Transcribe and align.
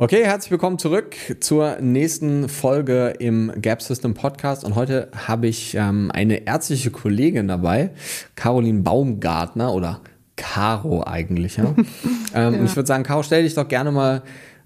Okay, 0.00 0.24
herzlich 0.24 0.52
willkommen 0.52 0.78
zurück 0.78 1.16
zur 1.40 1.78
nächsten 1.80 2.48
Folge 2.48 3.14
im 3.18 3.50
Gap 3.60 3.82
System 3.82 4.14
Podcast. 4.14 4.62
Und 4.62 4.76
heute 4.76 5.08
habe 5.26 5.48
ich 5.48 5.74
ähm, 5.74 6.12
eine 6.14 6.46
ärztliche 6.46 6.92
Kollegin 6.92 7.48
dabei, 7.48 7.90
Caroline 8.36 8.82
Baumgartner 8.82 9.74
oder 9.74 10.00
Caro 10.36 11.02
eigentlich. 11.02 11.56
Ja? 11.56 11.74
ähm, 12.32 12.54
ja. 12.54 12.64
Ich 12.64 12.76
würde 12.76 12.86
sagen, 12.86 13.02
Caro, 13.02 13.24
stell 13.24 13.42
dich 13.42 13.54
doch 13.54 13.66
gerne 13.66 13.90
mal 13.90 14.22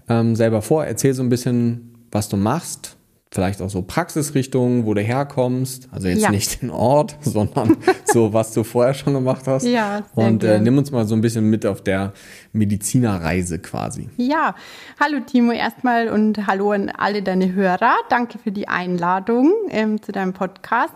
ähm, 0.07 0.35
selber 0.35 0.61
vor, 0.61 0.85
erzähl 0.85 1.15
so 1.15 1.23
ein 1.23 1.29
bisschen, 1.29 1.95
was 2.11 2.29
du 2.29 2.37
machst, 2.37 2.95
vielleicht 3.33 3.61
auch 3.61 3.69
so 3.69 3.81
Praxisrichtungen, 3.81 4.85
wo 4.85 4.93
du 4.93 5.01
herkommst. 5.01 5.89
Also 5.91 6.07
jetzt 6.07 6.21
ja. 6.21 6.29
nicht 6.29 6.61
den 6.61 6.69
Ort, 6.69 7.17
sondern 7.21 7.77
so, 8.05 8.31
was 8.31 8.53
du 8.53 8.63
vorher 8.63 8.93
schon 8.93 9.13
gemacht 9.13 9.47
hast. 9.47 9.65
Ja, 9.65 10.03
Und 10.13 10.43
äh, 10.43 10.59
nimm 10.59 10.77
uns 10.77 10.91
mal 10.91 11.07
so 11.07 11.15
ein 11.15 11.21
bisschen 11.21 11.49
mit 11.49 11.65
auf 11.65 11.81
der 11.81 12.13
Medizinerreise 12.51 13.57
quasi. 13.59 14.09
Ja, 14.17 14.55
hallo 14.99 15.19
Timo 15.25 15.51
erstmal 15.51 16.09
und 16.09 16.45
hallo 16.45 16.71
an 16.71 16.89
alle 16.89 17.23
deine 17.23 17.53
Hörer. 17.53 17.95
Danke 18.09 18.37
für 18.37 18.51
die 18.51 18.67
Einladung 18.67 19.51
ähm, 19.69 20.01
zu 20.01 20.11
deinem 20.11 20.33
Podcast. 20.33 20.93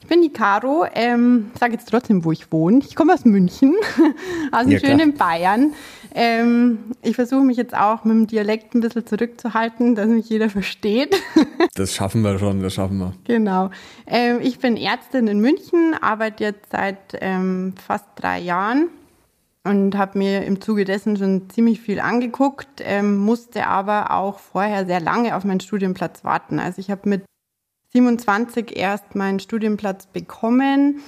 Ich 0.00 0.06
bin 0.06 0.22
die 0.22 0.32
Caro, 0.32 0.86
ähm, 0.94 1.50
sage 1.58 1.72
jetzt 1.72 1.88
trotzdem, 1.88 2.24
wo 2.24 2.30
ich 2.30 2.52
wohne. 2.52 2.78
Ich 2.78 2.94
komme 2.94 3.14
aus 3.14 3.24
München, 3.24 3.74
aus 4.52 4.62
dem 4.62 4.72
ja, 4.72 4.78
schönen 4.78 5.14
Bayern. 5.14 5.72
Ähm, 6.14 6.78
ich 7.02 7.16
versuche 7.16 7.42
mich 7.42 7.56
jetzt 7.56 7.74
auch 7.74 8.04
mit 8.04 8.14
dem 8.14 8.26
Dialekt 8.26 8.74
ein 8.74 8.80
bisschen 8.80 9.06
zurückzuhalten, 9.06 9.94
dass 9.94 10.08
mich 10.08 10.28
jeder 10.28 10.50
versteht. 10.50 11.20
das 11.74 11.94
schaffen 11.94 12.22
wir 12.22 12.38
schon, 12.38 12.62
das 12.62 12.74
schaffen 12.74 12.98
wir. 12.98 13.14
Genau. 13.24 13.70
Ähm, 14.06 14.40
ich 14.40 14.58
bin 14.58 14.76
Ärztin 14.76 15.28
in 15.28 15.40
München, 15.40 15.94
arbeite 16.00 16.44
jetzt 16.44 16.72
seit 16.72 17.18
ähm, 17.20 17.74
fast 17.86 18.06
drei 18.16 18.40
Jahren 18.40 18.88
und 19.64 19.96
habe 19.96 20.18
mir 20.18 20.44
im 20.44 20.60
Zuge 20.60 20.84
dessen 20.84 21.16
schon 21.16 21.50
ziemlich 21.50 21.80
viel 21.80 22.00
angeguckt, 22.00 22.80
ähm, 22.80 23.16
musste 23.18 23.66
aber 23.66 24.10
auch 24.10 24.38
vorher 24.38 24.86
sehr 24.86 25.00
lange 25.00 25.36
auf 25.36 25.44
meinen 25.44 25.60
Studienplatz 25.60 26.24
warten. 26.24 26.58
Also 26.58 26.80
ich 26.80 26.90
habe 26.90 27.08
mit 27.08 27.24
27 27.92 28.76
erst 28.76 29.14
meinen 29.14 29.40
Studienplatz 29.40 30.06
bekommen, 30.06 31.00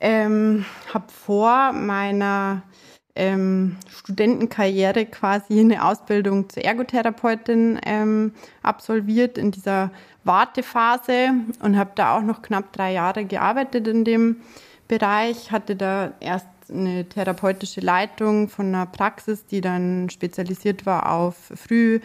ähm, 0.00 0.64
habe 0.92 1.12
vor 1.12 1.72
meiner 1.72 2.62
ähm, 3.14 3.76
Studentenkarriere 3.90 5.06
quasi 5.06 5.60
eine 5.60 5.84
Ausbildung 5.84 6.48
zur 6.48 6.64
Ergotherapeutin 6.64 7.78
ähm, 7.84 8.32
absolviert 8.62 9.36
in 9.36 9.50
dieser 9.50 9.90
Wartephase 10.24 11.30
und 11.60 11.76
habe 11.76 11.92
da 11.94 12.16
auch 12.16 12.22
noch 12.22 12.42
knapp 12.42 12.72
drei 12.72 12.92
Jahre 12.92 13.24
gearbeitet 13.24 13.86
in 13.88 14.04
dem 14.04 14.36
Bereich, 14.88 15.50
hatte 15.52 15.76
da 15.76 16.12
erst 16.20 16.46
eine 16.70 17.08
therapeutische 17.08 17.80
Leitung 17.80 18.48
von 18.48 18.68
einer 18.68 18.86
Praxis, 18.86 19.44
die 19.46 19.60
dann 19.60 20.08
spezialisiert 20.10 20.86
war 20.86 21.12
auf 21.12 21.52
Frühreha, 21.54 22.00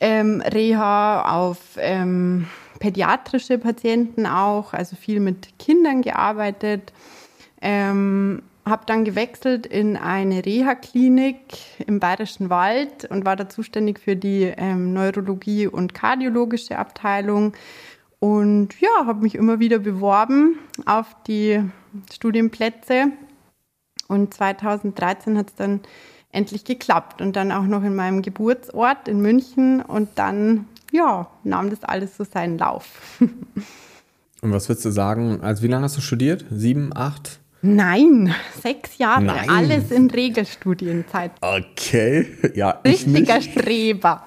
ähm, 0.00 0.42
auf 0.42 1.58
ähm, 1.78 2.46
pädiatrische 2.78 3.58
Patienten 3.58 4.26
auch, 4.26 4.74
also 4.74 4.96
viel 4.96 5.18
mit 5.18 5.58
Kindern 5.58 6.02
gearbeitet. 6.02 6.92
Ähm, 7.60 8.42
habe 8.66 8.82
dann 8.84 9.04
gewechselt 9.04 9.64
in 9.64 9.96
eine 9.96 10.44
Reha-Klinik 10.44 11.38
im 11.86 12.00
Bayerischen 12.00 12.50
Wald 12.50 13.04
und 13.04 13.24
war 13.24 13.36
da 13.36 13.48
zuständig 13.48 14.00
für 14.00 14.16
die 14.16 14.42
ähm, 14.42 14.92
Neurologie 14.92 15.68
und 15.68 15.94
kardiologische 15.94 16.76
Abteilung. 16.76 17.52
Und 18.18 18.80
ja, 18.80 19.06
habe 19.06 19.22
mich 19.22 19.36
immer 19.36 19.60
wieder 19.60 19.78
beworben 19.78 20.58
auf 20.84 21.16
die 21.28 21.62
Studienplätze. 22.12 23.12
Und 24.08 24.34
2013 24.34 25.38
hat 25.38 25.50
es 25.50 25.54
dann 25.54 25.80
endlich 26.32 26.64
geklappt 26.64 27.22
und 27.22 27.36
dann 27.36 27.52
auch 27.52 27.64
noch 27.64 27.84
in 27.84 27.94
meinem 27.94 28.22
Geburtsort 28.22 29.06
in 29.06 29.20
München. 29.20 29.80
Und 29.80 30.08
dann, 30.16 30.66
ja, 30.90 31.28
nahm 31.44 31.70
das 31.70 31.84
alles 31.84 32.16
so 32.16 32.24
seinen 32.24 32.58
Lauf. 32.58 33.16
und 33.20 34.52
was 34.52 34.68
würdest 34.68 34.86
du 34.86 34.90
sagen, 34.90 35.40
also 35.40 35.62
wie 35.62 35.68
lange 35.68 35.84
hast 35.84 35.96
du 35.96 36.00
studiert? 36.00 36.44
Sieben, 36.50 36.90
acht? 36.96 37.38
Nein, 37.66 38.32
sechs 38.62 38.98
Jahre, 38.98 39.24
Nein. 39.24 39.50
alles 39.50 39.90
in 39.90 40.08
Regelstudienzeit. 40.08 41.32
Okay, 41.40 42.26
ja. 42.54 42.80
Richtiger 42.86 43.40
Streber. 43.40 44.22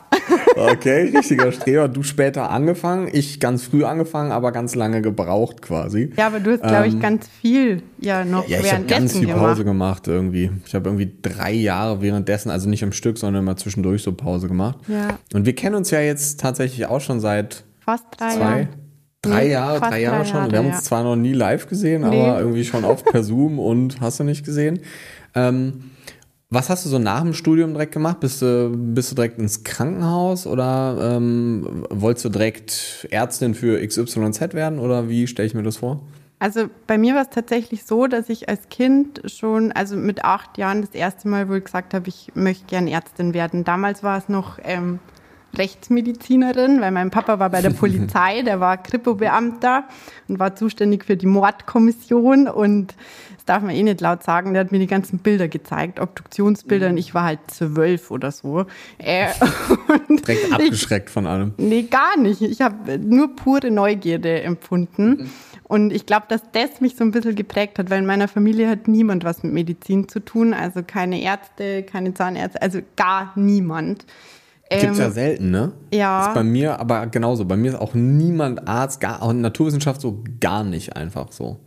Okay, 0.55 1.11
richtiger 1.15 1.51
Streber. 1.51 1.87
Du 1.87 2.03
später 2.03 2.49
angefangen, 2.49 3.09
ich 3.11 3.39
ganz 3.39 3.63
früh 3.63 3.85
angefangen, 3.85 4.31
aber 4.31 4.51
ganz 4.51 4.75
lange 4.75 5.01
gebraucht 5.01 5.61
quasi. 5.61 6.11
Ja, 6.17 6.27
aber 6.27 6.41
du 6.41 6.51
hast, 6.51 6.63
glaube 6.63 6.87
ich, 6.87 6.95
ähm, 6.95 6.99
ganz 6.99 7.27
viel 7.27 7.81
ja 7.99 8.25
noch 8.25 8.47
ja, 8.47 8.59
ich 8.59 8.73
habe 8.73 8.83
ganz 8.83 9.17
viel 9.17 9.27
Pause 9.27 9.63
gemacht, 9.63 10.03
gemacht 10.03 10.07
irgendwie. 10.07 10.51
Ich 10.65 10.75
habe 10.75 10.89
irgendwie 10.89 11.11
drei 11.21 11.53
Jahre 11.53 12.01
währenddessen, 12.01 12.49
also 12.49 12.69
nicht 12.69 12.83
am 12.83 12.91
Stück, 12.91 13.17
sondern 13.17 13.43
immer 13.43 13.55
zwischendurch 13.55 14.03
so 14.03 14.11
Pause 14.11 14.47
gemacht. 14.47 14.79
Ja. 14.87 15.17
Und 15.33 15.45
wir 15.45 15.55
kennen 15.55 15.75
uns 15.75 15.91
ja 15.91 16.01
jetzt 16.01 16.39
tatsächlich 16.41 16.85
auch 16.87 17.01
schon 17.01 17.19
seit 17.19 17.63
fast 17.79 18.05
drei 18.17 18.37
Jahren. 18.37 18.67
Drei 19.21 19.47
Jahre, 19.47 19.79
drei 19.79 20.01
Jahre 20.01 20.25
schon. 20.25 20.35
Jahre, 20.35 20.51
wir 20.51 20.59
haben 20.59 20.67
uns 20.67 20.83
zwar 20.83 21.03
noch 21.03 21.17
nie 21.17 21.33
live 21.33 21.67
gesehen, 21.67 22.01
nee. 22.09 22.21
aber 22.21 22.39
irgendwie 22.39 22.63
schon 22.63 22.85
auf 22.85 23.03
per 23.03 23.23
Zoom 23.23 23.59
und 23.59 23.99
hast 23.99 24.19
du 24.19 24.23
nicht 24.23 24.45
gesehen. 24.45 24.79
Ähm, 25.35 25.91
was 26.49 26.69
hast 26.69 26.85
du 26.85 26.89
so 26.89 26.97
nach 26.97 27.21
dem 27.21 27.33
Studium 27.33 27.73
direkt 27.73 27.91
gemacht? 27.91 28.21
Bist 28.21 28.41
du, 28.41 28.71
bist 28.73 29.11
du 29.11 29.15
direkt 29.15 29.37
ins 29.37 29.63
Krankenhaus 29.63 30.47
oder 30.47 31.17
ähm, 31.17 31.85
wolltest 31.89 32.25
du 32.25 32.29
direkt 32.29 33.07
Ärztin 33.11 33.53
für 33.53 33.85
XYZ 33.85 34.53
werden 34.53 34.79
oder 34.79 35.09
wie 35.09 35.27
stelle 35.27 35.47
ich 35.47 35.53
mir 35.53 35.63
das 35.63 35.77
vor? 35.77 36.01
Also 36.39 36.69
bei 36.87 36.97
mir 36.97 37.15
war 37.15 37.23
es 37.23 37.29
tatsächlich 37.29 37.83
so, 37.83 38.07
dass 38.07 38.29
ich 38.29 38.47
als 38.47 38.69
Kind 38.69 39.21
schon, 39.25 39.73
also 39.73 39.97
mit 39.97 40.23
acht 40.23 40.57
Jahren 40.57 40.81
das 40.81 40.91
erste 40.91 41.27
Mal 41.27 41.49
wohl 41.49 41.59
gesagt 41.59 41.93
habe, 41.93 42.07
ich 42.07 42.31
möchte 42.33 42.65
gern 42.65 42.87
Ärztin 42.87 43.33
werden. 43.33 43.65
Damals 43.65 44.01
war 44.03 44.17
es 44.17 44.29
noch 44.29 44.57
ähm, 44.63 44.99
Rechtsmedizinerin, 45.57 46.81
weil 46.81 46.91
mein 46.91 47.11
Papa 47.11 47.39
war 47.39 47.49
bei 47.49 47.61
der 47.61 47.69
Polizei, 47.79 48.41
der 48.41 48.59
war 48.59 48.77
Kripo-Beamter 48.77 49.85
und 50.27 50.39
war 50.39 50.55
zuständig 50.55 51.05
für 51.05 51.17
die 51.17 51.25
Mordkommission 51.25 52.47
und 52.47 52.95
das 53.35 53.45
darf 53.45 53.63
man 53.63 53.71
eh 53.71 53.83
nicht 53.83 54.01
laut 54.01 54.23
sagen, 54.23 54.53
der 54.53 54.65
hat 54.65 54.71
mir 54.71 54.79
die 54.79 54.87
ganzen 54.87 55.19
Bilder 55.19 55.47
gezeigt, 55.47 55.99
Obduktionsbilder 55.99 56.89
und 56.89 56.97
ich 56.97 57.13
war 57.13 57.23
halt 57.23 57.39
zwölf 57.47 58.11
oder 58.11 58.31
so. 58.31 58.65
Äh, 58.97 59.27
Direkt 60.09 60.53
abgeschreckt 60.53 61.09
ich, 61.09 61.13
von 61.13 61.25
allem. 61.25 61.53
Nee, 61.57 61.83
gar 61.83 62.17
nicht. 62.17 62.41
Ich 62.41 62.61
habe 62.61 62.99
nur 62.99 63.35
pure 63.35 63.71
Neugierde 63.71 64.41
empfunden. 64.41 65.09
Mhm. 65.09 65.29
Und 65.69 65.93
ich 65.93 66.07
glaube, 66.07 66.25
dass 66.27 66.41
das 66.51 66.81
mich 66.81 66.95
so 66.95 67.03
ein 67.03 67.11
bisschen 67.11 67.35
geprägt 67.35 67.77
hat, 67.77 67.91
weil 67.91 67.99
in 67.99 68.07
meiner 68.07 68.27
Familie 68.27 68.67
hat 68.67 68.87
niemand 68.87 69.23
was 69.23 69.43
mit 69.43 69.53
Medizin 69.53 70.09
zu 70.09 70.19
tun. 70.19 70.55
Also 70.55 70.81
keine 70.81 71.21
Ärzte, 71.21 71.83
keine 71.83 72.15
Zahnärzte, 72.15 72.59
also 72.59 72.79
gar 72.95 73.33
niemand. 73.35 74.03
Gibt 74.69 74.83
es 74.83 74.99
ja 74.99 75.05
ähm, 75.05 75.11
selten, 75.11 75.51
ne? 75.51 75.71
Ja. 75.91 76.27
Ist 76.27 76.35
bei 76.35 76.43
mir 76.43 76.79
aber 76.79 77.07
genauso. 77.07 77.45
Bei 77.45 77.57
mir 77.57 77.71
ist 77.71 77.79
auch 77.79 77.95
niemand 77.95 78.67
Arzt, 78.67 78.99
gar, 78.99 79.21
auch 79.23 79.31
in 79.31 79.41
Naturwissenschaft 79.41 79.99
so 79.99 80.23
gar 80.39 80.63
nicht 80.63 80.95
einfach 80.95 81.31
so. 81.31 81.57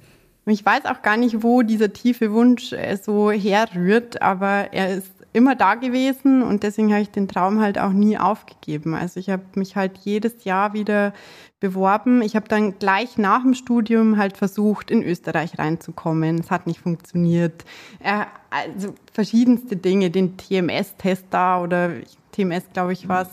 Ich 0.46 0.64
weiß 0.64 0.86
auch 0.86 1.02
gar 1.02 1.16
nicht, 1.16 1.42
wo 1.42 1.62
dieser 1.62 1.92
tiefe 1.92 2.32
Wunsch 2.32 2.72
äh, 2.72 2.96
so 2.96 3.30
herrührt, 3.30 4.22
aber 4.22 4.72
er 4.72 4.96
ist 4.96 5.12
immer 5.32 5.56
da 5.56 5.74
gewesen 5.74 6.42
und 6.42 6.62
deswegen 6.62 6.92
habe 6.92 7.02
ich 7.02 7.10
den 7.10 7.28
Traum 7.28 7.60
halt 7.60 7.78
auch 7.78 7.92
nie 7.92 8.18
aufgegeben. 8.18 8.94
Also 8.94 9.18
ich 9.18 9.30
habe 9.30 9.42
mich 9.54 9.76
halt 9.76 9.98
jedes 10.04 10.44
Jahr 10.44 10.72
wieder 10.74 11.12
beworben. 11.62 12.20
Ich 12.22 12.36
habe 12.36 12.48
dann 12.48 12.78
gleich 12.78 13.16
nach 13.16 13.42
dem 13.42 13.54
Studium 13.54 14.18
halt 14.18 14.36
versucht, 14.36 14.90
in 14.90 15.02
Österreich 15.02 15.58
reinzukommen. 15.58 16.40
Es 16.40 16.50
hat 16.50 16.66
nicht 16.66 16.80
funktioniert. 16.80 17.64
Äh, 18.00 18.24
also 18.50 18.92
verschiedenste 19.12 19.76
Dinge, 19.76 20.10
den 20.10 20.36
TMS-Test 20.36 21.26
da 21.30 21.62
oder 21.62 21.92
TMS, 22.32 22.64
glaube 22.74 22.92
ich, 22.92 23.08
war 23.08 23.22
es. 23.22 23.28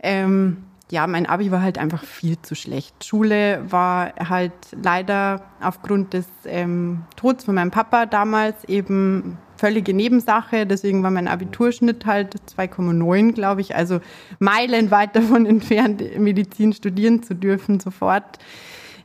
Ähm, 0.00 0.58
ja, 0.90 1.06
mein 1.06 1.24
Abi 1.24 1.50
war 1.50 1.62
halt 1.62 1.78
einfach 1.78 2.04
viel 2.04 2.40
zu 2.42 2.54
schlecht. 2.54 3.04
Schule 3.04 3.64
war 3.70 4.12
halt 4.28 4.52
leider 4.72 5.42
aufgrund 5.62 6.12
des 6.12 6.26
ähm, 6.44 7.04
Todes 7.16 7.44
von 7.44 7.54
meinem 7.54 7.70
Papa 7.70 8.04
damals 8.04 8.64
eben 8.64 9.38
völlige 9.62 9.94
Nebensache. 9.94 10.66
Deswegen 10.66 11.04
war 11.04 11.12
mein 11.12 11.28
Abiturschnitt 11.28 12.04
halt 12.04 12.34
2,9, 12.58 13.30
glaube 13.30 13.60
ich. 13.60 13.76
Also 13.76 14.00
meilenweit 14.40 15.14
davon 15.14 15.46
entfernt, 15.54 16.02
Medizin 16.18 16.72
studieren 16.72 17.22
zu 17.22 17.36
dürfen 17.36 17.78
sofort. 17.78 18.40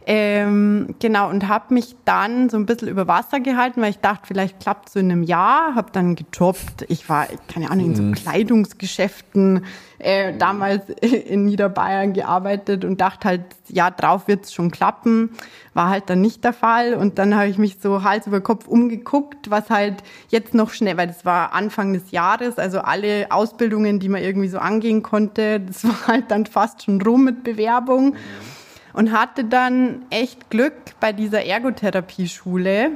Ähm, 0.09 0.95
genau, 1.00 1.30
und 1.30 1.50
habe 1.50 1.74
mich 1.74 1.98
dann 2.06 2.50
so 2.50 2.56
ein 2.56 2.65
bisschen 2.65 2.88
über 2.88 3.09
Wasser 3.09 3.42
gehalten, 3.42 3.81
weil 3.81 3.89
ich 3.89 4.00
dachte, 4.00 4.21
vielleicht 4.25 4.62
klappt 4.62 4.88
so 4.88 5.00
in 5.00 5.12
einem 5.12 5.21
Jahr. 5.21 5.75
Habe 5.75 5.92
dann 5.92 6.15
gejobbt. 6.15 6.86
Ich 6.88 7.09
war, 7.09 7.27
keine 7.50 7.69
Ahnung, 7.69 7.88
in 7.88 7.95
so 7.95 8.04
mhm. 8.04 8.13
Kleidungsgeschäften 8.13 9.65
äh, 10.00 10.31
damals 10.38 10.88
in 11.01 11.44
Niederbayern 11.44 12.13
gearbeitet 12.13 12.86
und 12.86 13.01
dachte 13.01 13.27
halt, 13.27 13.42
ja, 13.68 13.92
drauf 13.92 14.30
wird's 14.30 14.54
schon 14.54 14.71
klappen. 14.71 15.31
War 15.74 15.89
halt 15.89 16.09
dann 16.09 16.21
nicht 16.21 16.42
der 16.45 16.54
Fall. 16.54 16.94
Und 16.94 17.19
dann 17.19 17.36
habe 17.36 17.50
ich 17.50 17.57
mich 17.57 17.80
so 17.81 18.04
Hals 18.04 18.27
über 18.27 18.39
Kopf 18.39 18.65
umgeguckt, 18.65 19.51
was 19.51 19.69
halt 19.69 19.95
jetzt 20.30 20.54
noch 20.54 20.69
schnell, 20.69 20.95
weil 20.95 21.07
das 21.07 21.25
war 21.25 21.51
Anfang 21.51 21.92
des 21.92 22.12
Jahres, 22.12 22.57
also 22.57 22.80
alle 22.80 23.27
Ausbildungen, 23.30 24.00
die 24.00 24.07
man 24.07 24.21
irgendwie 24.21 24.48
so 24.48 24.59
angehen 24.59 25.04
konnte, 25.04 25.59
das 25.59 25.83
war 25.83 26.07
halt 26.07 26.31
dann 26.31 26.45
fast 26.45 26.83
schon 26.83 27.01
rum 27.01 27.25
mit 27.25 27.44
Bewerbung. 27.44 28.12
Mhm 28.12 28.56
und 28.98 29.12
hatte 29.12 29.46
dann 29.46 30.06
echt 30.10 30.50
Glück 30.50 30.74
bei 31.00 31.14
dieser 31.14 31.46
Ergotherapieschule, 31.46 32.94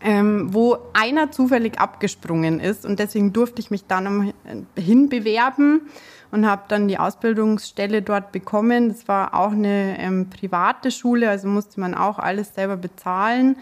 ähm, 0.00 0.54
wo 0.54 0.78
einer 0.92 1.32
zufällig 1.32 1.80
abgesprungen 1.80 2.60
ist 2.60 2.86
und 2.86 3.00
deswegen 3.00 3.32
durfte 3.32 3.60
ich 3.60 3.72
mich 3.72 3.86
dann 3.86 4.32
hinbewerben 4.76 5.80
und 6.30 6.46
habe 6.46 6.62
dann 6.68 6.86
die 6.86 6.98
Ausbildungsstelle 6.98 8.02
dort 8.02 8.30
bekommen. 8.30 8.88
Das 8.88 9.08
war 9.08 9.34
auch 9.34 9.50
eine 9.50 9.98
ähm, 9.98 10.30
private 10.30 10.92
Schule, 10.92 11.28
also 11.28 11.48
musste 11.48 11.80
man 11.80 11.94
auch 11.94 12.20
alles 12.20 12.54
selber 12.54 12.76
bezahlen. 12.76 13.56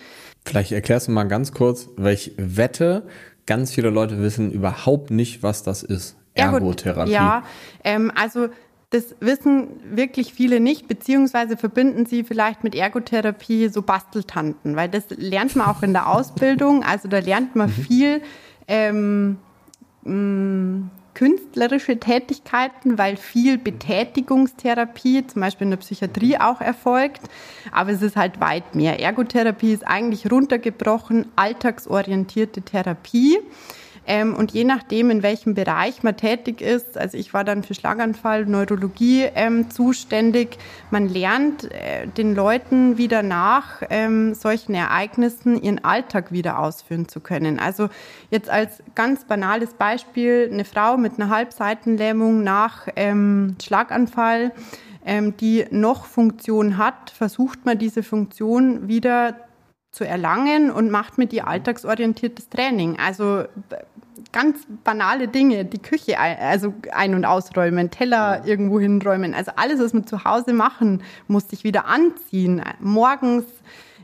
Vielleicht 0.44 0.72
erklärst 0.72 1.08
du 1.08 1.12
mal 1.12 1.24
ganz 1.24 1.52
kurz, 1.52 1.88
weil 1.96 2.12
ich 2.12 2.32
wette, 2.36 3.06
ganz 3.46 3.72
viele 3.72 3.88
Leute 3.88 4.20
wissen 4.20 4.52
überhaupt 4.52 5.10
nicht, 5.10 5.42
was 5.42 5.62
das 5.62 5.82
ist. 5.82 6.14
Ergotherapie. 6.34 7.12
Ja, 7.12 7.42
ähm, 7.84 8.12
also 8.14 8.48
das 8.94 9.16
wissen 9.18 9.96
wirklich 9.96 10.32
viele 10.32 10.60
nicht, 10.60 10.86
beziehungsweise 10.86 11.56
verbinden 11.56 12.06
sie 12.06 12.22
vielleicht 12.22 12.62
mit 12.62 12.76
Ergotherapie 12.76 13.68
so 13.68 13.82
Basteltanten, 13.82 14.76
weil 14.76 14.88
das 14.88 15.06
lernt 15.10 15.56
man 15.56 15.66
auch 15.66 15.82
in 15.82 15.92
der 15.92 16.08
Ausbildung. 16.08 16.84
Also 16.84 17.08
da 17.08 17.18
lernt 17.18 17.56
man 17.56 17.70
mhm. 17.70 17.72
viel 17.72 18.22
ähm, 18.68 19.38
mh, 20.04 20.90
künstlerische 21.14 21.98
Tätigkeiten, 21.98 22.96
weil 22.96 23.16
viel 23.16 23.58
Betätigungstherapie, 23.58 25.26
zum 25.26 25.40
Beispiel 25.40 25.64
in 25.64 25.70
der 25.72 25.78
Psychiatrie 25.78 26.38
auch 26.38 26.60
erfolgt. 26.60 27.22
Aber 27.72 27.90
es 27.90 28.00
ist 28.00 28.14
halt 28.14 28.40
weit 28.40 28.76
mehr. 28.76 29.00
Ergotherapie 29.00 29.72
ist 29.72 29.84
eigentlich 29.84 30.30
runtergebrochen 30.30 31.26
alltagsorientierte 31.34 32.62
Therapie. 32.62 33.40
Ähm, 34.06 34.34
und 34.34 34.52
je 34.52 34.64
nachdem, 34.64 35.10
in 35.10 35.22
welchem 35.22 35.54
Bereich 35.54 36.02
man 36.02 36.16
tätig 36.16 36.60
ist, 36.60 36.98
also 36.98 37.16
ich 37.16 37.32
war 37.32 37.44
dann 37.44 37.62
für 37.62 37.74
Schlaganfall, 37.74 38.44
Neurologie 38.44 39.28
ähm, 39.34 39.70
zuständig, 39.70 40.58
man 40.90 41.08
lernt 41.08 41.70
äh, 41.72 42.06
den 42.06 42.34
Leuten 42.34 42.98
wieder 42.98 43.22
nach 43.22 43.82
ähm, 43.88 44.34
solchen 44.34 44.74
Ereignissen 44.74 45.60
ihren 45.62 45.82
Alltag 45.84 46.32
wieder 46.32 46.58
ausführen 46.58 47.08
zu 47.08 47.20
können. 47.20 47.58
Also 47.58 47.88
jetzt 48.30 48.50
als 48.50 48.82
ganz 48.94 49.24
banales 49.24 49.74
Beispiel, 49.74 50.50
eine 50.52 50.64
Frau 50.64 50.96
mit 50.96 51.18
einer 51.18 51.30
Halbseitenlähmung 51.30 52.42
nach 52.42 52.88
ähm, 52.96 53.56
Schlaganfall, 53.62 54.52
ähm, 55.06 55.36
die 55.36 55.66
noch 55.70 56.06
Funktion 56.06 56.78
hat, 56.78 57.10
versucht 57.10 57.64
man 57.64 57.78
diese 57.78 58.02
Funktion 58.02 58.88
wieder 58.88 59.34
zu 59.94 60.04
erlangen 60.04 60.72
und 60.72 60.90
macht 60.90 61.18
mit 61.18 61.32
ihr 61.32 61.46
alltagsorientiertes 61.46 62.48
Training. 62.48 62.98
Also 62.98 63.44
ganz 64.32 64.66
banale 64.82 65.28
Dinge, 65.28 65.64
die 65.64 65.78
Küche 65.78 66.18
also 66.18 66.74
ein- 66.90 67.14
und 67.14 67.24
ausräumen, 67.24 67.90
Teller 67.90 68.42
irgendwo 68.44 68.80
hinräumen, 68.80 69.34
also 69.34 69.52
alles, 69.54 69.78
was 69.78 69.92
man 69.92 70.04
zu 70.04 70.24
Hause 70.24 70.52
machen 70.52 71.04
muss, 71.28 71.48
sich 71.48 71.62
wieder 71.62 71.86
anziehen. 71.86 72.60
Morgens 72.80 73.44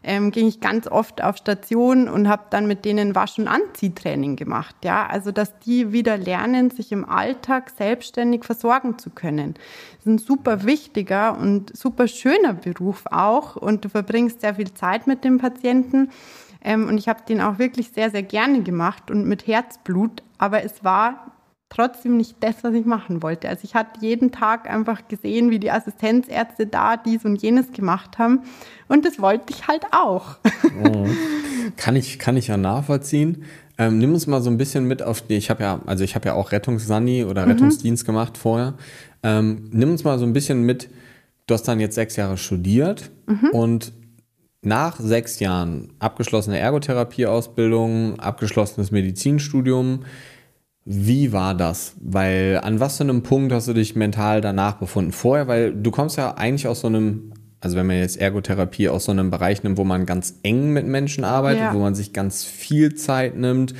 ähm, 0.03 0.31
ging 0.31 0.49
ich 0.49 0.61
ganz 0.61 0.87
oft 0.87 1.23
auf 1.23 1.37
Station 1.37 2.09
und 2.09 2.29
habe 2.29 2.45
dann 2.51 2.67
mit 2.67 2.85
denen 2.85 3.15
Wasch- 3.15 3.39
und 3.39 3.49
Anziehtraining 3.49 4.37
gemacht. 4.37 4.75
Ja, 4.85 5.07
also 5.07 5.33
dass 5.33 5.59
die 5.61 5.93
wieder 5.93 6.17
lernen, 6.17 6.71
sich 6.71 6.93
im 6.93 7.09
Alltag 7.09 7.71
selbstständig 7.71 8.45
versorgen 8.45 8.99
zu 8.99 9.11
können. 9.11 9.55
Das 9.55 10.01
ist 10.01 10.07
ein 10.07 10.19
super 10.19 10.65
wichtiger 10.65 11.39
und 11.39 11.77
super 11.77 12.09
schöner 12.09 12.55
Beruf 12.55 13.05
auch 13.11 13.57
und 13.57 13.85
du 13.85 13.89
verbringst 13.89 14.41
sehr 14.41 14.55
viel 14.55 14.73
Zeit 14.73 15.07
mit 15.07 15.25
dem 15.25 15.39
Patienten. 15.39 16.11
Ähm, 16.63 16.89
und 16.89 16.99
ich 16.99 17.09
habe 17.09 17.21
den 17.29 17.41
auch 17.41 17.59
wirklich 17.59 17.91
sehr, 17.91 18.11
sehr 18.11 18.23
gerne 18.23 18.63
gemacht 18.63 19.11
und 19.11 19.27
mit 19.27 19.47
Herzblut. 19.47 20.23
Aber 20.39 20.63
es 20.63 20.85
war 20.85 21.33
trotzdem 21.71 22.17
nicht 22.17 22.37
das, 22.41 22.57
was 22.63 22.75
ich 22.75 22.85
machen 22.85 23.23
wollte. 23.23 23.49
Also 23.49 23.63
ich 23.65 23.75
hatte 23.75 24.01
jeden 24.01 24.33
Tag 24.33 24.69
einfach 24.69 25.09
gesehen, 25.09 25.51
wie 25.51 25.59
die 25.59 25.71
Assistenzärzte 25.71 26.67
da 26.67 26.97
dies 26.97 27.25
und 27.25 27.41
jenes 27.41 27.73
gemacht 27.73 28.19
haben. 28.19 28.41
Und 28.89 29.07
das 29.07 29.21
wollte 29.21 29.53
ich 29.55 29.67
halt 29.67 29.85
auch. 29.93 30.37
Oh. 30.85 31.07
Kann 31.77 31.95
ich, 31.97 32.19
kann 32.19 32.37
ich 32.37 32.49
ja 32.49 32.57
nachvollziehen. 32.57 33.45
Ähm, 33.79 33.99
nimm 33.99 34.13
uns 34.13 34.27
mal 34.27 34.43
so 34.43 34.51
ein 34.51 34.59
bisschen 34.59 34.85
mit 34.87 35.03
auf 35.03 35.23
die, 35.23 35.37
ich 35.37 35.49
habe 35.49 35.63
ja, 35.63 35.81
also 35.87 36.05
ich 36.05 36.15
habe 36.15 36.27
ja 36.27 36.35
auch 36.35 36.53
Rettungssani 36.53 37.25
oder 37.25 37.47
mhm. 37.47 37.53
Rettungsdienst 37.53 38.03
mhm. 38.03 38.07
gemacht 38.07 38.37
vorher. 38.37 38.75
Ähm, 39.23 39.71
nimm 39.73 39.91
uns 39.91 40.05
mal 40.05 40.19
so 40.19 40.27
ein 40.27 40.33
bisschen 40.33 40.63
mit, 40.65 40.91
du 41.47 41.55
hast 41.55 41.63
dann 41.65 41.81
jetzt 41.81 41.95
sechs 41.95 42.17
Jahre 42.17 42.37
studiert 42.37 43.11
mhm. 43.27 43.51
und 43.51 43.93
nach 44.63 44.99
sechs 44.99 45.41
Jahren 45.41 45.93
abgeschlossene 45.99 46.59
Ergotherapieausbildung, 46.59 48.19
abgeschlossenes 48.19 48.91
Medizinstudium, 48.91 50.01
wie 50.93 51.33
war 51.33 51.55
das? 51.55 51.95
Weil 52.01 52.59
an 52.65 52.81
was 52.81 52.97
für 52.97 53.05
einem 53.05 53.23
Punkt 53.23 53.53
hast 53.53 53.69
du 53.69 53.75
dich 53.75 53.95
mental 53.95 54.41
danach 54.41 54.75
befunden? 54.75 55.13
Vorher, 55.13 55.47
weil 55.47 55.73
du 55.73 55.93
kommst 55.93 56.17
ja 56.17 56.35
eigentlich 56.35 56.67
aus 56.67 56.81
so 56.81 56.89
einem, 56.89 57.33
also 57.61 57.77
wenn 57.77 57.87
man 57.87 57.99
jetzt 57.99 58.17
Ergotherapie 58.17 58.89
aus 58.89 59.05
so 59.05 59.13
einem 59.13 59.31
Bereich 59.31 59.63
nimmt, 59.63 59.79
wo 59.79 59.85
man 59.85 60.05
ganz 60.05 60.41
eng 60.43 60.73
mit 60.73 60.89
Menschen 60.89 61.23
arbeitet, 61.23 61.61
ja. 61.61 61.75
wo 61.75 61.79
man 61.79 61.95
sich 61.95 62.13
ganz 62.13 62.43
viel 62.43 62.97
Zeit 62.97 63.37
nimmt, 63.37 63.73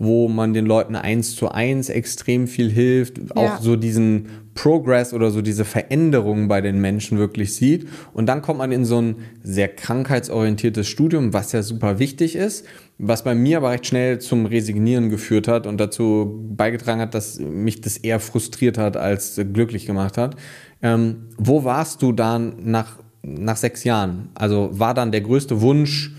wo 0.00 0.26
man 0.26 0.52
den 0.52 0.66
Leuten 0.66 0.96
eins 0.96 1.36
zu 1.36 1.48
eins 1.48 1.90
extrem 1.90 2.48
viel 2.48 2.72
hilft, 2.72 3.18
ja. 3.18 3.24
auch 3.36 3.60
so 3.60 3.76
diesen 3.76 4.26
Progress 4.58 5.14
oder 5.14 5.30
so 5.30 5.40
diese 5.40 5.64
Veränderungen 5.64 6.48
bei 6.48 6.60
den 6.60 6.80
Menschen 6.80 7.16
wirklich 7.16 7.54
sieht. 7.54 7.86
Und 8.12 8.26
dann 8.26 8.42
kommt 8.42 8.58
man 8.58 8.72
in 8.72 8.84
so 8.84 9.00
ein 9.00 9.16
sehr 9.40 9.68
krankheitsorientiertes 9.68 10.88
Studium, 10.88 11.32
was 11.32 11.52
ja 11.52 11.62
super 11.62 12.00
wichtig 12.00 12.34
ist, 12.34 12.66
was 12.98 13.22
bei 13.22 13.36
mir 13.36 13.58
aber 13.58 13.70
recht 13.70 13.86
schnell 13.86 14.18
zum 14.18 14.46
Resignieren 14.46 15.10
geführt 15.10 15.46
hat 15.46 15.68
und 15.68 15.78
dazu 15.78 16.44
beigetragen 16.56 17.00
hat, 17.00 17.14
dass 17.14 17.38
mich 17.38 17.82
das 17.82 17.98
eher 17.98 18.18
frustriert 18.18 18.78
hat 18.78 18.96
als 18.96 19.40
glücklich 19.52 19.86
gemacht 19.86 20.18
hat. 20.18 20.34
Ähm, 20.82 21.28
wo 21.36 21.62
warst 21.62 22.02
du 22.02 22.10
dann 22.10 22.56
nach, 22.64 22.98
nach 23.22 23.56
sechs 23.56 23.84
Jahren? 23.84 24.30
Also 24.34 24.70
war 24.72 24.92
dann 24.92 25.12
der 25.12 25.20
größte 25.20 25.60
Wunsch, 25.60 26.16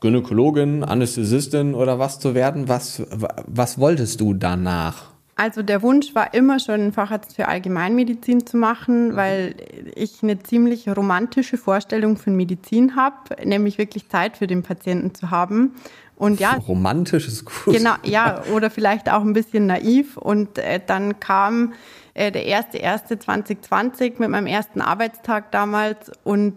Gynäkologin, 0.00 0.82
Anästhesistin 0.82 1.72
oder 1.72 2.00
was 2.00 2.18
zu 2.18 2.34
werden? 2.34 2.68
Was, 2.68 3.04
was 3.46 3.78
wolltest 3.78 4.20
du 4.20 4.34
danach? 4.34 5.15
Also 5.38 5.62
der 5.62 5.82
Wunsch 5.82 6.14
war 6.14 6.32
immer 6.32 6.58
schon, 6.58 6.80
einen 6.80 6.92
Facharzt 6.92 7.36
für 7.36 7.46
Allgemeinmedizin 7.46 8.46
zu 8.46 8.56
machen, 8.56 9.10
mhm. 9.10 9.16
weil 9.16 9.54
ich 9.94 10.22
eine 10.22 10.38
ziemlich 10.42 10.88
romantische 10.88 11.58
Vorstellung 11.58 12.16
von 12.16 12.34
Medizin 12.34 12.96
habe, 12.96 13.16
nämlich 13.44 13.76
wirklich 13.76 14.08
Zeit 14.08 14.38
für 14.38 14.46
den 14.46 14.62
Patienten 14.62 15.14
zu 15.14 15.30
haben. 15.30 15.74
Und 16.16 16.40
ja, 16.40 16.54
romantisch 16.68 17.28
ist 17.28 17.44
gut. 17.44 17.74
Genau, 17.74 17.94
ja, 18.02 18.42
oder 18.54 18.70
vielleicht 18.70 19.10
auch 19.10 19.20
ein 19.20 19.34
bisschen 19.34 19.66
naiv. 19.66 20.16
Und 20.16 20.56
äh, 20.56 20.80
dann 20.84 21.20
kam 21.20 21.74
äh, 22.14 22.32
der 22.32 22.46
erste 22.46 22.78
erste 22.78 23.18
2020 23.18 24.18
mit 24.18 24.30
meinem 24.30 24.46
ersten 24.46 24.80
Arbeitstag 24.80 25.52
damals 25.52 26.10
und 26.24 26.54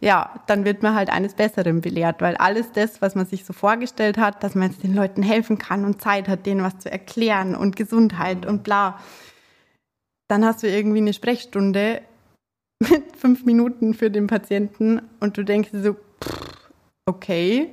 ja, 0.00 0.40
dann 0.46 0.64
wird 0.64 0.82
man 0.82 0.94
halt 0.94 1.10
eines 1.10 1.34
Besseren 1.34 1.82
belehrt, 1.82 2.22
weil 2.22 2.36
alles 2.36 2.72
das, 2.72 3.02
was 3.02 3.14
man 3.14 3.26
sich 3.26 3.44
so 3.44 3.52
vorgestellt 3.52 4.16
hat, 4.16 4.42
dass 4.42 4.54
man 4.54 4.70
jetzt 4.70 4.82
den 4.82 4.94
Leuten 4.94 5.22
helfen 5.22 5.58
kann 5.58 5.84
und 5.84 6.00
Zeit 6.00 6.26
hat, 6.26 6.46
denen 6.46 6.62
was 6.62 6.78
zu 6.78 6.90
erklären 6.90 7.54
und 7.54 7.76
Gesundheit 7.76 8.46
und 8.46 8.62
bla, 8.62 8.98
dann 10.28 10.44
hast 10.44 10.62
du 10.62 10.68
irgendwie 10.68 10.98
eine 10.98 11.12
Sprechstunde 11.12 12.00
mit 12.80 13.14
fünf 13.14 13.44
Minuten 13.44 13.92
für 13.92 14.10
den 14.10 14.26
Patienten 14.26 15.02
und 15.20 15.36
du 15.36 15.44
denkst 15.44 15.70
so, 15.72 15.96
okay, 17.06 17.70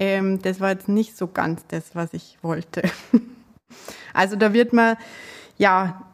ähm, 0.00 0.40
das 0.42 0.60
war 0.60 0.70
jetzt 0.70 0.88
nicht 0.88 1.16
so 1.16 1.26
ganz 1.26 1.66
das, 1.66 1.96
was 1.96 2.14
ich 2.14 2.38
wollte. 2.42 2.82
also 4.14 4.36
da 4.36 4.52
wird 4.52 4.72
man, 4.72 4.96
ja, 5.58 6.11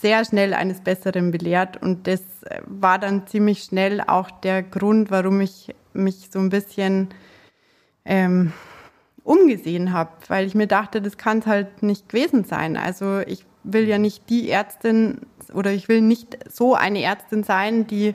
sehr 0.00 0.24
schnell 0.24 0.54
eines 0.54 0.80
Besseren 0.80 1.30
belehrt 1.30 1.80
und 1.80 2.06
das 2.06 2.22
war 2.66 2.98
dann 2.98 3.26
ziemlich 3.26 3.62
schnell 3.62 4.00
auch 4.00 4.30
der 4.30 4.62
Grund, 4.62 5.10
warum 5.10 5.40
ich 5.40 5.74
mich 5.92 6.28
so 6.30 6.38
ein 6.38 6.50
bisschen 6.50 7.08
ähm, 8.04 8.52
umgesehen 9.22 9.92
habe, 9.92 10.10
weil 10.28 10.46
ich 10.46 10.54
mir 10.54 10.66
dachte, 10.66 11.00
das 11.00 11.16
kann 11.16 11.38
es 11.38 11.46
halt 11.46 11.82
nicht 11.82 12.08
gewesen 12.08 12.44
sein. 12.44 12.76
Also 12.76 13.20
ich 13.20 13.46
will 13.62 13.88
ja 13.88 13.98
nicht 13.98 14.28
die 14.28 14.50
Ärztin 14.50 15.20
oder 15.52 15.72
ich 15.72 15.88
will 15.88 16.02
nicht 16.02 16.36
so 16.52 16.74
eine 16.74 17.02
Ärztin 17.02 17.42
sein, 17.42 17.86
die 17.86 18.14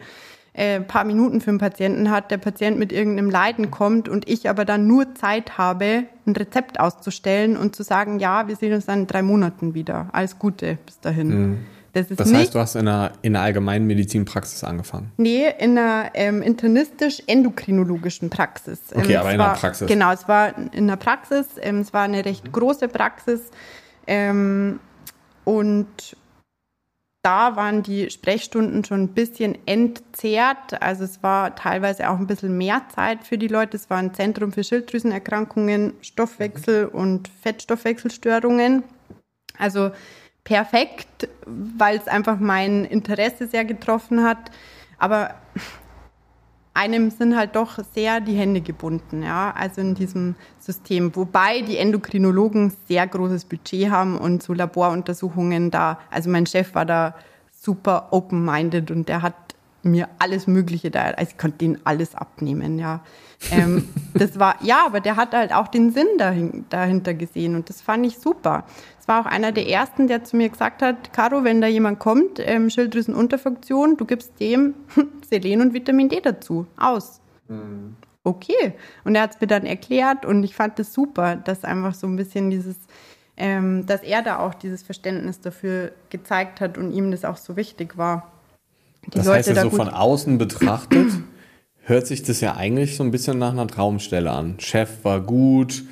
äh, 0.60 0.82
paar 0.82 1.06
Minuten 1.06 1.40
für 1.40 1.52
einen 1.52 1.58
Patienten 1.58 2.12
hat, 2.12 2.32
der 2.32 2.38
Patient 2.38 2.78
mit 2.78 2.92
irgendeinem 2.92 3.30
Leiden 3.30 3.72
kommt 3.72 4.10
und 4.10 4.28
ich 4.28 4.50
aber 4.50 4.66
dann 4.66 4.88
nur 4.88 5.16
Zeit 5.16 5.58
habe, 5.58 6.04
ein 6.28 6.36
Rezept 6.36 6.82
auszustellen 6.82 7.56
und 7.56 7.78
zu 7.78 7.84
sagen, 7.84 8.20
ja, 8.20 8.50
wir 8.50 8.58
sehen 8.58 8.74
uns 8.74 8.86
dann 8.86 9.02
in 9.02 9.08
drei 9.08 9.22
Monaten 9.22 9.74
wieder. 9.74 10.10
Alles 10.12 10.38
Gute 10.38 10.78
bis 10.86 11.00
dahin. 11.00 11.28
Mhm. 11.30 11.58
Das, 11.94 12.08
das 12.10 12.34
heißt, 12.34 12.54
du 12.54 12.60
hast 12.60 12.76
in 12.76 12.88
einer, 12.90 13.14
in 13.22 13.36
einer 13.36 13.46
allgemeinen 13.46 13.88
Medizinpraxis 13.88 14.66
angefangen? 14.66 15.12
Nee, 15.16 15.46
in 15.58 15.78
einer 15.78 16.12
ähm, 16.14 16.42
internistisch-endokrinologischen 16.42 18.30
Praxis. 18.30 18.80
Okay, 18.94 19.14
ähm, 19.14 19.20
aber 19.20 19.34
in 19.34 19.42
einer 19.42 19.54
Praxis. 19.54 19.88
Genau, 19.88 20.12
es 20.12 20.28
war 20.28 20.56
in 20.58 20.84
einer 20.84 20.98
Praxis. 20.98 21.48
Ähm, 21.62 21.80
es 21.80 21.94
war 21.94 22.04
eine 22.04 22.26
recht 22.26 22.52
große 22.52 22.90
Praxis. 22.90 23.42
Ähm, 24.08 24.82
und 25.46 25.88
da 27.30 27.56
waren 27.56 27.84
die 27.84 28.10
Sprechstunden 28.10 28.84
schon 28.84 29.02
ein 29.02 29.14
bisschen 29.14 29.56
entzerrt. 29.68 30.82
Also 30.82 31.04
es 31.04 31.22
war 31.22 31.54
teilweise 31.54 32.10
auch 32.10 32.18
ein 32.18 32.26
bisschen 32.26 32.58
mehr 32.58 32.82
Zeit 32.96 33.24
für 33.24 33.38
die 33.38 33.48
Leute. 33.48 33.78
Es 33.78 33.88
war 33.92 34.00
ein 34.00 34.16
Zentrum 34.16 34.52
für 34.52 34.64
Schilddrüsenerkrankungen, 34.64 35.94
Stoffwechsel 36.02 36.88
und 36.88 37.28
Fettstoffwechselstörungen. 37.28 38.82
Also 39.60 39.92
perfekt, 40.44 41.30
weil 41.46 41.98
es 41.98 42.08
einfach 42.08 42.40
mein 42.40 42.84
Interesse 42.84 43.46
sehr 43.46 43.64
getroffen 43.64 44.24
hat. 44.24 44.50
Aber 44.98 45.36
einem 46.74 47.10
sind 47.10 47.36
halt 47.36 47.56
doch 47.56 47.80
sehr 47.94 48.22
die 48.22 48.36
Hände 48.36 48.62
gebunden, 48.62 49.24
ja, 49.24 49.54
also 49.56 49.82
in 49.82 49.96
diesem 49.96 50.36
System. 50.60 51.16
Wobei 51.16 51.62
die 51.62 51.78
Endokrinologen 51.78 52.74
sehr 52.88 53.06
großes 53.08 53.46
Budget 53.46 53.90
haben 53.90 54.18
und 54.18 54.44
so 54.44 54.54
Laboruntersuchungen 54.54 55.72
da, 55.72 56.00
also 56.10 56.30
mein 56.30 56.46
Chef 56.46 56.76
war 56.76 56.86
da 56.86 57.16
super 57.52 58.10
open-minded 58.12 58.92
und 58.92 59.10
der 59.10 59.22
hat 59.22 59.36
mir 59.82 60.10
alles 60.20 60.48
Mögliche 60.48 60.92
da, 60.92 61.04
also 61.04 61.32
ich 61.32 61.38
konnte 61.38 61.60
denen 61.60 61.80
alles 61.84 62.16
abnehmen, 62.16 62.80
ja. 62.80 63.02
Ähm, 63.52 63.88
das 64.14 64.38
war, 64.38 64.58
ja, 64.62 64.86
aber 64.86 65.00
der 65.00 65.16
hat 65.16 65.32
halt 65.32 65.54
auch 65.54 65.70
den 65.70 65.94
Sinn 65.94 66.08
dahin, 66.18 66.66
dahinter 66.70 67.14
gesehen 67.14 67.56
und 67.56 67.70
das 67.70 67.82
fand 67.82 68.06
ich 68.06 68.20
super. 68.20 68.66
Es 69.10 69.16
war 69.16 69.22
auch 69.22 69.26
einer 69.26 69.52
der 69.52 69.68
ersten, 69.68 70.08
der 70.08 70.24
zu 70.24 70.38
mir 70.38 70.50
gesagt 70.50 70.84
hat, 70.84 71.14
Caro, 71.14 71.44
wenn 71.44 71.62
da 71.62 71.68
jemand 71.68 71.98
kommt, 71.98 72.38
ähm, 72.38 72.70
Schilddrüsenunterfunktion, 72.70 73.98
du 73.98 74.06
gibst 74.06 74.40
dem 74.40 74.76
Selen 75.28 75.62
und 75.62 75.74
Vitamin 75.74 76.10
D 76.10 76.22
dazu, 76.22 76.68
aus. 76.78 77.20
Mhm. 77.48 77.96
Okay. 78.24 78.74
Und 79.06 79.16
er 79.16 79.24
hat 79.24 79.34
es 79.34 79.42
mir 79.42 79.48
dann 79.48 79.66
erklärt 79.66 80.28
und 80.28 80.44
ich 80.44 80.54
fand 80.54 80.78
das 80.78 80.94
super, 80.94 81.38
dass 81.38 81.64
einfach 81.64 81.96
so 81.96 82.06
ein 82.06 82.18
bisschen 82.18 82.52
dieses, 82.52 82.76
ähm, 83.36 83.88
dass 83.88 84.04
er 84.04 84.22
da 84.22 84.38
auch 84.38 84.54
dieses 84.54 84.84
Verständnis 84.84 85.42
dafür 85.42 85.92
gezeigt 86.12 86.62
hat 86.62 86.78
und 86.78 86.92
ihm 86.92 87.10
das 87.10 87.26
auch 87.26 87.38
so 87.38 87.56
wichtig 87.56 87.98
war. 87.98 88.32
Die 89.08 89.10
das 89.10 89.26
Leute 89.26 89.38
heißt 89.40 89.48
ja 89.48 89.54
da 89.56 89.62
so 89.64 89.72
von 89.72 89.90
außen 89.90 90.38
betrachtet, 90.38 91.08
hört 91.82 92.06
sich 92.06 92.22
das 92.22 92.42
ja 92.42 92.56
eigentlich 92.56 92.96
so 92.96 93.04
ein 93.04 93.10
bisschen 93.10 93.40
nach 93.40 93.54
einer 93.54 93.66
Traumstelle 93.66 94.30
an. 94.30 94.60
Chef 94.60 95.04
war 95.04 95.20
gut, 95.20 95.84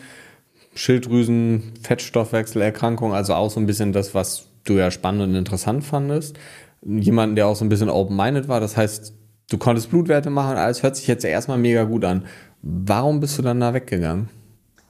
Schilddrüsen, 0.78 1.74
Fettstoffwechselerkrankung, 1.82 3.14
also 3.14 3.34
auch 3.34 3.50
so 3.50 3.60
ein 3.60 3.66
bisschen 3.66 3.94
das, 3.94 4.14
was 4.14 4.48
du 4.64 4.74
ja 4.74 4.92
spannend 4.92 5.24
und 5.24 5.36
interessant 5.36 5.84
fandest. 5.84 6.38
Jemanden, 6.86 7.36
der 7.36 7.48
auch 7.48 7.56
so 7.56 7.66
ein 7.66 7.70
bisschen 7.70 7.90
open-minded 7.90 8.48
war, 8.48 8.60
das 8.60 8.78
heißt, 8.78 9.14
du 9.50 9.58
konntest 9.58 9.90
Blutwerte 9.90 10.30
machen 10.30 10.58
alles 10.58 10.84
hört 10.84 10.96
sich 10.96 11.08
jetzt 11.08 11.26
erstmal 11.26 11.58
mega 11.58 11.84
gut 11.84 12.06
an. 12.06 12.26
Warum 12.62 13.20
bist 13.20 13.38
du 13.38 13.42
dann 13.42 13.60
da 13.60 13.74
weggegangen? 13.74 14.30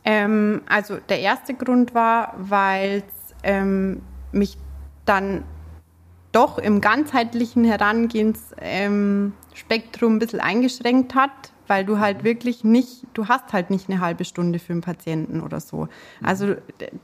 Ähm, 0.03 0.62
also 0.67 0.98
der 1.10 1.20
erste 1.20 1.53
Grund 1.53 1.94
war, 1.94 2.34
weil 2.38 3.03
es 3.08 3.36
ähm, 3.44 4.01
mich 4.32 4.58
dann 5.06 5.44
doch 6.32 6.58
im 6.58 6.82
ganzheitlichen 6.82 7.63
Herangehensspektrum 7.63 9.34
ähm, 10.12 10.15
ein 10.15 10.20
bisschen 10.20 10.39
eingeschränkt 10.39 11.15
hat, 11.15 11.53
weil 11.68 11.86
du 11.86 12.00
halt 12.00 12.24
wirklich 12.24 12.64
nicht, 12.64 13.04
du 13.14 13.28
hast 13.28 13.54
halt 13.54 13.70
nicht 13.70 13.90
eine 13.90 14.00
halbe 14.00 14.26
Stunde 14.26 14.60
für 14.60 14.74
einen 14.74 14.82
Patienten 14.82 15.42
oder 15.42 15.60
so. 15.60 15.88
Also 16.24 16.56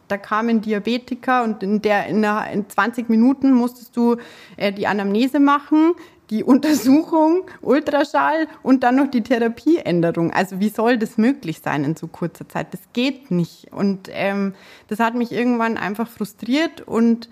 da 0.07 0.17
kam 0.17 0.49
ein 0.49 0.61
Diabetiker 0.61 1.43
und 1.43 1.63
in 1.63 1.81
der 1.81 2.07
in, 2.07 2.21
der, 2.21 2.49
in 2.51 2.69
20 2.69 3.09
Minuten 3.09 3.53
musstest 3.53 3.95
du 3.95 4.17
äh, 4.57 4.71
die 4.71 4.87
Anamnese 4.87 5.39
machen, 5.39 5.93
die 6.29 6.43
Untersuchung, 6.43 7.45
Ultraschall 7.61 8.47
und 8.63 8.83
dann 8.83 8.95
noch 8.95 9.07
die 9.07 9.21
Therapieänderung. 9.21 10.31
Also 10.31 10.59
wie 10.59 10.69
soll 10.69 10.97
das 10.97 11.17
möglich 11.17 11.59
sein 11.59 11.83
in 11.83 11.95
so 11.95 12.07
kurzer 12.07 12.47
Zeit? 12.47 12.73
Das 12.73 12.81
geht 12.93 13.31
nicht. 13.31 13.71
Und 13.71 14.09
ähm, 14.11 14.53
das 14.87 14.99
hat 14.99 15.15
mich 15.15 15.31
irgendwann 15.31 15.77
einfach 15.77 16.07
frustriert 16.07 16.81
und 16.81 17.29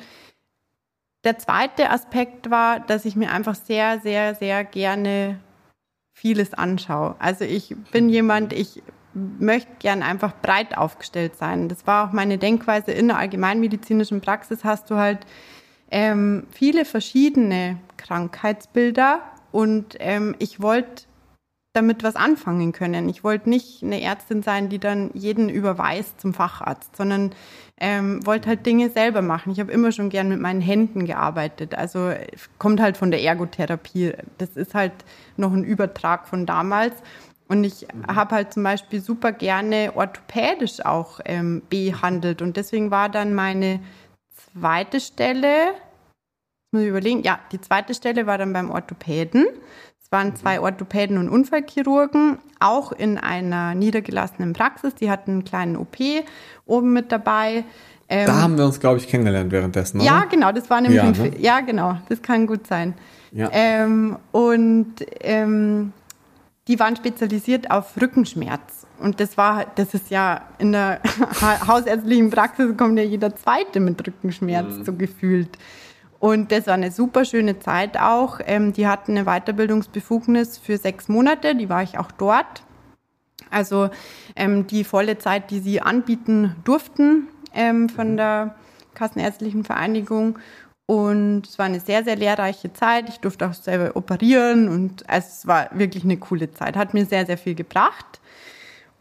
der 1.23 1.37
zweite 1.37 1.91
Aspekt 1.91 2.49
war, 2.49 2.79
dass 2.79 3.05
ich 3.05 3.15
mir 3.15 3.31
einfach 3.31 3.55
sehr, 3.55 3.99
sehr, 3.99 4.33
sehr 4.33 4.63
gerne 4.63 5.39
vieles 6.13 6.53
anschaue. 6.53 7.15
Also 7.19 7.45
ich 7.45 7.75
bin 7.91 8.09
jemand, 8.09 8.53
ich 8.53 8.81
möchte 9.13 9.71
gern 9.79 10.03
einfach 10.03 10.33
breit 10.41 10.77
aufgestellt 10.77 11.35
sein. 11.35 11.67
Das 11.67 11.85
war 11.87 12.07
auch 12.07 12.13
meine 12.13 12.37
Denkweise 12.37 12.91
in 12.91 13.07
der 13.07 13.17
allgemeinmedizinischen 13.17 14.21
Praxis. 14.21 14.63
Hast 14.63 14.89
du 14.89 14.95
halt 14.95 15.19
ähm, 15.89 16.47
viele 16.51 16.85
verschiedene 16.85 17.77
Krankheitsbilder 17.97 19.21
und 19.51 19.97
ähm, 19.99 20.35
ich 20.39 20.61
wollte 20.61 21.03
damit 21.73 22.03
was 22.03 22.15
anfangen 22.15 22.73
können. 22.73 23.07
Ich 23.07 23.23
wollte 23.23 23.49
nicht 23.49 23.81
eine 23.81 24.01
Ärztin 24.01 24.43
sein, 24.43 24.69
die 24.69 24.79
dann 24.79 25.09
jeden 25.13 25.47
überweist 25.47 26.19
zum 26.19 26.33
Facharzt, 26.33 26.95
sondern 26.97 27.33
ähm, 27.79 28.25
wollte 28.25 28.49
halt 28.49 28.65
Dinge 28.65 28.89
selber 28.89 29.21
machen. 29.21 29.51
Ich 29.51 29.59
habe 29.59 29.71
immer 29.71 29.91
schon 29.91 30.09
gern 30.09 30.29
mit 30.29 30.39
meinen 30.39 30.61
Händen 30.61 31.05
gearbeitet. 31.05 31.73
Also 31.73 32.11
kommt 32.59 32.81
halt 32.81 32.97
von 32.97 33.09
der 33.09 33.21
Ergotherapie. 33.21 34.13
Das 34.37 34.49
ist 34.51 34.73
halt 34.73 34.93
noch 35.37 35.53
ein 35.53 35.63
Übertrag 35.63 36.27
von 36.27 36.45
damals. 36.45 36.93
Und 37.47 37.63
ich 37.63 37.87
habe 38.07 38.35
halt 38.35 38.53
zum 38.53 38.63
Beispiel 38.63 39.01
super 39.01 39.31
gerne 39.31 39.93
orthopädisch 39.95 40.85
auch 40.85 41.19
ähm, 41.25 41.61
behandelt. 41.69 42.41
Und 42.41 42.57
deswegen 42.57 42.91
war 42.91 43.09
dann 43.09 43.33
meine 43.33 43.81
zweite 44.53 44.99
Stelle, 44.99 45.73
muss 46.71 46.83
ich 46.83 46.89
überlegen, 46.89 47.23
ja, 47.23 47.39
die 47.51 47.59
zweite 47.59 47.93
Stelle 47.93 48.25
war 48.25 48.37
dann 48.37 48.53
beim 48.53 48.69
Orthopäden 48.69 49.47
waren 50.11 50.35
zwei 50.35 50.59
Orthopäden 50.59 51.17
und 51.17 51.29
Unfallchirurgen, 51.29 52.37
auch 52.59 52.91
in 52.91 53.17
einer 53.17 53.73
niedergelassenen 53.73 54.53
Praxis. 54.53 54.93
Die 54.93 55.09
hatten 55.09 55.31
einen 55.31 55.43
kleinen 55.45 55.77
OP 55.77 55.95
oben 56.65 56.93
mit 56.93 57.11
dabei. 57.11 57.63
Ähm, 58.09 58.27
da 58.27 58.41
haben 58.41 58.57
wir 58.57 58.65
uns, 58.65 58.79
glaube 58.81 58.97
ich, 58.97 59.07
kennengelernt 59.07 59.51
währenddessen. 59.53 60.01
Oder? 60.01 60.05
Ja, 60.05 60.25
genau, 60.25 60.51
das 60.51 60.69
war 60.69 60.81
nämlich. 60.81 61.01
Ja, 61.01 61.11
ne? 61.11 61.31
ja 61.39 61.59
genau, 61.61 61.97
das 62.09 62.21
kann 62.21 62.45
gut 62.45 62.67
sein. 62.67 62.93
Ja. 63.31 63.49
Ähm, 63.53 64.17
und 64.33 64.95
ähm, 65.21 65.93
die 66.67 66.77
waren 66.77 66.97
spezialisiert 66.97 67.71
auf 67.71 67.99
Rückenschmerz. 67.99 68.85
Und 68.99 69.21
das 69.21 69.37
war, 69.37 69.65
das 69.75 69.93
ist 69.93 70.11
ja 70.11 70.41
in 70.59 70.73
der 70.73 70.99
hausärztlichen 71.67 72.29
Praxis 72.29 72.75
kommt 72.75 72.99
ja 72.99 73.05
jeder 73.05 73.33
Zweite 73.35 73.79
mit 73.79 74.05
Rückenschmerz 74.05 74.77
mhm. 74.77 74.83
so 74.83 74.93
gefühlt. 74.93 75.57
Und 76.21 76.51
das 76.51 76.67
war 76.67 76.75
eine 76.75 76.91
super 76.91 77.25
schöne 77.25 77.57
Zeit 77.57 77.97
auch. 77.97 78.39
Ähm, 78.45 78.73
die 78.73 78.85
hatten 78.87 79.17
eine 79.17 79.25
Weiterbildungsbefugnis 79.25 80.59
für 80.59 80.77
sechs 80.77 81.07
Monate, 81.07 81.55
die 81.55 81.67
war 81.67 81.81
ich 81.81 81.97
auch 81.97 82.11
dort. 82.11 82.61
Also 83.49 83.89
ähm, 84.35 84.67
die 84.67 84.83
volle 84.83 85.17
Zeit, 85.17 85.49
die 85.49 85.59
sie 85.59 85.81
anbieten 85.81 86.55
durften 86.63 87.27
ähm, 87.55 87.89
von 87.89 88.11
mhm. 88.11 88.17
der 88.17 88.55
Kassenärztlichen 88.93 89.63
Vereinigung. 89.63 90.37
Und 90.85 91.47
es 91.47 91.57
war 91.57 91.65
eine 91.65 91.79
sehr, 91.79 92.03
sehr 92.03 92.17
lehrreiche 92.17 92.71
Zeit. 92.71 93.09
Ich 93.09 93.19
durfte 93.19 93.47
auch 93.47 93.55
selber 93.55 93.95
operieren 93.95 94.69
und 94.69 95.03
es 95.07 95.47
war 95.47 95.69
wirklich 95.73 96.03
eine 96.03 96.17
coole 96.17 96.51
Zeit. 96.51 96.77
Hat 96.77 96.93
mir 96.93 97.07
sehr, 97.07 97.25
sehr 97.25 97.39
viel 97.39 97.55
gebracht. 97.55 98.21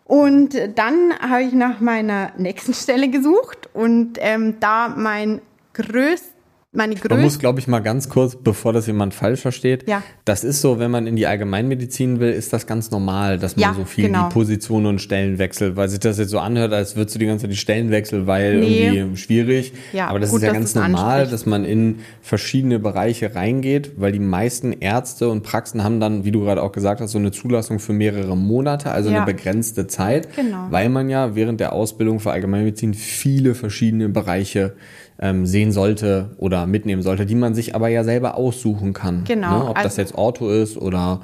Und 0.05 0.57
dann 0.75 1.13
habe 1.21 1.43
ich 1.43 1.53
nach 1.53 1.81
meiner 1.81 2.33
nächsten 2.39 2.73
Stelle 2.73 3.11
gesucht 3.11 3.69
und 3.75 4.17
ähm, 4.21 4.59
da 4.59 4.89
mein 4.89 5.43
größter 5.75 6.40
meine 6.73 6.95
größte. 6.95 7.09
Man 7.09 7.23
muss, 7.23 7.39
glaube 7.41 7.59
ich, 7.59 7.67
mal 7.67 7.81
ganz 7.81 8.09
kurz, 8.09 8.37
bevor 8.37 8.73
das 8.73 8.87
jemand 8.87 9.13
falsch 9.13 9.41
versteht. 9.41 9.89
Ja. 9.89 10.05
Das 10.25 10.45
ist 10.45 10.61
so, 10.61 10.79
wenn 10.79 10.91
man 10.91 11.09
in 11.09 11.17
die 11.17 11.27
Allgemeinmedizin 11.27 12.21
will, 12.21 12.31
ist 12.31 12.53
das 12.53 12.67
ganz 12.67 12.93
normal, 12.93 13.39
dass 13.39 13.57
man 13.57 13.63
ja, 13.63 13.75
so 13.75 13.85
viel 13.85 14.07
genau. 14.07 14.29
die 14.29 14.33
Positionen 14.33 14.87
und 14.87 15.01
Stellen 15.01 15.39
wechselt, 15.39 15.75
weil 15.75 15.89
sich 15.89 15.99
das 15.99 16.19
jetzt 16.19 16.31
so 16.31 16.39
anhört, 16.39 16.73
als 16.73 16.95
würdest 16.95 17.17
du 17.17 17.19
die 17.19 17.27
ganze 17.27 17.43
Zeit 17.43 17.53
die 17.53 17.57
Stellen 17.57 17.91
wechseln, 17.91 18.29
weil 18.29 18.61
nee. 18.61 18.89
irgendwie 18.89 19.17
schwierig. 19.17 19.73
Ja, 19.93 20.07
Aber 20.09 20.21
das 20.21 20.31
gut, 20.31 20.43
ist 20.43 20.47
ja 20.47 20.53
ganz 20.53 20.77
normal, 20.77 21.27
dass 21.27 21.45
man 21.45 21.65
in 21.65 22.01
verschiedene 22.23 22.79
Bereiche 22.79 23.35
reingeht, 23.35 23.93
weil 23.97 24.13
die 24.13 24.21
meisten 24.21 24.73
Ärzte 24.73 25.29
und 25.29 25.43
Praxen 25.43 25.83
haben 25.83 25.99
dann, 25.99 26.25
wie 26.25 26.31
du 26.31 26.41
gerade 26.41 26.63
auch 26.63 26.73
gesagt 26.73 27.01
hast, 27.01 27.11
so 27.11 27.19
eine 27.19 27.33
Zulassung 27.33 27.81
für 27.81 27.93
mehrere 27.93 28.37
Monate, 28.37 28.93
also 28.93 29.11
ja. 29.11 29.17
eine 29.17 29.27
begrenzte 29.27 29.89
Zeit, 29.89 30.37
genau. 30.37 30.69
weil 30.71 30.89
man 30.89 31.11
ja 31.11 31.35
während 31.35 31.59
der 31.59 31.73
Ausbildung 31.73 32.21
für 32.21 32.31
Allgemeinmedizin 32.31 32.95
viele 32.95 33.57
verschiedene 33.57 34.09
Bereiche 34.09 34.75
ähm, 35.21 35.47
sehen 35.47 35.71
sollte 35.71 36.31
oder 36.39 36.67
mitnehmen 36.67 37.03
sollte, 37.03 37.27
die 37.27 37.35
man 37.35 37.55
sich 37.55 37.75
aber 37.75 37.89
ja 37.89 38.05
selber 38.05 38.37
aussuchen 38.37 38.93
kann. 38.93 39.25
Genau. 39.25 39.59
Ne? 39.59 39.69
Ob 39.69 39.77
also, 39.77 39.89
das 39.89 39.97
jetzt 39.97 40.15
Ortho 40.15 40.51
ist 40.51 40.77
oder 40.77 41.21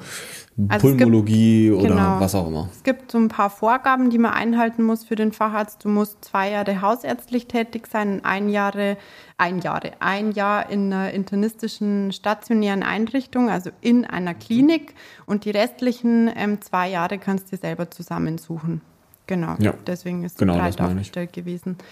also 0.67 0.87
Pulmologie 0.87 1.69
gibt, 1.69 1.81
oder 1.81 1.89
genau. 1.89 2.19
was 2.19 2.33
auch 2.35 2.47
immer. 2.47 2.69
Es 2.71 2.83
gibt 2.83 3.11
so 3.11 3.17
ein 3.17 3.27
paar 3.27 3.49
Vorgaben, 3.49 4.09
die 4.09 4.17
man 4.17 4.33
einhalten 4.33 4.83
muss 4.83 5.03
für 5.03 5.15
den 5.15 5.31
Facharzt. 5.31 5.83
Du 5.83 5.89
musst 5.89 6.25
zwei 6.25 6.51
Jahre 6.51 6.81
hausärztlich 6.81 7.47
tätig 7.47 7.87
sein, 7.87 8.23
ein 8.23 8.49
Jahre, 8.49 8.97
ein 9.37 9.59
Jahre, 9.59 9.91
ein 9.99 10.31
Jahr 10.31 10.69
in 10.69 10.91
einer 10.91 11.11
internistischen 11.11 12.11
stationären 12.11 12.83
Einrichtung, 12.83 13.49
also 13.49 13.69
in 13.81 14.05
einer 14.05 14.33
Klinik 14.33 14.93
und 15.25 15.45
die 15.45 15.51
restlichen 15.51 16.29
ähm, 16.35 16.61
zwei 16.61 16.89
Jahre 16.89 17.17
kannst 17.19 17.47
du 17.47 17.55
dir 17.55 17.61
selber 17.61 17.91
zusammensuchen. 17.91 18.81
Genau. 19.27 19.55
Ja, 19.59 19.73
Deswegen 19.85 20.23
ist 20.23 20.33
es 20.33 20.37
genau, 20.37 20.55
breit 20.55 20.79
aufgestellt 20.79 21.33
gewesen. 21.33 21.75
Genau, 21.77 21.83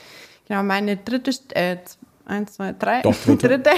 meine 0.50 0.98
dritte, 0.98 1.32
äh, 1.56 1.78
eins, 2.26 2.54
zwei, 2.54 2.74
drei, 2.74 3.02
Doch, 3.02 3.16
dritte. 3.26 3.48
dritte, 3.48 3.72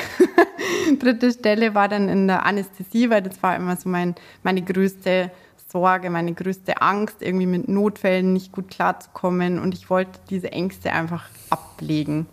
dritte 1.00 1.31
Stelle 1.31 1.74
war 1.75 1.88
dann 1.88 2.09
in 2.09 2.27
der 2.27 2.45
Anästhesie, 2.45 3.09
weil 3.09 3.21
das 3.21 3.41
war 3.41 3.55
immer 3.55 3.75
so 3.77 3.89
mein, 3.89 4.15
meine 4.43 4.62
größte 4.62 5.31
Sorge, 5.69 6.09
meine 6.09 6.33
größte 6.33 6.81
Angst, 6.81 7.17
irgendwie 7.19 7.45
mit 7.45 7.67
Notfällen 7.67 8.33
nicht 8.33 8.51
gut 8.51 8.69
klarzukommen 8.69 9.59
und 9.59 9.74
ich 9.74 9.89
wollte 9.89 10.19
diese 10.29 10.51
Ängste 10.51 10.91
einfach 10.93 11.25
ablegen. 11.50 12.25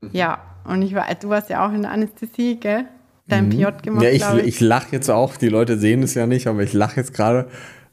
Mhm. 0.00 0.10
Ja, 0.12 0.38
und 0.64 0.82
ich 0.82 0.94
war, 0.94 1.06
du 1.14 1.28
warst 1.28 1.50
ja 1.50 1.66
auch 1.66 1.72
in 1.72 1.82
der 1.82 1.90
Anästhesie, 1.90 2.56
gell? 2.56 2.86
Dein 3.26 3.46
mhm. 3.46 3.50
PJ 3.50 3.64
gemacht, 3.82 4.02
Ja, 4.04 4.10
ich, 4.10 4.22
ich. 4.40 4.46
ich 4.46 4.60
lache 4.60 4.88
jetzt 4.92 5.10
auch, 5.10 5.36
die 5.36 5.48
Leute 5.48 5.78
sehen 5.78 6.02
es 6.02 6.14
ja 6.14 6.26
nicht, 6.26 6.46
aber 6.46 6.62
ich 6.62 6.72
lache 6.72 6.96
jetzt 6.96 7.14
gerade, 7.14 7.48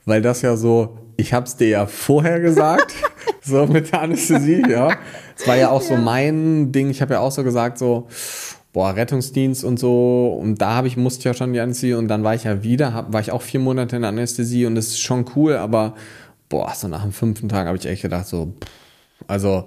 weil 0.06 0.22
das 0.22 0.42
ja 0.42 0.58
so, 0.58 0.98
ich 1.18 1.34
habe 1.34 1.46
es 1.46 1.56
dir 1.56 1.70
ja 1.70 1.86
vorher 1.86 2.40
gesagt, 2.40 2.94
so 3.42 3.66
mit 3.66 3.92
der 3.92 4.02
Anästhesie, 4.02 4.64
ja. 4.70 4.98
Es 5.38 5.48
war 5.48 5.56
ja 5.56 5.70
auch 5.70 5.82
so 5.82 5.96
mein 5.96 6.72
Ding. 6.72 6.90
Ich 6.90 7.02
habe 7.02 7.16
ja 7.16 7.20
auch 7.20 7.32
so 7.32 7.44
gesagt, 7.44 7.78
so, 7.78 8.08
boah, 8.74 8.96
Rettungsdienst 8.96 9.64
und 9.64 9.80
so. 9.80 10.38
Und 10.40 10.62
da 10.62 10.76
habe 10.76 10.88
ich, 10.88 10.98
musste 10.98 11.20
ich 11.20 11.26
ja 11.26 11.34
schon 11.34 11.54
die 11.54 11.60
Anästhesie 11.60 11.94
und 11.94 12.08
dann 12.08 12.24
war 12.24 12.36
ich 12.36 12.44
ja 12.44 12.64
wieder, 12.64 12.94
hab, 12.94 13.14
war 13.14 13.22
ich 13.22 13.32
auch 13.32 13.42
vier 13.42 13.60
Monate 13.60 13.96
in 13.96 14.04
der 14.04 14.10
Anästhesie 14.10 14.66
und 14.66 14.76
das 14.76 14.88
ist 14.88 15.02
schon 15.02 15.26
cool, 15.36 15.56
aber 15.56 15.96
boah, 16.50 16.74
so 16.76 16.88
nach 16.88 17.04
dem 17.04 17.12
fünften 17.12 17.50
Tag 17.50 17.68
habe 17.68 17.78
ich 17.78 17.86
echt 17.86 18.02
gedacht, 18.02 18.28
so, 18.28 18.54
pff, 18.60 18.70
also 19.28 19.66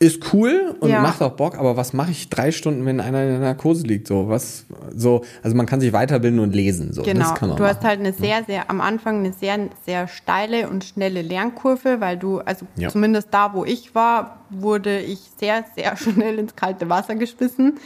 ist 0.00 0.32
cool 0.32 0.74
und 0.80 0.90
Ja. 0.90 1.00
macht 1.00 1.22
auch 1.22 1.32
Bock, 1.32 1.56
aber 1.56 1.76
was 1.76 1.92
mache 1.92 2.10
ich 2.10 2.28
drei 2.28 2.50
Stunden, 2.52 2.84
wenn 2.84 3.00
einer 3.00 3.22
in 3.22 3.28
der 3.30 3.38
Narkose 3.38 3.86
liegt? 3.86 4.06
So, 4.08 4.28
was, 4.28 4.66
so, 4.94 5.24
also 5.42 5.56
man 5.56 5.66
kann 5.66 5.80
sich 5.80 5.92
weiterbilden 5.92 6.40
und 6.40 6.54
lesen. 6.54 6.92
So, 6.92 7.02
Genau, 7.02 7.30
das 7.30 7.34
kann 7.38 7.48
man 7.48 7.58
du 7.58 7.64
hast 7.64 7.76
machen. 7.76 7.88
halt 7.88 8.00
eine 8.00 8.12
sehr, 8.12 8.44
sehr, 8.44 8.68
am 8.70 8.80
Anfang 8.80 9.20
eine 9.20 9.32
sehr, 9.32 9.70
sehr 9.86 10.08
steile 10.08 10.68
und 10.68 10.84
schnelle 10.84 11.22
Lernkurve, 11.22 12.00
weil 12.00 12.18
du, 12.18 12.40
also 12.40 12.66
Ja. 12.76 12.88
zumindest 12.88 13.28
da, 13.30 13.54
wo 13.54 13.64
ich 13.64 13.94
war, 13.94 14.40
wurde 14.50 14.98
ich 15.00 15.20
sehr, 15.38 15.64
sehr 15.74 15.96
schnell 16.28 16.38
ins 16.38 16.56
kalte 16.56 16.88
Wasser 16.90 17.14
geschmissen. 17.14 17.78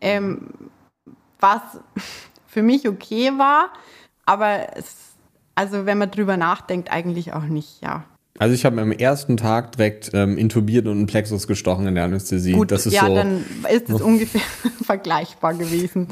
Ähm, 0.00 0.48
was 1.40 1.60
für 2.46 2.62
mich 2.62 2.88
okay 2.88 3.32
war, 3.36 3.70
aber 4.26 4.76
es, 4.76 4.94
also 5.54 5.86
wenn 5.86 5.98
man 5.98 6.10
drüber 6.10 6.36
nachdenkt, 6.36 6.90
eigentlich 6.92 7.32
auch 7.32 7.42
nicht, 7.44 7.82
ja. 7.82 8.04
Also 8.38 8.52
ich 8.54 8.64
habe 8.64 8.80
am 8.80 8.90
ersten 8.90 9.36
Tag 9.36 9.72
direkt 9.72 10.10
ähm, 10.12 10.36
intubiert 10.36 10.86
und 10.86 10.92
einen 10.98 11.06
Plexus 11.06 11.46
gestochen 11.46 11.86
in 11.86 11.94
der 11.94 12.04
Anästhesie. 12.04 12.52
Gut, 12.52 12.72
das 12.72 12.84
ist 12.86 12.92
ja, 12.94 13.06
so. 13.06 13.14
dann 13.14 13.44
ist 13.72 13.88
es 13.88 14.00
ungefähr 14.00 14.40
vergleichbar 14.82 15.54
gewesen. 15.54 16.08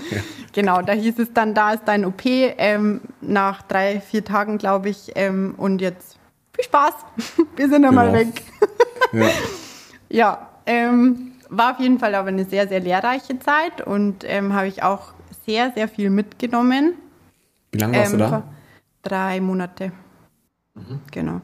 Genau, 0.53 0.83
da 0.83 0.93
hieß 0.93 1.19
es 1.19 1.33
dann, 1.33 1.53
da 1.55 1.73
ist 1.73 1.83
dein 1.87 2.05
OP 2.05 2.23
ähm, 2.25 3.01
nach 3.21 3.63
drei, 3.63 4.01
vier 4.01 4.25
Tagen, 4.25 4.59
glaube 4.59 4.89
ich. 4.89 5.11
Ähm, 5.17 5.55
und 5.57 5.81
jetzt 5.81 6.17
viel 6.55 6.65
Spaß, 6.65 6.93
wir 7.57 7.69
sind 7.69 7.85
einmal 7.85 8.07
Genau. 8.13 8.19
weg. 8.21 8.43
ja. 9.13 9.31
Ja, 10.09 10.49
ähm, 10.67 11.33
war 11.49 11.73
auf 11.73 11.81
jeden 11.81 11.99
Fall 11.99 12.15
aber 12.15 12.29
eine 12.29 12.45
sehr, 12.45 12.69
sehr 12.69 12.81
lehrreiche 12.81 13.39
Zeit 13.41 13.81
und 13.85 14.25
ähm, 14.29 14.53
habe 14.53 14.69
ich 14.69 14.83
auch 14.83 15.13
sehr, 15.45 15.73
sehr 15.75 15.89
viel 15.89 16.09
mitgenommen. 16.11 16.93
Wie 17.73 17.79
lange 17.79 17.97
warst 17.99 18.13
Ähm, 18.13 18.19
du 18.19 18.25
da? 18.25 18.29
vor 18.29 18.43
Drei 19.03 19.41
Monate. 19.41 19.91
Mhm. 20.75 21.01
Genau. 21.11 21.41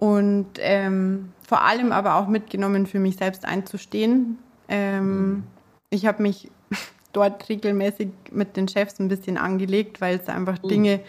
Und 0.00 0.46
ähm, 0.60 1.28
vor 1.46 1.62
allem 1.62 1.92
aber 1.92 2.14
auch 2.14 2.26
mitgenommen, 2.26 2.86
für 2.86 2.98
mich 2.98 3.16
selbst 3.16 3.44
einzustehen. 3.44 4.38
Ähm, 4.68 5.28
Mhm. 5.30 5.42
Ich 5.90 6.06
habe 6.06 6.22
mich 6.22 6.50
dort 7.12 7.48
regelmäßig 7.50 8.08
mit 8.32 8.56
den 8.56 8.66
Chefs 8.66 8.98
ein 8.98 9.08
bisschen 9.08 9.36
angelegt, 9.36 10.00
weil 10.00 10.16
es 10.18 10.28
einfach 10.28 10.62
Mhm. 10.62 10.68
Dinge 10.68 11.00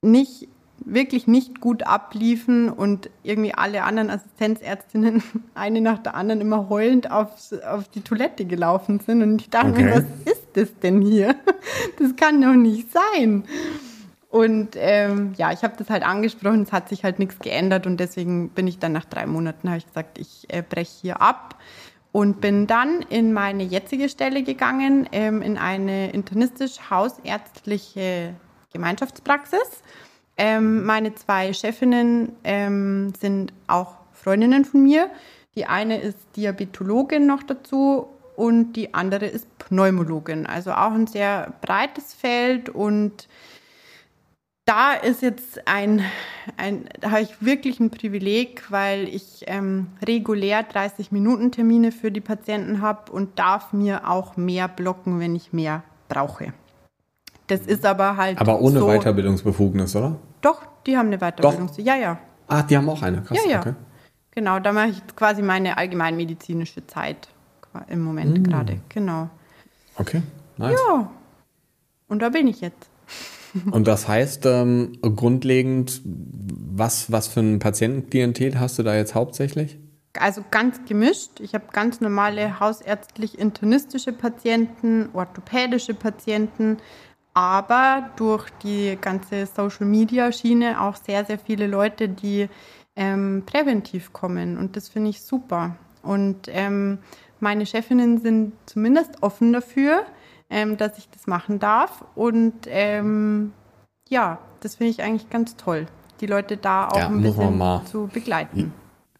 nicht 0.00 0.46
wirklich 0.84 1.26
nicht 1.26 1.60
gut 1.60 1.82
abliefen 1.82 2.68
und 2.70 3.10
irgendwie 3.24 3.52
alle 3.52 3.82
anderen 3.82 4.10
Assistenzärztinnen 4.10 5.24
eine 5.56 5.80
nach 5.80 5.98
der 5.98 6.14
anderen 6.14 6.40
immer 6.40 6.68
heulend 6.68 7.10
aufs, 7.10 7.52
auf 7.52 7.88
die 7.88 8.02
Toilette 8.02 8.44
gelaufen 8.44 9.00
sind 9.00 9.22
und 9.24 9.40
ich 9.40 9.50
dachte 9.50 9.72
mir, 9.72 9.90
Okay. 9.92 10.04
was 10.24 10.32
ist 10.32 10.46
das 10.54 10.78
denn 10.78 11.00
hier? 11.02 11.34
Das 11.98 12.14
kann 12.14 12.40
doch 12.40 12.54
nicht 12.54 12.88
sein. 12.92 13.42
Und 14.28 14.76
ähm, 14.76 15.32
ja, 15.38 15.52
ich 15.52 15.62
habe 15.62 15.74
das 15.78 15.88
halt 15.88 16.02
angesprochen, 16.02 16.60
es 16.62 16.72
hat 16.72 16.90
sich 16.90 17.02
halt 17.02 17.18
nichts 17.18 17.38
geändert 17.38 17.86
und 17.86 17.98
deswegen 17.98 18.50
bin 18.50 18.66
ich 18.66 18.78
dann 18.78 18.92
nach 18.92 19.06
drei 19.06 19.24
Monaten, 19.26 19.68
habe 19.68 19.78
ich 19.78 19.86
gesagt, 19.86 20.18
ich 20.18 20.44
äh, 20.48 20.62
breche 20.62 21.00
hier 21.00 21.22
ab 21.22 21.56
und 22.12 22.42
bin 22.42 22.66
dann 22.66 23.00
in 23.08 23.32
meine 23.32 23.62
jetzige 23.62 24.10
Stelle 24.10 24.42
gegangen, 24.42 25.08
ähm, 25.12 25.40
in 25.40 25.56
eine 25.56 26.12
internistisch-hausärztliche 26.12 28.34
Gemeinschaftspraxis. 28.72 29.82
Ähm, 30.36 30.84
meine 30.84 31.14
zwei 31.14 31.54
Chefinnen 31.54 32.32
ähm, 32.44 33.14
sind 33.18 33.54
auch 33.66 33.94
Freundinnen 34.12 34.66
von 34.66 34.82
mir. 34.82 35.08
Die 35.54 35.64
eine 35.66 36.00
ist 36.00 36.18
Diabetologin 36.36 37.26
noch 37.26 37.42
dazu 37.42 38.08
und 38.36 38.74
die 38.74 38.92
andere 38.94 39.26
ist 39.26 39.58
Pneumologin. 39.58 40.46
Also 40.46 40.72
auch 40.72 40.92
ein 40.92 41.06
sehr 41.06 41.54
breites 41.60 42.14
Feld 42.14 42.68
und 42.68 43.28
da 44.68 44.92
ist 44.92 45.22
jetzt 45.22 45.66
ein, 45.66 46.02
ein 46.58 46.84
da 47.00 47.10
habe 47.10 47.22
ich 47.22 47.42
wirklich 47.42 47.80
ein 47.80 47.90
Privileg, 47.90 48.70
weil 48.70 49.08
ich 49.08 49.44
ähm, 49.46 49.86
regulär 50.06 50.62
30 50.62 51.10
Minuten 51.10 51.50
Termine 51.50 51.90
für 51.90 52.12
die 52.12 52.20
Patienten 52.20 52.82
habe 52.82 53.10
und 53.10 53.38
darf 53.38 53.72
mir 53.72 54.08
auch 54.08 54.36
mehr 54.36 54.68
blocken, 54.68 55.20
wenn 55.20 55.34
ich 55.34 55.54
mehr 55.54 55.84
brauche. 56.10 56.52
Das 57.46 57.60
ist 57.60 57.86
aber 57.86 58.18
halt 58.18 58.38
Aber 58.38 58.60
ohne 58.60 58.80
so, 58.80 58.88
Weiterbildungsbefugnis, 58.88 59.96
oder? 59.96 60.16
Doch, 60.42 60.66
die 60.86 60.98
haben 60.98 61.06
eine 61.06 61.18
Weiterbildung. 61.18 61.70
Ja, 61.78 61.96
ja. 61.96 62.18
Ah, 62.46 62.62
die 62.62 62.76
haben 62.76 62.88
auch 62.90 63.00
eine. 63.00 63.22
Krass, 63.22 63.38
Ja, 63.42 63.50
ja. 63.50 63.60
okay. 63.60 63.74
Genau, 64.32 64.58
da 64.60 64.74
mache 64.74 64.88
ich 64.88 64.98
jetzt 64.98 65.16
quasi 65.16 65.40
meine 65.40 65.78
allgemeinmedizinische 65.78 66.86
Zeit 66.86 67.28
im 67.88 68.02
Moment 68.02 68.46
gerade. 68.46 68.80
Genau. 68.90 69.30
Okay, 69.96 70.22
nice. 70.58 70.78
Ja. 70.88 71.10
Und 72.08 72.20
da 72.20 72.28
bin 72.28 72.46
ich 72.46 72.60
jetzt. 72.60 72.87
Und 73.70 73.86
das 73.86 74.08
heißt, 74.08 74.46
ähm, 74.46 74.98
grundlegend, 75.02 76.00
was, 76.04 77.10
was 77.10 77.28
für 77.28 77.40
ein 77.40 77.58
Patientenklientel 77.58 78.58
hast 78.60 78.78
du 78.78 78.82
da 78.82 78.94
jetzt 78.94 79.14
hauptsächlich? 79.14 79.78
Also 80.18 80.42
ganz 80.50 80.80
gemischt. 80.86 81.40
Ich 81.40 81.54
habe 81.54 81.64
ganz 81.72 82.00
normale 82.00 82.60
hausärztlich-internistische 82.60 84.12
Patienten, 84.12 85.10
orthopädische 85.12 85.94
Patienten, 85.94 86.78
aber 87.34 88.10
durch 88.16 88.48
die 88.62 88.98
ganze 89.00 89.46
Social-Media-Schiene 89.46 90.80
auch 90.80 90.96
sehr, 90.96 91.24
sehr 91.24 91.38
viele 91.38 91.66
Leute, 91.66 92.08
die 92.08 92.48
ähm, 92.96 93.44
präventiv 93.46 94.12
kommen. 94.12 94.58
Und 94.58 94.76
das 94.76 94.88
finde 94.88 95.10
ich 95.10 95.22
super. 95.22 95.76
Und 96.02 96.48
ähm, 96.48 96.98
meine 97.38 97.64
Chefinnen 97.64 98.20
sind 98.20 98.54
zumindest 98.66 99.22
offen 99.22 99.52
dafür, 99.52 100.04
ähm, 100.50 100.76
dass 100.76 100.98
ich 100.98 101.08
das 101.10 101.26
machen 101.26 101.58
darf. 101.58 102.04
Und 102.14 102.54
ähm, 102.66 103.52
ja, 104.08 104.38
das 104.60 104.76
finde 104.76 104.90
ich 104.90 105.02
eigentlich 105.02 105.30
ganz 105.30 105.56
toll, 105.56 105.86
die 106.20 106.26
Leute 106.26 106.56
da 106.56 106.88
auch 106.88 106.96
Ja, 106.96 107.08
ein 107.08 107.22
bisschen 107.22 107.86
zu 107.86 108.08
begleiten. 108.12 108.72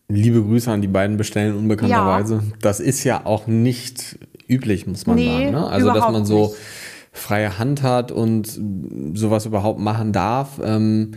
Liebe 0.09 0.43
Grüße 0.43 0.71
an 0.71 0.81
die 0.81 0.88
beiden 0.88 1.19
Bestellen 1.19 1.55
unbekannterweise. 1.57 2.43
Das 2.62 2.81
ist 2.81 3.05
ja 3.05 3.27
auch 3.27 3.47
nicht 3.47 4.19
üblich, 4.49 4.87
muss 4.87 5.07
man 5.07 5.17
Nee, 5.17 5.45
sagen. 5.45 5.51
Ne? 5.51 5.67
Also, 5.67 5.93
dass 5.93 6.11
man 6.11 6.25
so 6.25 6.55
freie 7.12 7.59
Hand 7.59 7.83
hat 7.83 8.11
und 8.11 8.59
sowas 9.14 9.45
überhaupt 9.45 9.81
machen 9.81 10.12
darf, 10.12 10.61
ähm, 10.64 11.12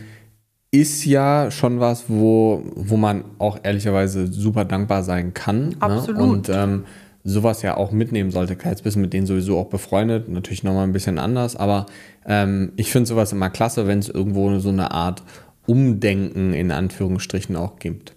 ist 0.72 1.06
ja 1.06 1.52
schon 1.52 1.80
was, 1.80 2.06
wo, 2.10 2.64
wo 2.76 2.98
man 2.98 3.26
auch 3.40 3.60
ehrlicherweise 3.64 4.28
super 4.28 4.66
dankbar 4.66 5.04
sein 5.04 5.34
kann. 5.34 5.76
Absolut. 5.80 6.18
Ne? 6.18 6.24
Und 6.24 6.50
ähm, 6.50 6.86
sowas 7.24 7.62
ja 7.62 7.78
auch 7.78 7.92
mitnehmen 7.92 8.32
sollte. 8.32 8.56
Klar, 8.56 8.74
jetzt 8.74 8.84
bist 8.84 8.96
du 8.96 9.00
mit 9.00 9.14
denen 9.14 9.28
sowieso 9.28 9.58
auch 9.58 9.68
befreundet, 9.68 10.30
natürlich 10.30 10.64
nochmal 10.64 10.84
ein 10.84 10.94
bisschen 10.94 11.20
anders, 11.20 11.56
aber 11.56 11.86
ähm, 12.26 12.74
ich 12.76 12.92
finde 12.92 13.08
sowas 13.08 13.32
immer 13.32 13.50
klasse, 13.50 13.88
wenn 13.88 14.00
es 14.00 14.10
irgendwo 14.10 14.58
so 14.60 14.70
eine 14.70 14.92
Art 14.92 15.24
Umdenken 15.68 16.54
in 16.54 16.72
Anführungsstrichen 16.72 17.56
auch 17.56 17.78
gibt. 17.78 18.16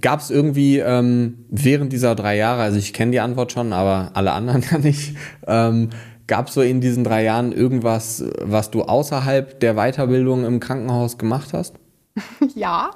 Gab 0.00 0.20
es 0.20 0.30
irgendwie 0.30 0.78
ähm, 0.78 1.44
während 1.50 1.92
dieser 1.92 2.14
drei 2.14 2.36
Jahre, 2.36 2.62
also 2.62 2.78
ich 2.78 2.92
kenne 2.92 3.10
die 3.10 3.20
Antwort 3.20 3.52
schon, 3.52 3.72
aber 3.72 4.10
alle 4.14 4.32
anderen 4.32 4.62
ja 4.70 4.78
nicht, 4.78 5.16
ähm, 5.46 5.90
gab 6.26 6.46
es 6.48 6.54
so 6.54 6.62
in 6.62 6.80
diesen 6.80 7.02
drei 7.02 7.24
Jahren 7.24 7.50
irgendwas, 7.52 8.24
was 8.40 8.70
du 8.70 8.82
außerhalb 8.82 9.58
der 9.58 9.74
Weiterbildung 9.74 10.44
im 10.44 10.60
Krankenhaus 10.60 11.18
gemacht 11.18 11.52
hast? 11.52 11.74
Ja. 12.54 12.90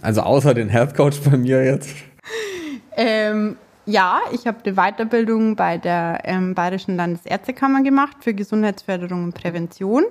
Also 0.00 0.22
außer 0.22 0.54
den 0.54 0.68
Health 0.68 0.94
Coach 0.94 1.20
bei 1.20 1.36
mir 1.36 1.64
jetzt? 1.64 1.90
Ähm, 2.96 3.56
ja, 3.86 4.20
ich 4.32 4.46
habe 4.46 4.58
eine 4.64 4.74
Weiterbildung 4.74 5.56
bei 5.56 5.78
der 5.78 6.20
ähm, 6.24 6.54
Bayerischen 6.54 6.96
Landesärztekammer 6.96 7.82
gemacht 7.82 8.16
für 8.20 8.34
Gesundheitsförderung 8.34 9.24
und 9.24 9.34
Prävention 9.34 10.04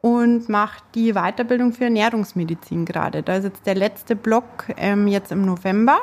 und 0.00 0.48
mache 0.48 0.82
die 0.94 1.12
Weiterbildung 1.14 1.72
für 1.72 1.84
Ernährungsmedizin 1.84 2.84
gerade. 2.84 3.22
Da 3.22 3.36
ist 3.36 3.44
jetzt 3.44 3.66
der 3.66 3.74
letzte 3.74 4.16
Block 4.16 4.66
ähm, 4.76 5.06
jetzt 5.08 5.32
im 5.32 5.44
November. 5.44 5.98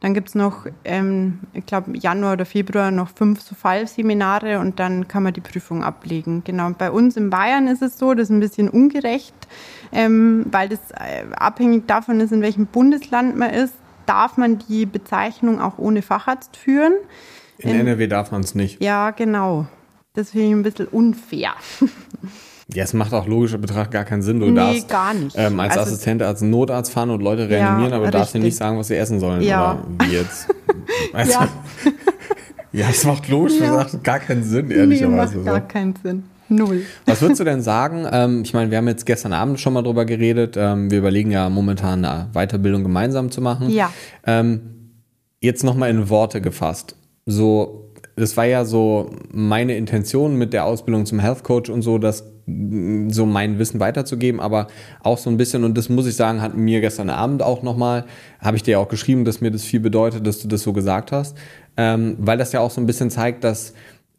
Dann 0.00 0.14
gibt 0.14 0.28
es 0.28 0.34
noch, 0.36 0.66
ähm, 0.84 1.40
ich 1.52 1.66
glaube, 1.66 1.96
Januar 1.96 2.34
oder 2.34 2.46
Februar 2.46 2.92
noch 2.92 3.08
fünf 3.08 3.40
so 3.40 3.56
Fallseminare 3.56 4.60
und 4.60 4.78
dann 4.78 5.08
kann 5.08 5.24
man 5.24 5.32
die 5.32 5.40
Prüfung 5.40 5.82
ablegen. 5.82 6.44
Genau. 6.44 6.70
Bei 6.70 6.92
uns 6.92 7.16
in 7.16 7.30
Bayern 7.30 7.66
ist 7.66 7.82
es 7.82 7.98
so, 7.98 8.14
das 8.14 8.24
ist 8.24 8.30
ein 8.30 8.38
bisschen 8.38 8.68
ungerecht, 8.68 9.34
ähm, 9.90 10.46
weil 10.52 10.68
das 10.68 10.78
äh, 10.92 11.24
abhängig 11.34 11.88
davon 11.88 12.20
ist, 12.20 12.30
in 12.30 12.42
welchem 12.42 12.66
Bundesland 12.66 13.36
man 13.36 13.50
ist, 13.50 13.74
darf 14.08 14.36
man 14.36 14.58
die 14.68 14.86
Bezeichnung 14.86 15.60
auch 15.60 15.78
ohne 15.78 16.02
Facharzt 16.02 16.56
führen. 16.56 16.92
In 17.58 17.70
NRW 17.70 18.06
darf 18.06 18.30
man 18.30 18.42
es 18.42 18.54
nicht. 18.54 18.82
Ja, 18.82 19.10
genau. 19.10 19.66
Das 20.14 20.30
finde 20.30 20.46
ich 20.46 20.52
ein 20.52 20.62
bisschen 20.62 20.86
unfair. 20.88 21.50
Ja, 22.74 22.84
es 22.84 22.92
macht 22.92 23.14
auch 23.14 23.26
logischer 23.26 23.56
Betracht 23.56 23.90
gar 23.92 24.04
keinen 24.04 24.20
Sinn. 24.20 24.40
Du 24.40 24.46
Nee, 24.50 24.54
darst 24.54 24.88
gar 24.90 25.14
nicht. 25.14 25.34
Ähm, 25.38 25.58
als 25.58 25.70
Also- 25.78 25.90
Assistent, 25.90 26.20
als 26.22 26.42
Notarzt 26.42 26.92
fahren 26.92 27.08
und 27.08 27.22
Leute 27.22 27.44
Ja, 27.44 27.48
reanimieren, 27.48 27.94
aber 27.94 28.04
du 28.04 28.10
darfst 28.10 28.34
richtig. 28.34 28.42
nicht 28.44 28.56
sagen, 28.58 28.76
was 28.78 28.88
sie 28.88 28.96
essen 28.96 29.20
sollen. 29.20 29.40
Ja. 29.40 29.72
Oder 29.72 30.06
wie 30.06 30.12
jetzt. 30.12 30.48
Also, 31.14 31.32
Ja. 31.32 31.48
ja, 32.72 32.86
es 32.90 33.04
macht 33.04 33.26
logisch 33.30 33.54
Ja. 33.58 33.70
gesagt 33.70 34.04
gar 34.04 34.18
keinen 34.18 34.44
Sinn, 34.44 34.66
Nee, 34.68 34.74
ehrlicherweise. 34.74 35.36
macht 35.38 35.46
gar 35.46 35.60
so. 35.62 35.66
keinen 35.66 35.94
Sinn. 36.02 36.24
Null. 36.48 36.82
Was 37.06 37.20
würdest 37.20 37.40
du 37.40 37.44
denn 37.44 37.62
sagen? 37.62 38.06
Ähm, 38.10 38.42
ich 38.42 38.54
meine, 38.54 38.70
wir 38.70 38.78
haben 38.78 38.88
jetzt 38.88 39.06
gestern 39.06 39.32
Abend 39.32 39.60
schon 39.60 39.72
mal 39.72 39.82
drüber 39.82 40.04
geredet. 40.04 40.56
Ähm, 40.56 40.90
wir 40.90 40.98
überlegen 40.98 41.30
ja 41.30 41.48
momentan 41.48 42.04
eine 42.04 42.28
Weiterbildung 42.32 42.82
gemeinsam 42.82 43.30
zu 43.30 43.40
machen. 43.40 43.70
Ja. 43.70 43.92
Ähm, 44.26 44.60
jetzt 45.40 45.64
nochmal 45.64 45.90
in 45.90 46.08
Worte 46.08 46.40
gefasst. 46.40 46.96
So, 47.26 47.92
das 48.16 48.36
war 48.36 48.46
ja 48.46 48.64
so 48.64 49.10
meine 49.30 49.76
Intention 49.76 50.36
mit 50.36 50.52
der 50.52 50.64
Ausbildung 50.64 51.06
zum 51.06 51.18
Health 51.20 51.44
Coach 51.44 51.70
und 51.70 51.82
so, 51.82 51.98
das 51.98 52.24
so 53.08 53.26
mein 53.26 53.58
Wissen 53.58 53.78
weiterzugeben, 53.78 54.40
aber 54.40 54.68
auch 55.02 55.18
so 55.18 55.28
ein 55.28 55.36
bisschen, 55.36 55.64
und 55.64 55.76
das 55.76 55.90
muss 55.90 56.06
ich 56.06 56.16
sagen, 56.16 56.40
hat 56.40 56.56
mir 56.56 56.80
gestern 56.80 57.10
Abend 57.10 57.42
auch 57.42 57.62
nochmal, 57.62 58.06
habe 58.40 58.56
ich 58.56 58.62
dir 58.62 58.72
ja 58.72 58.78
auch 58.78 58.88
geschrieben, 58.88 59.26
dass 59.26 59.42
mir 59.42 59.50
das 59.50 59.64
viel 59.64 59.80
bedeutet, 59.80 60.26
dass 60.26 60.40
du 60.40 60.48
das 60.48 60.62
so 60.62 60.72
gesagt 60.72 61.12
hast, 61.12 61.36
ähm, 61.76 62.16
weil 62.18 62.38
das 62.38 62.52
ja 62.52 62.60
auch 62.60 62.70
so 62.70 62.80
ein 62.80 62.86
bisschen 62.86 63.10
zeigt, 63.10 63.44
dass 63.44 63.74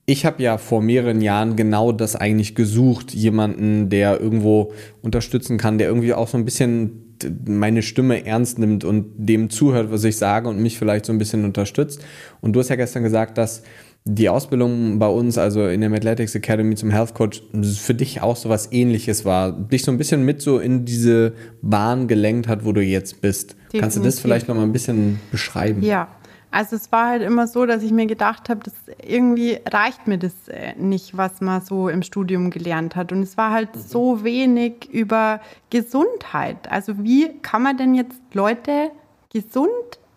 ich 0.10 0.26
habe 0.26 0.41
ja 0.41 0.58
vor 0.58 0.82
mehreren 0.82 1.22
Jahren 1.22 1.56
genau 1.56 1.91
das 1.91 2.15
eigentlich 2.15 2.56
gesucht, 2.56 3.13
jemanden, 3.13 3.89
der 3.89 4.19
irgendwo 4.19 4.74
unterstützen 5.04 5.60
kann, 5.60 5.78
der 5.78 5.88
irgendwie 5.88 6.15
auch 6.15 6.28
so 6.28 6.36
ein 6.36 6.45
bisschen 6.45 7.15
meine 7.45 7.84
Stimme 7.84 8.26
ernst 8.26 8.58
nimmt 8.58 8.84
und 8.84 9.06
dem 9.17 9.52
zuhört, 9.52 9.91
was 9.91 10.04
ich 10.06 10.17
sage 10.17 10.50
und 10.50 10.60
mich 10.60 10.80
vielleicht 10.80 11.06
so 11.06 11.13
ein 11.13 11.19
bisschen 11.19 11.45
unterstützt. 11.45 12.04
Und 12.41 12.54
du 12.54 12.60
hast 12.60 12.69
ja 12.69 12.76
gestern 12.76 13.04
gesagt, 13.04 13.38
dass 13.38 13.62
die 14.04 14.30
Ausbildung 14.30 14.98
bei 14.98 15.08
uns, 15.08 15.38
also 15.38 15.67
in 15.67 15.82
der 15.82 15.91
Athletics 15.91 16.34
Academy 16.34 16.74
zum 16.74 16.89
Health 16.89 17.13
Coach, 17.13 17.43
für 17.76 17.93
dich 17.93 18.24
auch 18.24 18.36
so 18.36 18.50
was 18.50 18.72
ähnliches 18.72 19.26
war. 19.26 19.52
Dich 19.52 19.84
so 19.84 19.91
ein 19.91 20.00
bisschen 20.00 20.26
mit 20.26 20.41
so 20.41 20.58
in 20.58 20.86
diese 20.86 21.34
Bahn 21.62 22.08
gelenkt 22.08 22.48
hat, 22.48 22.65
wo 22.65 22.72
du 22.72 22.82
jetzt 22.82 23.22
bist. 23.22 23.52
Definitiv. 23.52 23.82
Kannst 23.82 23.98
du 23.98 24.02
das 24.02 24.19
vielleicht 24.19 24.48
noch 24.48 24.56
mal 24.56 24.63
ein 24.63 24.72
bisschen 24.72 25.19
beschreiben? 25.30 25.84
Ja, 25.84 26.08
also 26.52 26.76
es 26.76 26.92
war 26.92 27.08
halt 27.08 27.22
immer 27.22 27.48
so, 27.48 27.66
dass 27.66 27.84
ich 27.84 27.92
mir 27.92 28.08
gedacht 28.08 28.50
habe, 28.50 28.62
das 28.64 28.74
irgendwie 29.04 29.60
reicht 29.72 30.08
mir 30.08 30.18
das 30.18 30.48
äh, 30.48 30.74
nicht, 30.76 31.16
was 31.16 31.42
man 31.42 31.62
so 31.62 31.90
im 31.90 32.02
Studium 32.02 32.50
gelernt 32.50 32.96
hat. 32.96 33.12
Und 33.12 33.22
es 33.22 33.38
war 33.38 33.52
halt 33.52 33.76
mhm. 33.76 33.80
so 33.80 34.24
wenig 34.24 34.90
über 34.92 35.42
Gesundheit. 35.70 36.70
Also 36.72 37.04
wie 37.04 37.38
kann 37.42 37.62
man 37.62 37.78
denn 37.78 37.94
jetzt 37.94 38.20
Leute 38.34 38.92
gesund 39.32 39.70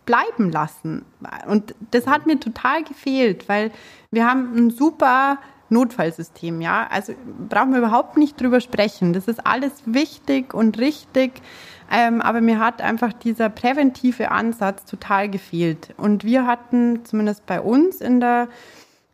bleiben 0.06 0.50
lassen? 0.50 1.04
Und 1.46 1.74
das 1.90 2.06
hat 2.06 2.26
mir 2.26 2.40
total 2.40 2.82
gefehlt, 2.82 3.48
weil 3.48 3.70
wir 4.10 4.26
haben 4.26 4.56
ein 4.56 4.70
super 4.70 5.38
Notfallsystem, 5.72 6.60
ja. 6.60 6.86
Also 6.90 7.14
brauchen 7.48 7.72
wir 7.72 7.78
überhaupt 7.78 8.16
nicht 8.16 8.40
drüber 8.40 8.60
sprechen. 8.60 9.12
Das 9.12 9.26
ist 9.28 9.46
alles 9.46 9.72
wichtig 9.86 10.54
und 10.54 10.78
richtig. 10.78 11.42
Ähm, 11.90 12.20
aber 12.22 12.40
mir 12.40 12.58
hat 12.58 12.80
einfach 12.80 13.12
dieser 13.12 13.50
präventive 13.50 14.30
Ansatz 14.30 14.84
total 14.84 15.28
gefehlt. 15.28 15.94
Und 15.96 16.24
wir 16.24 16.46
hatten 16.46 17.04
zumindest 17.04 17.44
bei 17.46 17.60
uns 17.60 18.00
in 18.00 18.20
der 18.20 18.48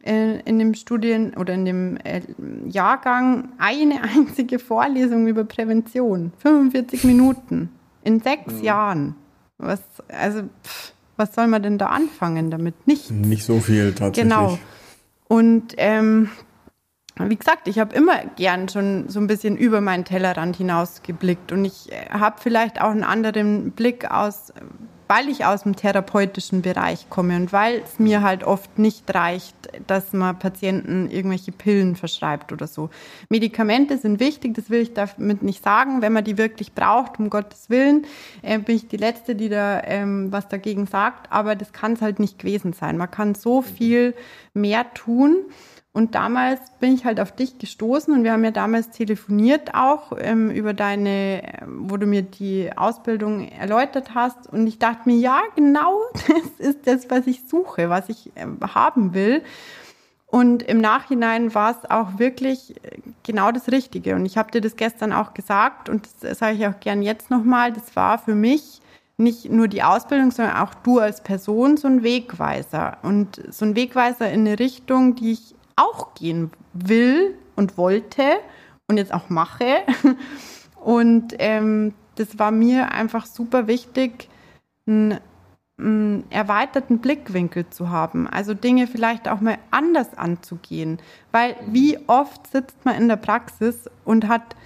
äh, 0.05 0.40
in 0.40 0.59
dem 0.59 0.75
Studien 0.75 1.35
oder 1.35 1.55
in 1.55 1.64
dem 1.64 1.97
äh, 1.99 2.23
Jahrgang 2.68 3.51
eine 3.59 4.03
einzige 4.16 4.59
Vorlesung 4.59 5.27
über 5.27 5.44
Prävention. 5.44 6.33
45 6.38 7.05
Minuten 7.05 7.71
in 8.05 8.21
sechs 8.21 8.55
mhm. 8.55 8.62
Jahren. 8.62 9.14
Was, 9.59 9.83
also, 10.09 10.42
pff, 10.64 10.92
was 11.16 11.35
soll 11.35 11.49
man 11.49 11.62
denn 11.62 11.79
da 11.79 11.87
anfangen 11.87 12.51
damit? 12.51 12.87
Nichts. 12.87 13.11
Nicht 13.11 13.44
so 13.44 13.59
viel 13.59 13.92
tatsächlich. 13.92 14.33
Genau. 14.33 14.59
Und 15.27 15.75
ähm, 15.77 16.31
wie 17.27 17.37
gesagt, 17.37 17.69
ich 17.69 17.79
habe 17.79 17.95
immer 17.95 18.25
gern 18.37 18.69
schon 18.69 19.09
so 19.09 19.19
ein 19.21 19.27
bisschen 19.27 19.57
über 19.57 19.81
meinen 19.81 20.05
Tellerrand 20.05 20.57
hinausgeblickt 20.57 21.53
und 21.53 21.65
ich 21.65 21.91
äh, 21.91 22.11
habe 22.11 22.37
vielleicht 22.41 22.81
auch 22.81 22.91
einen 22.91 23.05
anderen 23.05 23.73
Blick 23.73 24.11
aus, 24.11 24.53
weil 25.09 25.29
ich 25.29 25.45
aus 25.45 25.63
dem 25.63 25.75
therapeutischen 25.75 26.63
Bereich 26.63 27.09
komme 27.09 27.37
und 27.37 27.53
weil 27.53 27.81
es 27.85 27.99
mir 27.99 28.23
halt 28.23 28.45
oft 28.45 28.79
nicht 28.79 29.13
reicht, 29.13 29.57
dass 29.87 30.13
man 30.13 30.39
Patienten 30.39 31.11
irgendwelche 31.11 31.51
Pillen 31.51 31.97
verschreibt 31.97 32.53
oder 32.53 32.67
so. 32.67 32.91
Medikamente 33.29 33.99
sind 33.99 34.21
wichtig, 34.21 34.55
das 34.55 34.71
will 34.71 34.81
ich 34.81 34.95
damit 34.95 35.43
nicht 35.43 35.65
sagen. 35.65 36.03
Wenn 36.03 36.13
man 36.13 36.25
die 36.25 36.39
wirklich 36.39 36.73
braucht, 36.73 37.19
um 37.19 37.31
Gottes 37.31 37.71
Willen, 37.71 38.07
äh, 38.43 38.59
bin 38.59 38.77
ich 38.77 38.89
die 38.89 38.97
Letzte, 38.97 39.35
die 39.35 39.49
da 39.49 39.83
ähm, 39.85 40.31
was 40.31 40.49
dagegen 40.49 40.87
sagt, 40.87 41.33
aber 41.33 41.57
das 41.57 41.73
kann 41.73 41.95
es 41.95 42.03
halt 42.03 42.21
nicht 42.21 42.39
gewesen 42.39 42.75
sein. 42.75 42.97
Man 42.97 43.11
kann 43.11 43.35
so 43.35 43.63
viel 43.63 44.15
mehr 44.55 44.93
tun. 44.95 45.37
Und 45.92 46.14
damals 46.14 46.61
bin 46.79 46.94
ich 46.94 47.05
halt 47.05 47.18
auf 47.18 47.33
dich 47.33 47.59
gestoßen 47.59 48.14
und 48.14 48.22
wir 48.22 48.33
haben 48.33 48.44
ja 48.44 48.51
damals 48.51 48.90
telefoniert 48.90 49.74
auch 49.74 50.12
ähm, 50.18 50.51
über 50.51 50.74
deine, 50.74 51.42
wo 51.66 51.96
du 51.96 52.07
mir 52.07 52.22
die 52.22 52.70
Ausbildung 52.77 53.48
erläutert 53.48 54.14
hast. 54.14 54.46
Und 54.53 54.66
ich 54.66 54.79
dachte 54.79 55.09
mir, 55.09 55.16
ja, 55.16 55.40
genau, 55.57 55.98
das 56.12 56.66
ist 56.68 56.87
das, 56.87 57.11
was 57.11 57.27
ich 57.27 57.48
suche, 57.48 57.90
was 57.90 58.09
ich 58.09 58.31
äh, 58.37 58.46
haben 58.74 59.14
will. 59.14 59.42
Und 60.31 60.62
im 60.62 60.79
Nachhinein 60.79 61.55
war 61.55 61.70
es 61.70 61.90
auch 61.90 62.18
wirklich 62.18 62.77
äh, 62.85 62.98
genau 63.22 63.51
das 63.51 63.72
Richtige. 63.72 64.14
Und 64.14 64.27
ich 64.27 64.37
habe 64.37 64.51
dir 64.51 64.61
das 64.61 64.77
gestern 64.77 65.12
auch 65.12 65.33
gesagt 65.33 65.88
und 65.88 66.07
das 66.20 66.38
sage 66.38 66.57
ich 66.57 66.66
auch 66.66 66.79
gern 66.81 67.03
jetzt 67.03 67.31
nochmal. 67.31 67.72
Das 67.72 67.96
war 67.96 68.18
für 68.18 68.35
mich 68.35 68.83
nicht 69.16 69.51
nur 69.51 69.68
die 69.68 69.83
Ausbildung, 69.83 70.31
sondern 70.31 70.59
auch 70.59 70.74
du 70.74 71.01
als 71.01 71.22
Person 71.22 71.77
so 71.77 71.88
ein 71.88 72.03
Wegweiser. 72.03 72.98
Und 73.03 73.42
so 73.51 73.64
ein 73.64 73.74
Wegweiser 73.74 74.31
in 74.31 74.46
eine 74.46 74.59
Richtung, 74.59 75.16
die 75.16 75.33
ich 75.33 75.55
auch 75.79 76.14
gehen 76.14 76.51
will 76.73 77.37
und 77.57 77.79
wollte 77.79 78.23
und 78.88 78.97
jetzt 78.97 79.12
auch 79.12 79.29
mache. 79.29 79.83
Und 80.81 81.35
ähm, 81.41 81.93
das 82.14 82.38
war 82.38 82.53
mir 82.53 82.93
einfach 82.93 83.27
super 83.27 83.67
wichtig, 83.67 84.29
einen, 84.87 85.19
einen 85.77 86.25
erweiterten 86.31 86.99
Blickwinkel 87.01 87.69
zu 87.69 87.91
haben. 87.91 88.29
Also 88.29 88.55
Dinge 88.55 88.87
vielleicht 88.87 89.29
auch 89.29 89.41
mal 89.41 89.59
anders 89.73 90.17
anzugehen. 90.17 90.99
Weil 91.33 91.57
wie 91.67 91.99
oft 92.07 92.47
sitzt 92.47 92.85
man 92.85 92.95
in 92.95 93.09
der 93.09 93.17
Praxis 93.17 93.91
und 94.05 94.29
hat 94.29 94.57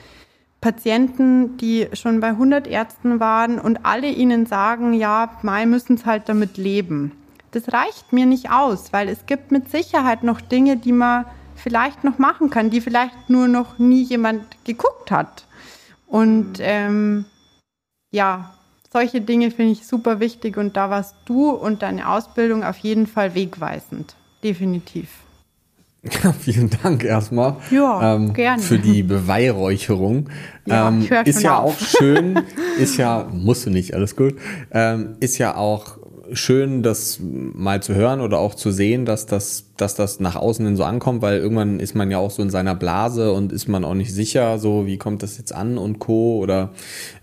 Patienten, 0.61 1.57
die 1.57 1.88
schon 1.94 2.20
bei 2.20 2.29
100 2.29 2.68
Ärzten 2.68 3.18
waren 3.18 3.59
und 3.59 3.85
alle 3.85 4.09
ihnen 4.09 4.46
sagen, 4.46 4.92
ja, 4.92 5.31
Mai 5.42 5.66
müssen 5.66 5.94
es 5.94 6.07
halt 6.07 6.29
damit 6.29 6.57
leben 6.57 7.12
das 7.53 7.73
reicht 7.73 8.12
mir 8.12 8.27
nicht 8.27 8.51
aus, 8.51 8.93
weil 8.93 9.09
es 9.09 9.27
gibt 9.27 9.53
mit 9.53 9.71
Sicherheit 9.71 10.23
noch 10.23 10.41
Dinge, 10.41 10.77
die 10.77 10.93
man 10.93 11.27
vielleicht 11.55 12.03
noch 12.03 12.19
machen 12.19 12.51
kann, 12.51 12.71
die 12.71 12.81
vielleicht 12.81 13.31
nur 13.31 13.47
noch 13.47 13.79
nie 13.79 14.03
jemand 14.03 14.43
geguckt 14.65 15.11
hat. 15.11 15.47
Und 16.07 16.55
ähm, 16.59 17.27
ja, 18.11 18.55
solche 18.93 19.21
Dinge 19.21 19.51
finde 19.51 19.73
ich 19.73 19.87
super 19.87 20.21
wichtig 20.21 20.57
und 20.57 20.77
da 20.77 20.91
warst 20.91 21.15
du 21.25 21.51
und 21.51 21.83
deine 21.83 22.09
Ausbildung 22.09 22.65
auf 22.65 22.79
jeden 22.79 23.07
Fall 23.07 23.35
wegweisend. 23.35 24.15
Definitiv. 24.43 25.09
Ja, 26.03 26.33
vielen 26.41 26.71
Dank 26.83 27.05
erstmal 27.05 27.57
ja, 27.71 28.17
ähm, 28.17 28.33
gerne. 28.33 28.62
für 28.62 28.79
die 28.79 29.03
Beweihräucherung. 29.03 30.29
Ja, 30.67 30.88
ähm, 30.88 31.07
ist 31.25 31.43
ja 31.43 31.59
auf. 31.59 31.81
auch 31.81 31.87
schön, 31.87 32.41
ist 32.79 32.97
ja, 32.97 33.29
musst 33.33 33.67
du 33.67 33.71
nicht, 33.71 33.95
alles 33.95 34.17
gut, 34.17 34.35
ähm, 34.73 35.17
ist 35.21 35.38
ja 35.38 35.55
auch 35.55 36.02
schön, 36.35 36.83
das 36.83 37.21
mal 37.21 37.83
zu 37.83 37.95
hören 37.95 38.21
oder 38.21 38.38
auch 38.38 38.55
zu 38.55 38.71
sehen, 38.71 39.05
dass 39.05 39.27
das, 39.27 39.66
dass 39.77 39.95
das 39.95 40.21
nach 40.21 40.37
außen 40.37 40.64
hin 40.64 40.77
so 40.77 40.85
ankommt, 40.85 41.23
weil 41.23 41.38
irgendwann 41.38 41.81
ist 41.81 41.95
man 41.95 42.11
ja 42.11 42.18
auch 42.18 42.31
so 42.31 42.42
in 42.42 42.51
seiner 42.51 42.75
Blase 42.75 43.33
und 43.33 43.53
ist 43.53 43.68
man 43.68 43.85
auch 43.85 43.95
nicht 43.95 44.12
sicher, 44.12 44.59
so 44.59 44.87
wie 44.87 44.99
kommt 44.99 45.23
das 45.23 45.38
jetzt 45.38 45.55
an 45.55 45.79
und 45.79 45.99
Co. 45.99 46.38
oder 46.38 46.71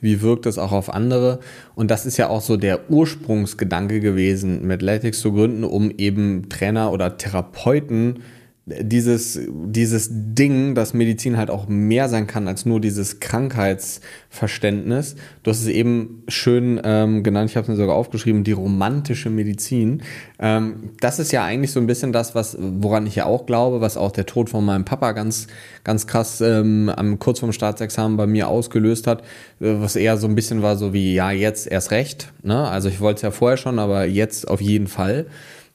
wie 0.02 0.22
wirkt 0.22 0.46
das 0.46 0.58
auch 0.58 0.72
auf 0.72 0.94
andere. 0.94 1.40
Und 1.76 1.92
das 1.92 2.06
ist 2.06 2.18
ja 2.18 2.30
auch 2.30 2.42
so 2.42 2.58
der 2.58 2.90
Ursprungsgedanke 2.90 4.00
gewesen, 4.00 4.66
mit 4.66 4.80
Athletics 4.80 5.20
zu 5.20 5.34
gründen, 5.34 5.64
um 5.64 5.92
eben 5.92 6.50
Trainer 6.50 6.92
oder 6.92 7.18
Therapeuten 7.18 8.20
dieses, 8.66 9.40
dieses 9.50 10.10
Ding, 10.12 10.76
dass 10.76 10.94
Medizin 10.94 11.38
halt 11.38 11.50
auch 11.50 11.68
mehr 11.68 12.08
sein 12.08 12.28
kann 12.28 12.48
als 12.48 12.66
nur 12.66 12.80
dieses 12.80 13.20
Krankheitsverständnis. 13.20 15.16
Du 15.44 15.52
hast 15.52 15.62
es 15.62 15.68
eben 15.68 16.24
schön 16.28 16.80
ähm, 16.84 17.24
genannt, 17.24 17.50
ich 17.50 17.58
habe 17.58 17.64
es 17.64 17.70
mir 17.70 17.78
sogar 17.78 17.96
aufgeschrieben, 17.96 18.44
die 18.44 18.52
romantische 18.52 19.30
Medizin. 19.30 20.04
Ähm, 20.40 20.92
das 21.00 21.20
ist 21.20 21.32
ja 21.32 21.44
eigentlich 21.44 21.72
so 21.72 21.80
ein 21.80 21.88
bisschen 21.88 22.12
das, 22.12 22.36
was, 22.36 22.58
woran 22.60 23.08
ich 23.08 23.16
ja 23.16 23.26
auch 23.26 23.46
glaube, 23.46 23.82
was 23.82 23.98
auch 23.98 24.12
der 24.12 24.26
Tod 24.26 24.50
von 24.50 24.64
meinem 24.64 24.86
Papa 24.86 25.14
ganz, 25.14 25.48
ganz 25.84 26.06
krass 26.06 26.42
ähm, 26.42 26.90
am, 26.96 27.18
kurz 27.18 27.40
vorm 27.40 27.54
Staatsexamen 27.54 28.18
bei 28.18 28.28
mir 28.28 28.48
ausgelöst 28.50 29.08
hat, 29.08 29.22
äh, 29.62 29.76
was 29.80 29.96
eher 29.96 30.18
so 30.18 30.28
ein 30.28 30.36
bisschen 30.36 30.62
war, 30.62 30.78
so 30.78 30.94
wie, 30.94 31.16
ja, 31.16 31.32
jetzt 31.32 31.66
erst 31.68 31.92
recht. 31.92 32.32
Ne? 32.44 32.68
Also 32.68 32.90
ich 32.90 33.00
wollte 33.00 33.18
es 33.18 33.22
ja 33.24 33.32
vorher 33.32 33.58
schon, 33.58 33.80
aber 33.80 34.06
jetzt 34.06 34.48
auf 34.48 34.62
jeden 34.62 34.88
Fall. 34.88 35.26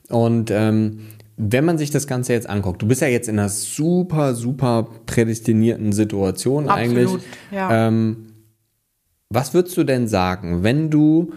Und 0.09 0.51
ähm, 0.51 0.99
wenn 1.37 1.65
man 1.65 1.77
sich 1.77 1.91
das 1.91 2.07
Ganze 2.07 2.33
jetzt 2.33 2.49
anguckt, 2.49 2.81
du 2.81 2.87
bist 2.87 3.01
ja 3.01 3.07
jetzt 3.07 3.27
in 3.27 3.37
einer 3.37 3.49
super, 3.49 4.35
super 4.35 4.87
prädestinierten 5.05 5.91
Situation 5.91 6.69
Absolut, 6.69 6.97
eigentlich. 6.97 7.23
Ja. 7.51 7.87
Ähm, 7.87 8.27
was 9.29 9.53
würdest 9.53 9.75
du 9.75 9.83
denn 9.83 10.07
sagen, 10.07 10.63
wenn 10.63 10.89
du, 10.89 11.33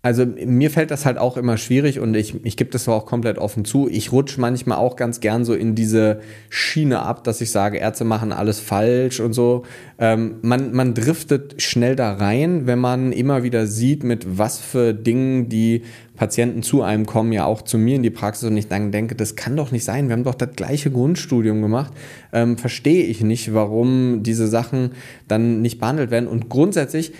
also 0.00 0.24
mir 0.24 0.70
fällt 0.70 0.92
das 0.92 1.04
halt 1.04 1.18
auch 1.18 1.36
immer 1.36 1.56
schwierig 1.56 1.98
und 1.98 2.14
ich, 2.14 2.44
ich 2.44 2.56
gebe 2.56 2.70
das 2.70 2.88
auch 2.88 3.04
komplett 3.04 3.36
offen 3.36 3.64
zu. 3.64 3.88
Ich 3.88 4.12
rutsche 4.12 4.40
manchmal 4.40 4.78
auch 4.78 4.94
ganz 4.94 5.18
gern 5.18 5.44
so 5.44 5.54
in 5.54 5.74
diese 5.74 6.20
Schiene 6.50 7.00
ab, 7.00 7.24
dass 7.24 7.40
ich 7.40 7.50
sage, 7.50 7.78
Ärzte 7.78 8.04
machen 8.04 8.30
alles 8.30 8.60
falsch 8.60 9.18
und 9.18 9.32
so. 9.32 9.64
Ähm, 9.98 10.36
man, 10.42 10.72
man 10.72 10.94
driftet 10.94 11.60
schnell 11.60 11.96
da 11.96 12.12
rein, 12.12 12.68
wenn 12.68 12.78
man 12.78 13.10
immer 13.10 13.42
wieder 13.42 13.66
sieht, 13.66 14.04
mit 14.04 14.38
was 14.38 14.60
für 14.60 14.94
Dingen 14.94 15.48
die 15.48 15.82
Patienten 16.14 16.62
zu 16.62 16.82
einem 16.82 17.04
kommen, 17.04 17.32
ja 17.32 17.44
auch 17.44 17.62
zu 17.62 17.76
mir 17.76 17.96
in 17.96 18.04
die 18.04 18.10
Praxis 18.10 18.48
und 18.48 18.56
ich 18.56 18.68
dann 18.68 18.92
denke, 18.92 19.16
das 19.16 19.34
kann 19.34 19.56
doch 19.56 19.72
nicht 19.72 19.84
sein, 19.84 20.08
wir 20.08 20.14
haben 20.14 20.24
doch 20.24 20.34
das 20.34 20.50
gleiche 20.54 20.92
Grundstudium 20.92 21.60
gemacht, 21.60 21.92
ähm, 22.32 22.56
verstehe 22.56 23.04
ich 23.04 23.20
nicht, 23.20 23.52
warum 23.52 24.22
diese 24.22 24.46
Sachen 24.46 24.92
dann 25.26 25.60
nicht 25.60 25.80
behandelt 25.80 26.12
werden. 26.12 26.28
Und 26.28 26.48
grundsätzlich 26.48 27.12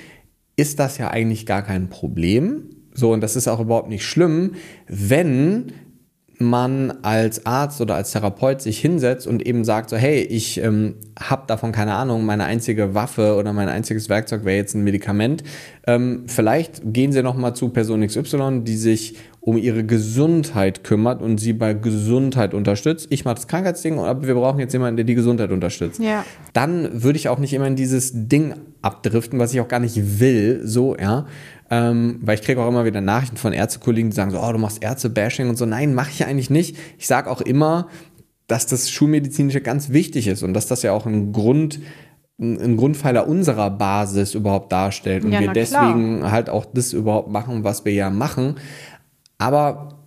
ist 0.59 0.81
das 0.81 0.99
ja 0.99 1.11
eigentlich 1.11 1.47
gar 1.47 1.63
kein 1.63 1.89
Problem. 1.89 2.65
So, 2.93 3.13
und 3.13 3.21
das 3.21 3.37
ist 3.37 3.47
auch 3.47 3.61
überhaupt 3.61 3.89
nicht 3.89 4.05
schlimm, 4.05 4.57
wenn 4.89 5.73
man 6.39 6.93
als 7.03 7.47
Arzt 7.47 7.81
oder 7.81 7.97
als 7.97 8.13
Therapeut 8.13 8.61
sich 8.61 8.79
hinsetzt 8.79 9.27
und 9.27 9.45
eben 9.45 9.65
sagt 9.65 9.91
so, 9.91 9.97
hey, 9.97 10.21
ich 10.21 10.59
ähm, 10.63 10.95
habe 11.19 11.45
davon 11.47 11.73
keine 11.73 11.95
Ahnung, 11.95 12.25
meine 12.25 12.45
einzige 12.45 12.95
Waffe 12.95 13.35
oder 13.35 13.53
mein 13.53 13.69
einziges 13.69 14.09
Werkzeug 14.09 14.45
wäre 14.45 14.57
jetzt 14.57 14.75
ein 14.75 14.85
Medikament. 14.85 15.43
Ähm, 15.87 16.25
vielleicht 16.27 16.81
gehen 16.85 17.13
Sie 17.13 17.23
nochmal 17.23 17.55
zu 17.55 17.71
Person 17.71 18.07
XY, 18.07 18.61
die 18.63 18.77
sich 18.77 19.17
um 19.49 19.57
ihre 19.57 19.83
Gesundheit 19.83 20.85
kümmert 20.85 21.23
und 21.23 21.39
sie 21.39 21.55
bei 21.55 21.73
Gesundheit 21.73 22.53
unterstützt. 22.53 23.07
Ich 23.09 23.25
mache 23.25 23.37
das 23.37 23.49
Krankheitsding, 23.49 23.99
aber 23.99 24.27
wir 24.27 24.35
brauchen 24.35 24.61
jetzt 24.61 24.75
jemanden, 24.75 24.97
der 24.97 25.07
die 25.07 25.15
Gesundheit 25.15 25.51
unterstützt. 25.53 26.01
Ja. 26.01 26.25
Dann 26.53 27.03
würde 27.03 27.19
ich 27.19 27.31
auch 27.31 27.39
nicht 27.39 27.55
immer 27.55 27.67
in 27.67 27.75
dieses 27.75 28.11
Ding 28.15 28.55
abdriften, 28.83 29.39
was 29.39 29.55
ich 29.55 29.61
auch 29.61 29.69
gar 29.69 29.81
nicht 29.81 30.21
will, 30.21 30.61
so, 30.65 30.97
ja. 30.97 31.27
Ähm, 31.71 32.19
weil 32.23 32.37
ich 32.37 32.43
kriege 32.43 32.61
auch 32.61 32.69
immer 32.69 32.85
wieder 32.85 33.01
Nachrichten 33.01 33.37
von 33.37 33.53
Ärztekollegen, 33.53 34.11
die 34.11 34.17
sagen 34.17 34.31
so, 34.31 34.41
oh, 34.41 34.53
du 34.53 34.59
machst 34.59 34.83
Ärzte-Bashing 34.83 35.49
und 35.49 35.57
so. 35.57 35.67
Nein, 35.67 35.95
mache 35.95 36.11
ich 36.11 36.25
eigentlich 36.25 36.51
nicht. 36.51 36.77
Ich 36.99 37.07
sage 37.07 37.31
auch 37.31 37.43
immer, 37.43 37.89
dass 38.47 38.67
das 38.67 38.91
Schulmedizinische 38.91 39.61
ganz 39.61 39.91
wichtig 39.91 40.27
ist 40.27 40.43
und 40.43 40.55
dass 40.55 40.67
das 40.67 40.83
ja 40.83 40.93
auch 40.93 41.05
ein 41.05 41.33
Grund, 41.33 41.81
ein 42.41 42.77
Grundpfeiler 42.77 43.29
unserer 43.29 43.71
Basis 43.71 44.35
überhaupt 44.35 44.73
darstellt 44.73 45.25
und 45.25 45.33
Ja, 45.33 45.41
wir 45.41 45.53
deswegen 45.53 46.31
halt 46.31 46.49
auch 46.49 46.65
das 46.65 46.93
überhaupt 46.95 47.31
machen, 47.31 47.65
was 47.65 47.85
wir 47.85 47.93
ja 47.93 48.09
machen. 48.09 48.57
Aber 49.37 49.99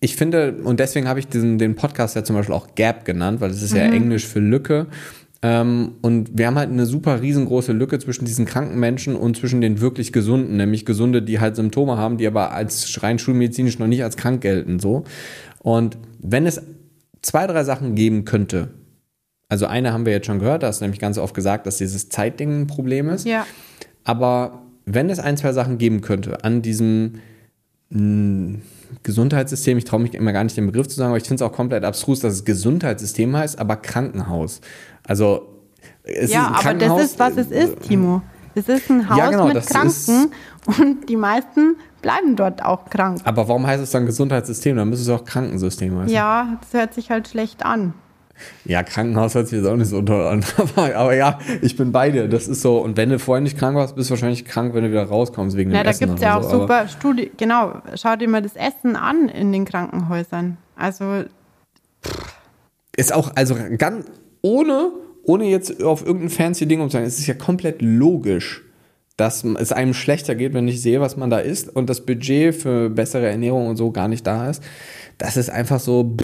ich 0.00 0.16
finde, 0.16 0.56
und 0.64 0.80
deswegen 0.80 1.08
habe 1.08 1.20
ich 1.20 1.28
diesen, 1.28 1.58
den 1.58 1.76
Podcast 1.76 2.16
ja 2.16 2.24
zum 2.24 2.36
Beispiel 2.36 2.54
auch 2.54 2.74
Gap 2.74 3.04
genannt, 3.04 3.40
weil 3.40 3.50
es 3.50 3.62
ist 3.62 3.74
ja 3.74 3.84
Englisch 3.84 4.26
für 4.26 4.40
Lücke. 4.40 4.88
Ähm, 5.44 5.96
und 6.00 6.38
wir 6.38 6.46
haben 6.46 6.56
halt 6.56 6.70
eine 6.70 6.86
super 6.86 7.20
riesengroße 7.20 7.72
Lücke 7.72 7.98
zwischen 7.98 8.24
diesen 8.24 8.46
kranken 8.46 8.80
Menschen 8.80 9.14
und 9.14 9.36
zwischen 9.36 9.60
den 9.60 9.78
wirklich 9.82 10.10
Gesunden, 10.10 10.56
nämlich 10.56 10.86
Gesunde, 10.86 11.20
die 11.20 11.38
halt 11.38 11.54
Symptome 11.54 11.98
haben, 11.98 12.16
die 12.16 12.26
aber 12.26 12.52
als 12.52 13.02
rein 13.02 13.18
schulmedizinisch 13.18 13.78
noch 13.78 13.86
nicht 13.86 14.02
als 14.02 14.16
krank 14.16 14.40
gelten. 14.40 14.80
So. 14.80 15.04
Und 15.58 15.98
wenn 16.18 16.46
es 16.46 16.62
zwei, 17.20 17.46
drei 17.46 17.62
Sachen 17.62 17.94
geben 17.94 18.24
könnte, 18.24 18.70
also 19.50 19.66
eine 19.66 19.92
haben 19.92 20.06
wir 20.06 20.14
jetzt 20.14 20.24
schon 20.24 20.38
gehört, 20.38 20.62
da 20.62 20.68
hast 20.68 20.80
du 20.80 20.86
nämlich 20.86 20.98
ganz 20.98 21.18
oft 21.18 21.34
gesagt, 21.34 21.66
dass 21.66 21.76
dieses 21.76 22.08
Zeitding 22.08 22.62
ein 22.62 22.66
Problem 22.66 23.10
ist. 23.10 23.26
Ja. 23.26 23.46
Aber 24.02 24.62
wenn 24.86 25.10
es 25.10 25.18
ein, 25.18 25.36
zwei 25.36 25.52
Sachen 25.52 25.76
geben 25.76 26.00
könnte 26.00 26.42
an 26.42 26.62
diesem 26.62 27.16
mh, 27.90 28.60
Gesundheitssystem, 29.02 29.76
ich 29.76 29.84
traue 29.84 30.00
mich 30.00 30.14
immer 30.14 30.32
gar 30.32 30.44
nicht 30.44 30.56
den 30.56 30.64
Begriff 30.64 30.88
zu 30.88 30.96
sagen, 30.96 31.10
aber 31.10 31.18
ich 31.18 31.24
finde 31.24 31.44
es 31.44 31.50
auch 31.50 31.54
komplett 31.54 31.84
abstrus, 31.84 32.20
dass 32.20 32.32
es 32.32 32.44
Gesundheitssystem 32.46 33.36
heißt, 33.36 33.58
aber 33.58 33.76
Krankenhaus. 33.76 34.62
Also 35.06 35.46
es 36.02 36.30
ja, 36.30 36.54
ist 36.58 36.66
ein 36.66 36.82
aber 36.82 36.96
das 36.96 37.04
ist, 37.04 37.18
was 37.18 37.36
es 37.36 37.50
ist, 37.50 37.80
Timo. 37.82 38.22
Es 38.54 38.68
ist 38.68 38.88
ein 38.90 39.08
Haus 39.08 39.18
Ja, 39.18 39.30
genau, 39.30 39.48
mit 39.48 39.66
Kranken 39.66 40.30
und 40.66 41.08
die 41.08 41.16
meisten 41.16 41.76
bleiben 42.02 42.36
dort 42.36 42.64
auch 42.64 42.84
krank. 42.88 43.20
Aber 43.24 43.48
warum 43.48 43.66
heißt 43.66 43.82
es 43.82 43.90
dann 43.90 44.06
Gesundheitssystem? 44.06 44.76
Dann 44.76 44.88
müsste 44.88 45.10
es 45.10 45.20
auch 45.20 45.24
Krankensystem 45.24 45.98
heißen. 45.98 46.14
Ja, 46.14 46.58
das 46.60 46.72
hört 46.78 46.94
sich 46.94 47.10
halt 47.10 47.26
schlecht 47.28 47.64
an. 47.64 47.94
Ja, 48.64 48.82
Krankenhaus 48.82 49.34
hört 49.34 49.48
sich 49.48 49.58
jetzt 49.58 49.68
auch 49.68 49.76
nicht 49.76 49.88
so 49.88 50.02
toll 50.02 50.26
an. 50.26 50.44
Aber, 50.56 50.94
aber 50.96 51.14
ja, 51.14 51.38
ich 51.62 51.76
bin 51.76 51.92
bei 51.92 52.10
dir. 52.10 52.28
Das 52.28 52.48
ist 52.48 52.62
so. 52.62 52.78
Und 52.78 52.96
wenn 52.96 53.10
du 53.10 53.18
vorher 53.18 53.40
nicht 53.40 53.56
krank 53.56 53.76
warst, 53.76 53.94
bist 53.94 54.10
du 54.10 54.12
wahrscheinlich 54.12 54.44
krank, 54.44 54.74
wenn 54.74 54.82
du 54.82 54.90
wieder 54.90 55.04
rauskommst 55.04 55.56
wegen 55.56 55.70
dem 55.70 55.76
Ja, 55.76 55.84
da 55.84 55.90
Essen. 55.90 56.06
gibt 56.06 56.18
es 56.18 56.24
ja 56.24 56.36
auch 56.36 56.42
so. 56.42 56.60
Super 56.60 56.88
Studien. 56.88 57.30
Genau, 57.36 57.80
schau 57.94 58.16
dir 58.16 58.28
mal 58.28 58.42
das 58.42 58.56
Essen 58.56 58.96
an 58.96 59.28
in 59.28 59.52
den 59.52 59.64
Krankenhäusern. 59.64 60.56
Also, 60.76 61.24
ist 62.96 63.12
auch, 63.14 63.30
also 63.36 63.56
ganz 63.78 64.06
ohne, 64.44 64.92
ohne 65.22 65.46
jetzt 65.46 65.82
auf 65.82 66.04
irgendein 66.04 66.28
fancy 66.28 66.66
Ding 66.66 66.82
umzugehen, 66.82 67.08
es 67.08 67.18
ist 67.18 67.26
ja 67.26 67.34
komplett 67.34 67.80
logisch, 67.80 68.62
dass 69.16 69.42
es 69.42 69.72
einem 69.72 69.94
schlechter 69.94 70.34
geht, 70.34 70.52
wenn 70.52 70.68
ich 70.68 70.82
sehe, 70.82 71.00
was 71.00 71.16
man 71.16 71.30
da 71.30 71.38
isst 71.38 71.74
und 71.74 71.88
das 71.88 72.04
Budget 72.04 72.54
für 72.54 72.90
bessere 72.90 73.26
Ernährung 73.26 73.68
und 73.68 73.76
so 73.76 73.90
gar 73.90 74.06
nicht 74.06 74.26
da 74.26 74.50
ist. 74.50 74.62
Das 75.16 75.38
ist 75.38 75.48
einfach 75.48 75.80
so, 75.80 76.14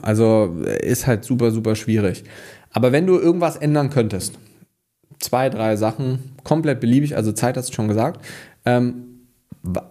also 0.00 0.56
ist 0.80 1.06
halt 1.06 1.24
super, 1.24 1.50
super 1.50 1.76
schwierig. 1.76 2.24
Aber 2.70 2.92
wenn 2.92 3.06
du 3.06 3.18
irgendwas 3.18 3.56
ändern 3.56 3.90
könntest, 3.90 4.38
zwei, 5.18 5.50
drei 5.50 5.76
Sachen, 5.76 6.36
komplett 6.44 6.80
beliebig, 6.80 7.14
also 7.14 7.32
Zeit 7.32 7.58
hast 7.58 7.68
du 7.68 7.74
schon 7.74 7.88
gesagt, 7.88 8.24
ähm, 8.64 9.15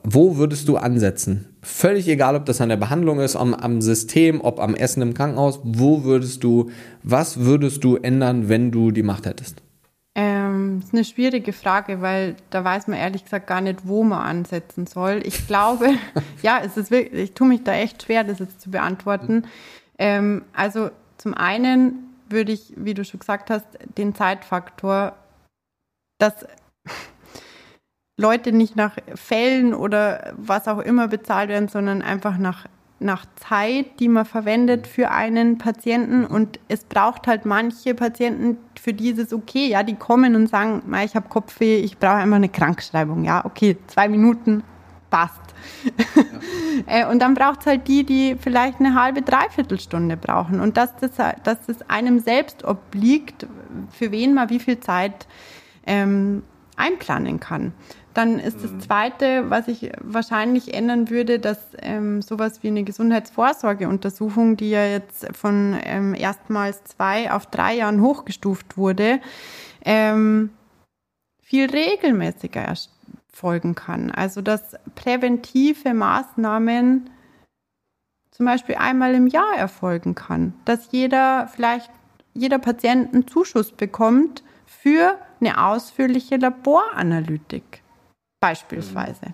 wo 0.04 0.38
würdest 0.38 0.68
du 0.68 0.78
ansetzen? 0.78 1.48
Völlig 1.62 2.08
egal, 2.08 2.36
ob 2.36 2.46
das 2.46 2.62
an 2.62 2.70
der 2.70 2.78
Behandlung 2.78 3.20
ist, 3.20 3.36
am, 3.36 3.54
am 3.54 3.82
System, 3.82 4.42
ob 4.42 4.60
am 4.60 4.76
Essen 4.76 5.02
im 5.02 5.14
Krankenhaus, 5.14 5.60
wo 5.64 6.04
würdest 6.04 6.44
du, 6.44 6.70
was 7.04 7.40
würdest 7.40 7.84
du 7.84 7.98
ändern, 7.98 8.50
wenn 8.50 8.72
du 8.72 8.92
die 8.92 9.04
Macht 9.04 9.26
hättest? 9.26 9.62
ähm, 10.16 10.80
ist 10.80 10.94
eine 10.94 11.04
schwierige 11.04 11.52
Frage, 11.52 12.02
weil 12.02 12.38
da 12.50 12.64
weiß 12.64 12.88
man 12.88 12.98
ehrlich 12.98 13.26
gesagt 13.26 13.48
gar 13.48 13.60
nicht, 13.60 13.86
wo 13.86 14.04
man 14.04 14.26
ansetzen 14.26 14.88
soll. 14.88 15.22
Ich 15.26 15.46
glaube, 15.46 15.90
ja, 16.42 16.62
es 16.64 16.78
ist 16.78 16.90
wirklich, 16.90 17.22
ich 17.22 17.34
tue 17.34 17.48
mich 17.48 17.64
da 17.64 17.74
echt 17.74 18.04
schwer, 18.04 18.24
das 18.24 18.40
jetzt 18.40 18.62
zu 18.62 18.72
beantworten. 18.72 19.46
Ähm, 19.98 20.46
also 20.54 20.90
zum 21.18 21.34
einen 21.34 22.16
würde 22.30 22.54
ich, 22.54 22.74
wie 22.78 22.94
du 22.94 23.04
schon 23.04 23.20
gesagt 23.20 23.50
hast, 23.50 23.66
den 23.98 24.16
Zeitfaktor, 24.16 25.16
dass 26.18 26.46
Leute 28.18 28.54
nicht 28.54 28.76
nach 28.76 28.96
Fällen 29.16 29.74
oder 29.74 30.34
was 30.38 30.68
auch 30.68 30.80
immer 30.80 31.08
bezahlt 31.10 31.50
werden, 31.50 31.68
sondern 31.68 32.02
einfach 32.02 32.38
nach, 32.38 32.66
nach 33.00 33.26
Zeit, 33.36 34.00
die 34.00 34.08
man 34.08 34.24
verwendet 34.26 34.88
für 34.88 35.12
einen 35.12 35.58
Patienten. 35.58 36.26
Und 36.26 36.60
es 36.70 36.86
braucht 36.86 37.28
halt 37.28 37.46
manche 37.46 37.94
Patienten, 37.94 38.58
für 38.80 38.94
die 38.94 39.10
ist 39.10 39.20
es 39.20 39.34
okay, 39.34 39.68
ja, 39.68 39.84
die 39.84 39.96
kommen 39.96 40.36
und 40.36 40.48
sagen, 40.48 40.82
"Mei, 40.86 41.04
ich 41.04 41.16
habe 41.16 41.28
Kopfweh, 41.28 41.78
ich 41.80 41.98
brauche 41.98 42.16
einfach 42.16 42.38
eine 42.38 42.50
Krankschreibung, 42.50 43.26
ja, 43.26 43.44
okay, 43.44 43.78
zwei 43.88 44.08
Minuten, 44.08 44.64
passt. 45.10 45.42
Äh, 46.88 47.08
und 47.08 47.20
dann 47.20 47.36
braucht 47.36 47.62
es 47.62 47.68
halt 47.68 47.88
die, 47.88 48.04
die 48.04 48.36
vielleicht 48.38 48.82
eine 48.82 49.02
halbe, 49.02 49.22
dreiviertel 49.22 49.80
Stunde 49.80 50.18
brauchen. 50.18 50.60
Und 50.60 50.76
dass 50.76 50.94
das, 50.98 51.12
dass 51.16 51.66
das 51.66 51.90
einem 51.90 52.20
selbst 52.20 52.66
obliegt, 52.66 53.48
für 53.92 54.12
wen 54.12 54.34
man 54.34 54.50
wie 54.50 54.60
viel 54.60 54.82
Zeit 54.82 55.26
ähm, 55.88 56.44
einplanen 56.76 57.40
kann. 57.40 57.72
Dann 58.16 58.40
ist 58.40 58.64
das 58.64 58.72
Zweite, 58.80 59.50
was 59.50 59.68
ich 59.68 59.92
wahrscheinlich 60.00 60.74
ändern 60.74 61.10
würde, 61.10 61.38
dass 61.38 61.60
ähm, 61.82 62.22
sowas 62.22 62.64
wie 62.64 62.70
eine 62.70 62.86
Gesundheitsvorsorgeuntersuchung, 62.86 64.56
die 64.56 64.70
ja 64.70 64.86
jetzt 64.86 65.28
von 65.36 65.78
ähm, 65.84 66.16
erstmals 66.16 66.82
zwei 66.86 67.30
auf 67.30 67.46
drei 67.48 67.76
Jahren 67.76 68.00
hochgestuft 68.02 68.78
wurde, 68.78 69.20
ähm, 69.84 70.52
viel 71.42 71.70
regelmäßiger 71.70 72.62
erfolgen 72.62 73.76
kann. 73.76 74.12
Also 74.12 74.42
dass 74.42 74.78
präventive 74.96 75.94
Maßnahmen 75.94 77.10
zum 78.32 78.46
Beispiel 78.46 78.76
einmal 78.76 79.14
im 79.14 79.28
Jahr 79.28 79.58
erfolgen 79.58 80.16
kann. 80.16 80.54
Dass 80.64 80.88
jeder 80.92 81.50
vielleicht 81.54 81.92
jeder 82.34 82.60
Patient 82.60 83.14
einen 83.14 83.28
Zuschuss 83.28 83.74
bekommt 83.74 84.42
für 84.66 85.20
eine 85.42 85.66
ausführliche 85.66 86.38
Laboranalytik 86.38 87.82
beispielsweise. 88.40 89.34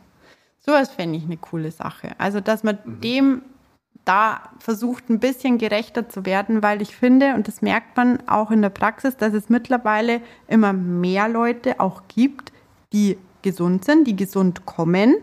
Sowas 0.59 0.91
fände 0.91 1.17
ich 1.17 1.25
eine 1.25 1.37
coole 1.37 1.71
Sache. 1.71 2.11
Also, 2.19 2.39
dass 2.39 2.63
man 2.63 2.77
dem 2.85 3.41
da 4.05 4.41
versucht, 4.59 5.09
ein 5.09 5.19
bisschen 5.19 5.57
gerechter 5.57 6.09
zu 6.09 6.25
werden, 6.25 6.63
weil 6.63 6.81
ich 6.81 6.95
finde, 6.95 7.35
und 7.35 7.47
das 7.47 7.61
merkt 7.61 7.97
man 7.97 8.27
auch 8.27 8.51
in 8.51 8.61
der 8.61 8.69
Praxis, 8.69 9.15
dass 9.17 9.33
es 9.33 9.49
mittlerweile 9.49 10.21
immer 10.47 10.73
mehr 10.73 11.27
Leute 11.27 11.79
auch 11.79 12.03
gibt, 12.07 12.51
die 12.93 13.17
gesund 13.41 13.85
sind, 13.85 14.07
die 14.07 14.15
gesund 14.15 14.65
kommen, 14.65 15.15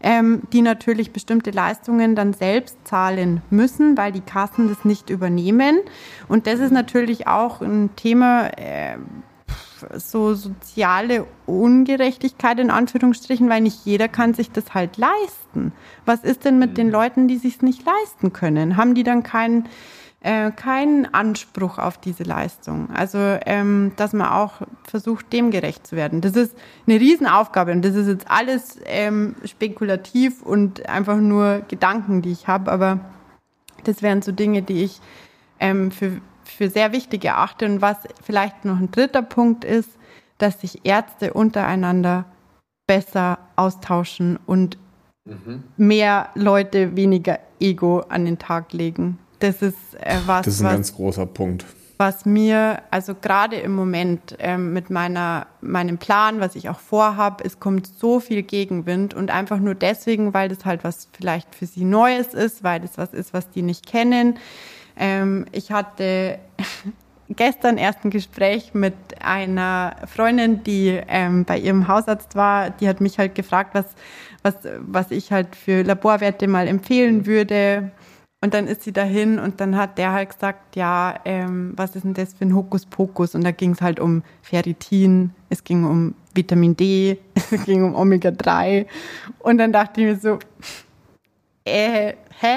ähm, 0.00 0.42
die 0.52 0.62
natürlich 0.62 1.12
bestimmte 1.12 1.50
Leistungen 1.50 2.14
dann 2.16 2.32
selbst 2.32 2.76
zahlen 2.84 3.42
müssen, 3.50 3.96
weil 3.96 4.12
die 4.12 4.20
Kassen 4.20 4.68
das 4.68 4.84
nicht 4.84 5.10
übernehmen. 5.10 5.80
Und 6.28 6.46
das 6.46 6.58
ist 6.58 6.72
natürlich 6.72 7.26
auch 7.26 7.60
ein 7.60 7.94
Thema, 7.96 8.48
äh, 8.58 8.96
so 9.96 10.34
soziale 10.34 11.26
Ungerechtigkeit 11.46 12.58
in 12.58 12.70
Anführungsstrichen, 12.70 13.48
weil 13.48 13.60
nicht 13.60 13.84
jeder 13.84 14.08
kann 14.08 14.34
sich 14.34 14.50
das 14.50 14.74
halt 14.74 14.96
leisten. 14.96 15.72
Was 16.04 16.24
ist 16.24 16.44
denn 16.44 16.58
mit 16.58 16.78
den 16.78 16.90
Leuten, 16.90 17.28
die 17.28 17.38
sich 17.38 17.62
nicht 17.62 17.84
leisten 17.84 18.32
können? 18.32 18.76
Haben 18.76 18.94
die 18.94 19.04
dann 19.04 19.22
keinen 19.22 19.68
äh, 20.22 20.50
keinen 20.50 21.06
Anspruch 21.14 21.78
auf 21.78 21.98
diese 21.98 22.24
Leistung? 22.24 22.90
Also, 22.90 23.18
ähm, 23.18 23.92
dass 23.96 24.12
man 24.12 24.28
auch 24.28 24.62
versucht, 24.84 25.32
dem 25.32 25.50
gerecht 25.50 25.86
zu 25.86 25.96
werden. 25.96 26.20
Das 26.20 26.36
ist 26.36 26.56
eine 26.86 27.00
Riesenaufgabe 27.00 27.72
und 27.72 27.84
das 27.84 27.94
ist 27.94 28.06
jetzt 28.06 28.30
alles 28.30 28.78
ähm, 28.84 29.34
spekulativ 29.44 30.42
und 30.42 30.88
einfach 30.88 31.16
nur 31.16 31.62
Gedanken, 31.68 32.22
die 32.22 32.32
ich 32.32 32.48
habe, 32.48 32.70
aber 32.70 33.00
das 33.84 34.02
wären 34.02 34.20
so 34.20 34.30
Dinge, 34.32 34.62
die 34.62 34.84
ich 34.84 35.00
ähm, 35.58 35.90
für 35.90 36.20
für 36.50 36.70
sehr 36.70 36.92
wichtig 36.92 37.24
erachte. 37.24 37.66
Und 37.66 37.80
was 37.80 37.96
vielleicht 38.22 38.64
noch 38.64 38.78
ein 38.78 38.90
dritter 38.90 39.22
Punkt 39.22 39.64
ist, 39.64 39.90
dass 40.38 40.60
sich 40.60 40.80
Ärzte 40.84 41.32
untereinander 41.32 42.24
besser 42.86 43.38
austauschen 43.56 44.38
und 44.46 44.78
mehr 45.76 46.30
Leute 46.34 46.96
weniger 46.96 47.38
Ego 47.60 48.00
an 48.08 48.24
den 48.24 48.38
Tag 48.38 48.72
legen. 48.72 49.18
Das 49.38 49.62
ist 49.62 49.76
äh, 50.00 50.16
was, 50.26 50.44
Das 50.44 50.54
ist 50.54 50.60
ein 50.60 50.66
was 50.66 50.72
ganz 50.72 50.94
großer 50.94 51.26
Punkt. 51.26 51.64
was 51.98 52.24
mir, 52.24 52.82
also 52.90 53.14
gerade 53.14 53.56
im 53.56 53.72
Moment 53.72 54.34
ähm, 54.38 54.72
mit 54.72 54.90
meiner, 54.90 55.46
meinem 55.60 55.98
Plan, 55.98 56.40
was 56.40 56.56
ich 56.56 56.68
auch 56.68 56.80
vorhabe, 56.80 57.44
es 57.44 57.60
kommt 57.60 57.86
so 57.86 58.18
viel 58.20 58.42
Gegenwind 58.42 59.12
und 59.14 59.30
einfach 59.30 59.58
nur 59.58 59.74
deswegen, 59.74 60.32
weil 60.34 60.48
das 60.48 60.64
halt 60.64 60.82
was 60.82 61.08
vielleicht 61.12 61.54
für 61.54 61.66
sie 61.66 61.84
Neues 61.84 62.34
ist, 62.34 62.64
weil 62.64 62.80
das 62.80 62.96
was 62.96 63.12
ist, 63.12 63.32
was 63.34 63.50
die 63.50 63.62
nicht 63.62 63.86
kennen. 63.86 64.38
Ähm, 64.96 65.46
ich 65.52 65.70
hatte 65.72 66.38
gestern 67.28 67.78
erst 67.78 68.04
ein 68.04 68.10
Gespräch 68.10 68.74
mit 68.74 68.94
einer 69.20 69.96
Freundin, 70.06 70.62
die 70.64 71.00
ähm, 71.08 71.44
bei 71.44 71.58
ihrem 71.58 71.88
Hausarzt 71.88 72.36
war. 72.36 72.70
Die 72.70 72.88
hat 72.88 73.00
mich 73.00 73.18
halt 73.18 73.34
gefragt, 73.34 73.74
was, 73.74 73.86
was, 74.42 74.54
was 74.80 75.10
ich 75.10 75.32
halt 75.32 75.54
für 75.56 75.82
Laborwerte 75.82 76.48
mal 76.48 76.66
empfehlen 76.66 77.26
würde 77.26 77.92
und 78.42 78.54
dann 78.54 78.66
ist 78.66 78.84
sie 78.84 78.92
dahin 78.92 79.38
und 79.38 79.60
dann 79.60 79.76
hat 79.76 79.98
der 79.98 80.12
halt 80.12 80.30
gesagt, 80.30 80.74
ja, 80.74 81.20
ähm, 81.26 81.74
was 81.76 81.94
ist 81.94 82.04
denn 82.04 82.14
das 82.14 82.32
für 82.32 82.46
ein 82.46 82.54
Hokuspokus? 82.54 83.34
Und 83.34 83.44
da 83.44 83.50
ging 83.50 83.72
es 83.72 83.82
halt 83.82 84.00
um 84.00 84.22
Ferritin, 84.40 85.32
es 85.50 85.62
ging 85.62 85.84
um 85.84 86.14
Vitamin 86.34 86.74
D, 86.74 87.18
es 87.50 87.64
ging 87.66 87.84
um 87.84 87.94
Omega-3. 87.94 88.86
Und 89.40 89.58
dann 89.58 89.72
dachte 89.72 90.00
ich 90.00 90.06
mir 90.06 90.16
so, 90.16 90.38
äh, 91.64 92.14
hä? 92.40 92.56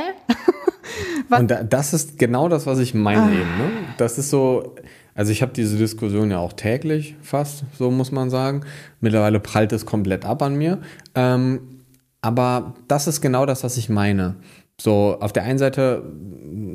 und 1.30 1.54
das 1.70 1.94
ist 1.94 2.18
genau 2.18 2.50
das, 2.50 2.66
was 2.66 2.80
ich 2.80 2.94
meine 2.94 3.22
ah. 3.22 3.30
eben. 3.30 3.58
Ne? 3.58 3.70
Das 3.98 4.18
ist 4.18 4.30
so, 4.30 4.76
also 5.16 5.32
ich 5.32 5.42
habe 5.42 5.54
diese 5.54 5.78
Diskussion 5.78 6.32
ja 6.32 6.40
auch 6.40 6.54
täglich 6.54 7.16
fast, 7.22 7.64
so 7.78 7.92
muss 7.92 8.12
man 8.12 8.30
sagen. 8.30 8.62
Mittlerweile 9.00 9.40
prallt 9.40 9.72
es 9.74 9.86
komplett 9.86 10.26
ab 10.26 10.42
an 10.42 10.56
mir. 10.56 10.80
Ähm, 11.16 11.84
aber 12.22 12.74
das 12.88 13.08
ist 13.08 13.22
genau 13.22 13.46
das, 13.46 13.64
was 13.64 13.78
ich 13.78 13.90
meine. 13.90 14.36
So, 14.82 15.18
auf 15.20 15.32
der 15.32 15.44
einen 15.44 15.60
Seite 15.60 16.04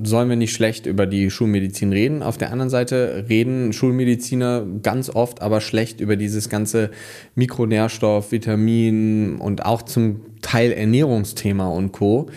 sollen 0.05 0.29
wir 0.29 0.37
nicht 0.37 0.53
schlecht 0.53 0.87
über 0.87 1.07
die 1.07 1.31
Schulmedizin 1.31 1.93
reden, 1.93 2.23
auf 2.23 2.39
der 2.39 2.53
anderen 2.53 2.71
Seite 2.71 3.27
reden 3.29 3.73
Schulmediziner 3.73 4.65
ganz 4.83 5.11
oft 5.11 5.43
aber 5.43 5.61
schlecht 5.61 6.01
über 6.01 6.17
dieses 6.17 6.49
ganze 6.49 6.91
Mikronährstoff, 7.35 8.31
Vitamin 8.31 9.37
und 9.37 9.65
auch 9.65 9.83
zum 9.83 10.21
Teil 10.43 10.73
Ernährungsthema 10.73 11.69
und 11.69 11.93
Co. 11.93 12.29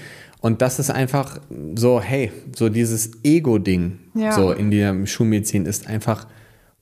Und 0.41 0.63
das 0.63 0.79
ist 0.79 0.89
einfach 0.89 1.39
so, 1.75 2.01
hey, 2.01 2.31
so 2.55 2.69
dieses 2.69 3.11
Ego-Ding 3.23 3.99
ja. 4.15 4.31
so 4.31 4.51
in 4.51 4.71
der 4.71 5.05
Schulmedizin 5.05 5.67
ist 5.67 5.87
einfach 5.87 6.25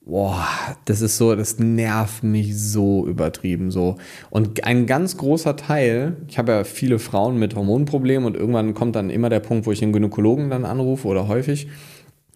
boah, 0.10 0.48
das 0.86 1.02
ist 1.02 1.17
so, 1.17 1.36
das 1.36 1.60
nervt 1.60 2.24
mich 2.24 2.60
so 2.60 3.06
übertrieben 3.06 3.72
so. 3.72 3.98
Und 4.30 4.63
ein 4.65 4.86
ganz 4.86 5.17
großer 5.17 5.56
Teil, 5.56 6.17
ich 6.28 6.38
habe 6.38 6.52
ja 6.52 6.63
viele 6.63 7.00
Frauen 7.00 7.38
mit 7.38 7.56
Hormonproblemen 7.56 8.26
und 8.26 8.36
irgendwann 8.36 8.74
kommt 8.74 8.95
dann 8.95 9.10
immer 9.10 9.30
der 9.30 9.39
Punkt, 9.39 9.65
wo 9.65 9.72
ich 9.72 9.80
den 9.80 9.93
Gynäkologen 9.93 10.50
dann 10.50 10.65
anrufe 10.65 11.08
oder 11.08 11.28
häufig. 11.28 11.67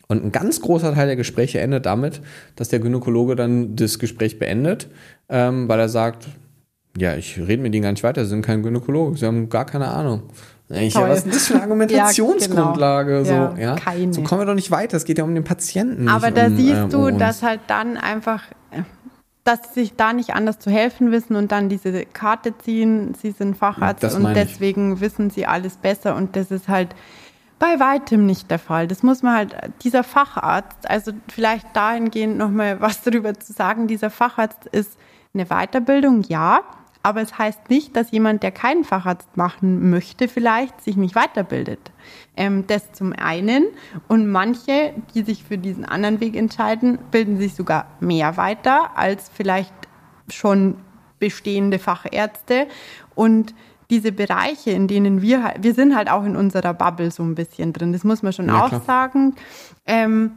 Und 0.08 0.24
ein 0.24 0.32
ganz 0.32 0.62
großer 0.62 0.94
Teil 0.94 1.08
der 1.08 1.16
Gespräche 1.16 1.60
endet 1.60 1.86
damit, 1.86 2.22
dass 2.56 2.70
der 2.70 2.80
Gynäkologe 2.80 3.36
dann 3.36 3.76
das 3.76 3.98
Gespräch 3.98 4.38
beendet, 4.38 4.88
ähm, 5.30 5.68
weil 5.68 5.80
er 5.80 5.90
sagt, 5.90 6.28
ja, 6.98 7.16
ich 7.16 7.40
rede 7.40 7.64
mit 7.64 7.74
Ihnen 7.74 7.84
gar 7.84 7.92
nicht 7.92 8.04
weiter, 8.04 8.24
Sie 8.24 8.30
sind 8.30 8.46
kein 8.46 8.62
Gynäkologe, 8.62 9.18
Sie 9.18 9.26
haben 9.26 9.50
gar 9.50 9.66
keine 9.66 9.88
Ahnung. 9.88 10.24
Ich, 10.70 10.96
was 10.96 11.26
ist 11.26 11.36
das 11.36 11.48
für 11.48 11.54
eine 11.56 11.64
Argumentationsgrundlage? 11.64 13.18
ja, 13.18 13.24
genau. 13.24 13.56
so, 13.56 13.62
ja? 13.62 13.76
Keine. 13.76 14.14
so 14.14 14.22
kommen 14.24 14.42
wir 14.42 14.46
doch 14.46 14.56
nicht 14.56 14.72
weiter. 14.72 14.98
Es 14.98 15.06
geht 15.06 15.18
ja 15.18 15.24
um 15.24 15.36
den 15.36 15.44
Patienten. 15.44 16.08
Aber 16.08 16.32
da 16.32 16.48
um, 16.48 16.58
siehst 16.58 16.82
äh, 16.82 16.88
du, 16.88 17.08
um 17.08 17.20
dass 17.20 17.44
halt 17.44 17.62
dann 17.68 17.98
einfach, 17.98 18.44
dass 19.44 19.60
sie 19.74 19.82
sich 19.82 19.96
da 19.96 20.14
nicht 20.14 20.34
anders 20.34 20.60
zu 20.60 20.72
helfen 20.72 21.12
wissen 21.12 21.36
und 21.36 21.52
dann 21.52 21.70
diese 21.70 22.06
Karte 22.06 22.58
ziehen, 22.58 23.14
sie 23.22 23.32
sind 23.32 23.58
Facharzt 23.58 24.04
das 24.04 24.16
und 24.16 24.34
deswegen 24.34 24.96
ich. 24.96 25.02
wissen 25.02 25.30
sie 25.30 25.46
alles 25.46 25.76
besser 25.78 26.16
und 26.16 26.36
das 26.36 26.50
ist 26.50 26.68
halt 26.68 26.96
bei 27.60 27.80
weitem 27.80 28.26
nicht 28.26 28.50
der 28.52 28.60
Fall. 28.60 28.88
Das 28.88 29.04
muss 29.04 29.22
man 29.24 29.36
halt, 29.36 29.56
dieser 29.84 30.04
Facharzt, 30.04 30.90
also 30.90 31.12
vielleicht 31.30 31.68
dahingehend 31.74 32.38
nochmal 32.38 32.82
was 32.82 33.02
darüber 33.04 33.34
zu 33.34 33.54
sagen, 33.54 33.88
dieser 33.88 34.10
Facharzt 34.10 34.66
ist 34.72 34.98
eine 35.34 35.46
Weiterbildung, 35.46 36.24
ja, 36.24 36.62
aber 37.04 37.22
es 37.22 37.38
heißt 37.38 37.70
nicht, 37.70 37.96
dass 37.98 38.12
jemand, 38.12 38.44
der 38.44 38.52
keinen 38.52 38.86
Facharzt 38.86 39.36
machen 39.36 39.90
möchte, 39.90 40.30
vielleicht 40.30 40.82
sich 40.82 40.96
nicht 40.96 41.16
weiterbildet. 41.16 41.92
Ähm, 42.38 42.66
das 42.66 42.94
zum 42.94 43.12
einen. 43.14 43.66
Und 44.08 44.28
manche, 44.28 44.94
die 45.14 45.24
sich 45.24 45.44
für 45.44 45.58
diesen 45.58 45.84
anderen 45.84 46.22
Weg 46.22 46.36
entscheiden, 46.38 46.98
bilden 47.12 47.38
sich 47.38 47.56
sogar 47.56 47.88
mehr 48.00 48.38
weiter 48.38 48.98
als 48.98 49.30
vielleicht 49.30 49.74
schon 50.30 50.76
bestehende 51.20 51.78
Fachärzte. 51.78 52.68
Und 53.16 53.54
diese 53.90 54.14
Bereiche, 54.14 54.72
in 54.72 54.88
denen 54.88 55.22
wir, 55.22 55.44
halt, 55.44 55.62
wir 55.62 55.74
sind 55.74 55.96
halt 55.96 56.10
auch 56.10 56.24
in 56.24 56.38
unserer 56.38 56.74
Bubble 56.74 57.12
so 57.12 57.22
ein 57.22 57.36
bisschen 57.36 57.74
drin, 57.74 57.92
das 57.92 58.06
muss 58.06 58.24
man 58.24 58.32
schon 58.32 58.48
ja, 58.48 58.64
auch 58.64 58.70
klar. 58.70 58.82
sagen. 58.82 59.36
Ähm, 59.86 60.32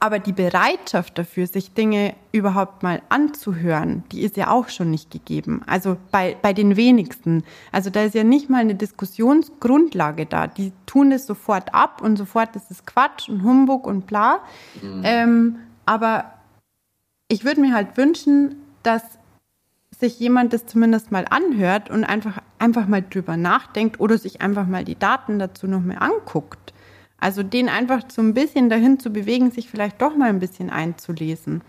aber 0.00 0.18
die 0.18 0.32
Bereitschaft 0.32 1.18
dafür, 1.18 1.46
sich 1.46 1.74
Dinge 1.74 2.14
überhaupt 2.32 2.82
mal 2.82 3.02
anzuhören, 3.10 4.02
die 4.10 4.22
ist 4.22 4.38
ja 4.38 4.50
auch 4.50 4.70
schon 4.70 4.90
nicht 4.90 5.10
gegeben. 5.10 5.62
Also 5.66 5.98
bei, 6.10 6.36
bei 6.40 6.54
den 6.54 6.76
wenigsten. 6.76 7.44
Also 7.70 7.90
da 7.90 8.04
ist 8.04 8.14
ja 8.14 8.24
nicht 8.24 8.48
mal 8.48 8.62
eine 8.62 8.74
Diskussionsgrundlage 8.74 10.24
da. 10.24 10.46
Die 10.46 10.72
tun 10.86 11.12
es 11.12 11.26
sofort 11.26 11.74
ab 11.74 12.00
und 12.00 12.16
sofort 12.16 12.56
ist 12.56 12.70
es 12.70 12.86
Quatsch 12.86 13.28
und 13.28 13.44
Humbug 13.44 13.86
und 13.86 14.06
bla. 14.06 14.40
Mhm. 14.80 15.02
Ähm, 15.04 15.58
aber 15.84 16.32
ich 17.28 17.44
würde 17.44 17.60
mir 17.60 17.74
halt 17.74 17.98
wünschen, 17.98 18.56
dass 18.82 19.02
sich 19.98 20.18
jemand 20.18 20.54
das 20.54 20.64
zumindest 20.64 21.12
mal 21.12 21.26
anhört 21.28 21.90
und 21.90 22.04
einfach, 22.04 22.38
einfach 22.58 22.88
mal 22.88 23.02
drüber 23.02 23.36
nachdenkt 23.36 24.00
oder 24.00 24.16
sich 24.16 24.40
einfach 24.40 24.66
mal 24.66 24.82
die 24.82 24.98
Daten 24.98 25.38
dazu 25.38 25.66
noch 25.66 25.82
mal 25.82 25.98
anguckt. 25.98 26.72
Also 27.20 27.42
den 27.42 27.68
einfach 27.68 28.02
so 28.08 28.22
ein 28.22 28.34
bisschen 28.34 28.70
dahin 28.70 28.98
zu 28.98 29.10
bewegen, 29.10 29.50
sich 29.50 29.68
vielleicht 29.68 30.00
doch 30.00 30.16
mal 30.16 30.30
ein 30.30 30.40
bisschen 30.40 30.70
einzulesen. 30.70 31.60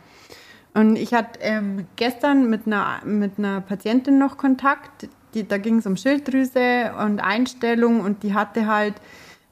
Und 0.73 0.95
ich 0.95 1.13
hatte 1.13 1.39
ähm, 1.41 1.85
gestern 1.97 2.49
mit 2.49 2.65
einer, 2.65 3.01
mit 3.03 3.37
einer 3.37 3.59
Patientin 3.59 4.17
noch 4.17 4.37
Kontakt, 4.37 5.09
die, 5.33 5.45
da 5.45 5.57
ging 5.57 5.77
es 5.77 5.85
um 5.85 5.97
Schilddrüse 5.97 6.93
und 7.03 7.19
Einstellung 7.19 7.99
und 7.99 8.23
die 8.23 8.33
hatte 8.33 8.67
halt 8.67 8.95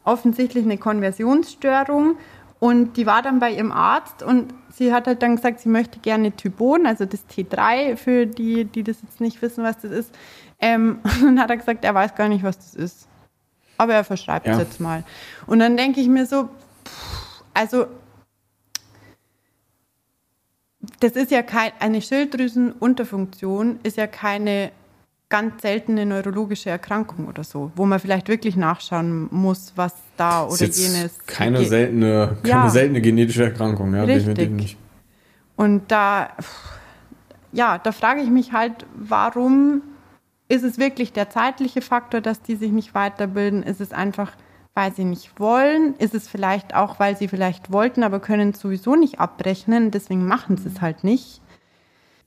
offensichtlich 0.06 0.64
eine 0.64 0.78
Konversionsstörung 0.78 2.16
und 2.60 2.96
die 2.96 3.06
war 3.06 3.22
dann 3.22 3.40
bei 3.40 3.52
ihrem 3.52 3.74
Arzt 3.74 4.24
und 4.24 4.54
sie 4.72 4.94
hat 4.94 5.08
halt 5.08 5.22
dann 5.22 5.36
gesagt, 5.36 5.60
sie 5.60 5.70
möchte 5.70 6.00
gerne 6.00 6.32
Typon, 6.32 6.86
also 6.86 7.06
das 7.06 7.26
T3 7.30 7.98
für 7.98 8.26
die, 8.26 8.64
die 8.64 8.84
das 8.84 9.02
jetzt 9.02 9.20
nicht 9.20 9.42
wissen, 9.42 9.64
was 9.64 9.80
das 9.80 9.92
ist. 9.92 10.16
Ähm, 10.60 11.00
und 11.22 11.40
hat 11.40 11.50
er 11.50 11.58
gesagt, 11.58 11.84
er 11.84 11.96
weiß 11.96 12.16
gar 12.16 12.30
nicht, 12.30 12.44
was 12.44 12.58
das 12.58 12.76
ist 12.76 13.09
aber 13.80 13.94
er 13.94 14.04
verschreibt 14.04 14.46
es 14.46 14.58
ja. 14.58 14.60
jetzt 14.62 14.80
mal. 14.80 15.04
Und 15.48 15.60
dann 15.60 15.78
denke 15.78 16.02
ich 16.02 16.10
mir 16.10 16.26
so, 16.26 16.50
also 17.54 17.88
das 21.00 21.14
ist 21.14 21.32
ja 21.32 21.42
kein, 21.42 21.72
eine 21.80 22.02
Schilddrüsenunterfunktion 22.02 23.80
ist 23.84 23.98
ja 23.98 24.08
keine 24.08 24.72
ganz 25.30 25.62
seltene 25.62 26.06
neurologische 26.06 26.70
Erkrankung 26.70 27.28
oder 27.28 27.44
so, 27.44 27.72
wo 27.76 27.86
man 27.86 28.00
vielleicht 28.00 28.28
wirklich 28.28 28.58
nachschauen 28.58 29.30
muss, 29.32 29.74
was 29.76 29.94
da 30.18 30.46
oder 30.46 30.62
ist 30.62 30.78
jenes. 30.78 31.18
Keine 31.26 31.64
seltene, 31.64 32.38
keine 32.44 32.64
ja. 32.66 32.70
seltene 32.70 33.00
genetische 33.00 33.46
Erkrankung, 33.46 33.94
ja, 33.94 34.04
Richtig. 34.04 34.36
definitiv 34.36 34.56
nicht. 34.56 34.78
Und 35.56 35.92
da, 35.92 36.30
ja, 37.54 37.78
da 37.78 37.92
frage 37.92 38.22
ich 38.22 38.30
mich 38.30 38.52
halt, 38.52 38.86
warum 38.96 39.84
ist 40.50 40.64
es 40.64 40.80
wirklich 40.80 41.14
der 41.14 41.30
zeitliche 41.30 41.82
Faktor, 41.82 42.22
dass 42.22 42.42
die 42.42 42.56
sich 42.56 42.72
nicht 42.72 42.96
weiterbilden? 42.96 43.64
Ist 43.64 43.80
es 43.80 43.94
einfach, 43.94 44.34
weil 44.74 44.94
sie 44.94 45.06
nicht 45.06 45.40
wollen? 45.40 45.96
Ist 45.98 46.16
es 46.16 46.28
vielleicht 46.28 46.76
auch, 46.76 47.00
weil 47.00 47.16
sie 47.16 47.28
vielleicht 47.28 47.72
wollten, 47.72 48.04
aber 48.04 48.20
können 48.20 48.54
sowieso 48.54 48.96
nicht 48.96 49.20
abrechnen? 49.20 49.92
Deswegen 49.92 50.26
machen 50.26 50.58
sie 50.58 50.68
es 50.68 50.82
halt 50.82 51.04
nicht. 51.04 51.42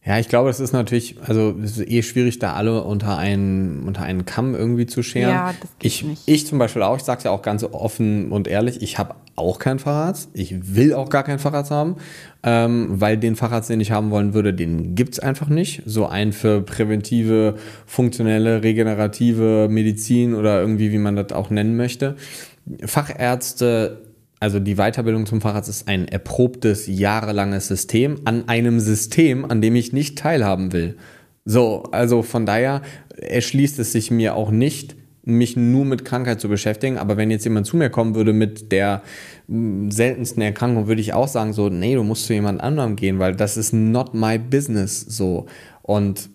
Ja, 0.05 0.19
ich 0.19 0.29
glaube, 0.29 0.51
es 0.51 0.59
ist 0.59 0.73
natürlich, 0.73 1.17
also 1.25 1.55
es 1.62 1.79
ist 1.79 1.88
eh 1.88 2.03
schwierig, 2.03 2.41
da 2.41 2.55
alle 2.55 2.83
unter 2.83 3.19
einen, 3.19 3.85
unter 3.85 4.03
einen 4.03 4.25
Kamm 4.25 4.57
irgendwie 4.57 4.87
zu 4.87 5.01
scheren. 5.05 5.31
Ja, 5.31 5.55
das 5.61 5.71
geht 5.79 5.93
ich, 5.93 6.03
nicht. 6.03 6.23
Ich 6.27 6.47
zum 6.47 6.59
Beispiel 6.59 6.83
auch, 6.83 6.97
ich 6.97 7.05
sage 7.05 7.19
es 7.19 7.25
ja 7.25 7.31
auch 7.31 7.43
ganz 7.43 7.62
offen 7.62 8.33
und 8.33 8.49
ehrlich, 8.49 8.83
ich 8.83 8.99
habe 8.99 9.15
auch 9.37 9.61
keinen 9.61 9.79
Facharzt. 9.79 10.31
Ich 10.35 10.75
will 10.75 10.93
auch 10.93 11.09
gar 11.09 11.23
keinen 11.23 11.38
Facharzt 11.38 11.71
haben, 11.71 11.97
ähm, 12.43 12.88
weil 13.01 13.17
den 13.17 13.37
Facharzt, 13.37 13.71
den 13.71 13.81
ich 13.81 13.93
haben 13.93 14.11
wollen 14.11 14.35
würde, 14.35 14.53
den 14.53 14.97
gibt's 14.97 15.21
einfach 15.21 15.49
nicht. 15.49 15.83
So 15.87 16.07
ein 16.07 16.33
für 16.33 16.62
präventive, 16.62 17.55
funktionelle, 17.87 18.65
regenerative 18.65 19.69
Medizin 19.71 20.35
oder 20.35 20.61
irgendwie, 20.61 20.91
wie 20.91 20.99
man 20.99 21.15
das 21.15 21.31
auch 21.31 21.49
nennen 21.51 21.77
möchte. 21.77 22.17
Fachärzte 22.85 24.12
also 24.43 24.59
die 24.59 24.75
Weiterbildung 24.75 25.25
zum 25.25 25.41
Facharzt 25.41 25.69
ist 25.69 25.87
ein 25.87 26.09
erprobtes, 26.09 26.89
jahrelanges 26.89 27.69
System 27.69 28.23
an 28.25 28.49
einem 28.49 28.81
System, 28.81 29.45
an 29.49 29.61
dem 29.61 29.77
ich 29.77 29.93
nicht 29.93 30.19
teilhaben 30.19 30.73
will. 30.73 30.97
So, 31.45 31.85
also 31.93 32.23
von 32.23 32.45
daher 32.45 32.83
erschließt 33.17 33.79
es 33.79 33.93
sich 33.93 34.11
mir 34.11 34.35
auch 34.35 34.51
nicht, 34.51 34.97
mich 35.23 35.57
nur 35.57 35.85
mit 35.85 36.05
Krankheit 36.05 36.40
zu 36.40 36.49
beschäftigen. 36.49 36.99
Aber 36.99 37.17
wenn 37.17 37.31
jetzt 37.31 37.45
jemand 37.45 37.69
zu 37.69 37.77
mir 37.77 37.88
kommen 37.88 38.17
würde 38.17 38.33
mit 38.33 38.73
der 38.73 39.03
mm, 39.47 39.90
seltensten 39.90 40.43
Erkrankung, 40.43 40.88
würde 40.88 41.03
ich 41.03 41.13
auch 41.13 41.29
sagen 41.29 41.53
so, 41.53 41.69
nee, 41.69 41.95
du 41.95 42.03
musst 42.03 42.27
zu 42.27 42.33
jemand 42.33 42.61
anderem 42.61 42.97
gehen, 42.97 43.21
weil 43.21 43.37
das 43.37 43.57
ist 43.57 43.73
not 43.73 44.13
my 44.13 44.38
business 44.38 45.03
so. 45.03 45.47
Und 45.83 46.31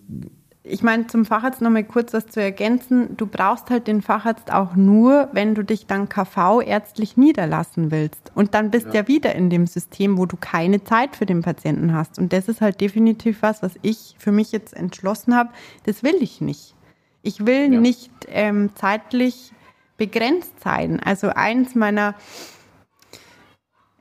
ich 0.69 0.83
meine, 0.83 1.07
zum 1.07 1.25
Facharzt 1.25 1.61
nochmal 1.61 1.83
kurz 1.83 2.13
was 2.13 2.27
zu 2.27 2.41
ergänzen. 2.41 3.15
Du 3.17 3.25
brauchst 3.25 3.69
halt 3.69 3.87
den 3.87 4.01
Facharzt 4.01 4.51
auch 4.51 4.75
nur, 4.75 5.29
wenn 5.31 5.55
du 5.55 5.63
dich 5.63 5.85
dann 5.87 6.09
KV 6.09 6.61
ärztlich 6.61 7.17
niederlassen 7.17 7.91
willst. 7.91 8.31
Und 8.35 8.53
dann 8.53 8.71
bist 8.71 8.87
ja. 8.87 8.95
ja 8.95 9.07
wieder 9.07 9.35
in 9.35 9.49
dem 9.49 9.67
System, 9.67 10.17
wo 10.17 10.25
du 10.25 10.37
keine 10.37 10.83
Zeit 10.83 11.15
für 11.15 11.25
den 11.25 11.41
Patienten 11.41 11.93
hast. 11.93 12.19
Und 12.19 12.33
das 12.33 12.47
ist 12.47 12.61
halt 12.61 12.81
definitiv 12.81 13.41
was, 13.41 13.63
was 13.63 13.73
ich 13.81 14.15
für 14.17 14.31
mich 14.31 14.51
jetzt 14.51 14.75
entschlossen 14.75 15.35
habe. 15.35 15.49
Das 15.85 16.03
will 16.03 16.17
ich 16.21 16.41
nicht. 16.41 16.75
Ich 17.21 17.45
will 17.45 17.73
ja. 17.73 17.79
nicht 17.79 18.11
ähm, 18.27 18.71
zeitlich 18.75 19.51
begrenzt 19.97 20.59
sein. 20.59 20.99
Also 21.03 21.29
eins 21.29 21.75
meiner 21.75 22.15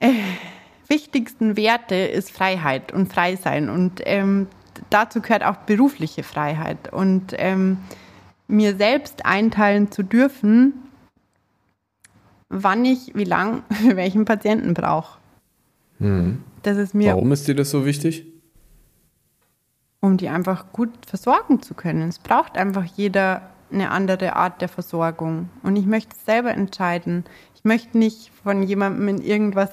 äh, 0.01 0.13
wichtigsten 0.89 1.57
Werte 1.57 1.95
ist 1.95 2.31
Freiheit 2.31 2.93
und 2.93 3.13
Freisein. 3.13 3.71
Und 3.71 4.03
ähm, 4.05 4.49
dazu 4.91 5.21
gehört 5.21 5.45
auch 5.45 5.57
berufliche 5.57 6.23
Freiheit. 6.23 6.93
Und 6.93 7.35
ähm, 7.37 7.79
mir 8.49 8.77
selbst 8.77 9.25
einteilen 9.25 9.91
zu 9.91 10.03
dürfen, 10.03 10.75
wann 12.49 12.85
ich 12.85 13.15
wie 13.15 13.25
lang 13.25 13.63
für 13.71 13.97
welchen 13.97 14.25
Patienten 14.25 14.75
brauche. 14.75 15.19
Hm. 15.99 16.43
Das 16.63 16.77
ist 16.77 16.95
mir. 16.95 17.13
Warum 17.13 17.33
ist 17.33 17.47
dir 17.49 17.55
das 17.55 17.71
so 17.71 17.85
wichtig? 17.85 18.27
Um 20.01 20.17
die 20.17 20.29
einfach 20.29 20.73
gut 20.73 20.91
versorgen 21.07 21.63
zu 21.63 21.75
können. 21.75 22.09
Es 22.09 22.19
braucht 22.19 22.57
einfach 22.57 22.85
jeder 22.85 23.43
eine 23.73 23.91
andere 23.91 24.37
Art 24.37 24.61
der 24.61 24.69
Versorgung. 24.69 25.49
Und 25.63 25.77
ich 25.77 25.87
möchte 25.87 26.15
es 26.17 26.25
selber 26.25 26.53
entscheiden. 26.53 27.25
Ich 27.55 27.65
möchte 27.65 27.99
nicht 27.99 28.31
von 28.43 28.63
jemandem 28.63 29.09
in 29.09 29.21
irgendwas 29.21 29.71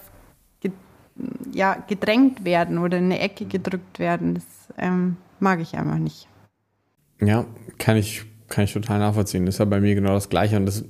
ja, 1.54 1.78
gedrängt 1.88 2.46
werden 2.46 2.78
oder 2.78 2.98
in 2.98 3.06
eine 3.06 3.20
Ecke 3.20 3.46
gedrückt 3.46 4.00
werden. 4.00 4.36
Das 4.36 4.46
ähm, 4.78 5.18
mag 5.40 5.60
ich 5.60 5.76
einfach 5.76 5.98
nicht. 5.98 6.28
Ja, 7.22 7.46
kann 7.78 7.98
ich, 7.98 8.24
kann 8.50 8.66
ich 8.66 8.74
total 8.74 9.00
nachvollziehen. 9.00 9.46
Das 9.46 9.56
ist 9.56 9.60
ja 9.60 9.66
bei 9.66 9.80
mir 9.80 9.96
genau 9.96 10.14
das 10.14 10.30
Gleiche. 10.30 10.58
Und 10.58 10.66
das 10.66 10.84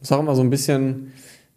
ist 0.00 0.12
auch 0.12 0.20
immer 0.20 0.34
so 0.34 0.42
ein 0.42 0.50
bisschen, 0.50 1.12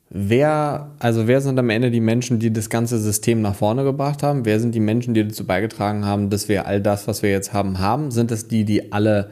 wer, 0.10 0.92
also 1.00 1.28
wer 1.28 1.42
sind 1.42 1.58
am 1.60 1.70
Ende 1.70 1.92
die 1.92 2.02
Menschen, 2.02 2.40
die 2.40 2.54
das 2.54 2.70
ganze 2.70 3.00
System 3.00 3.42
nach 3.42 3.56
vorne 3.56 3.84
gebracht 3.84 4.24
haben? 4.24 4.46
Wer 4.46 4.60
sind 4.60 4.76
die 4.76 4.80
Menschen, 4.80 5.14
die 5.14 5.28
dazu 5.28 5.46
beigetragen 5.46 6.06
haben, 6.06 6.30
dass 6.30 6.48
wir 6.48 6.68
all 6.68 6.82
das, 6.82 7.08
was 7.08 7.24
wir 7.24 7.32
jetzt 7.32 7.54
haben, 7.54 7.80
haben? 7.80 8.12
Sind 8.12 8.32
es 8.32 8.48
die, 8.48 8.66
die 8.66 8.92
alle 8.92 9.30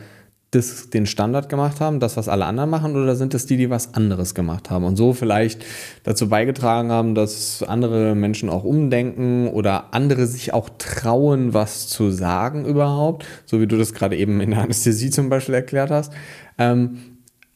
das, 0.56 0.90
den 0.90 1.06
Standard 1.06 1.50
gemacht 1.50 1.80
haben, 1.80 2.00
das, 2.00 2.18
was 2.18 2.28
alle 2.28 2.46
anderen 2.46 2.70
machen, 2.70 2.96
oder 2.96 3.16
sind 3.16 3.34
es 3.34 3.46
die, 3.46 3.58
die 3.58 3.70
was 3.70 3.94
anderes 3.94 4.36
gemacht 4.36 4.70
haben 4.70 4.86
und 4.86 4.96
so 4.96 5.14
vielleicht 5.14 5.66
dazu 6.04 6.30
beigetragen 6.30 6.92
haben, 6.92 7.16
dass 7.16 7.64
andere 7.64 8.16
Menschen 8.16 8.50
auch 8.50 8.64
umdenken 8.64 9.48
oder 9.48 9.94
andere 9.94 10.28
sich 10.28 10.54
auch 10.54 10.70
trauen, 10.78 11.54
was 11.54 11.88
zu 11.88 12.12
sagen 12.12 12.66
überhaupt, 12.66 13.26
so 13.46 13.62
wie 13.62 13.68
du 13.68 13.78
das 13.78 13.94
gerade 13.94 14.16
eben 14.16 14.42
in 14.42 14.52
der 14.52 14.62
Anästhesie 14.62 15.10
zum 15.10 15.30
Beispiel 15.30 15.56
erklärt 15.56 15.92
hast. 15.92 16.14
Ähm, 16.58 16.98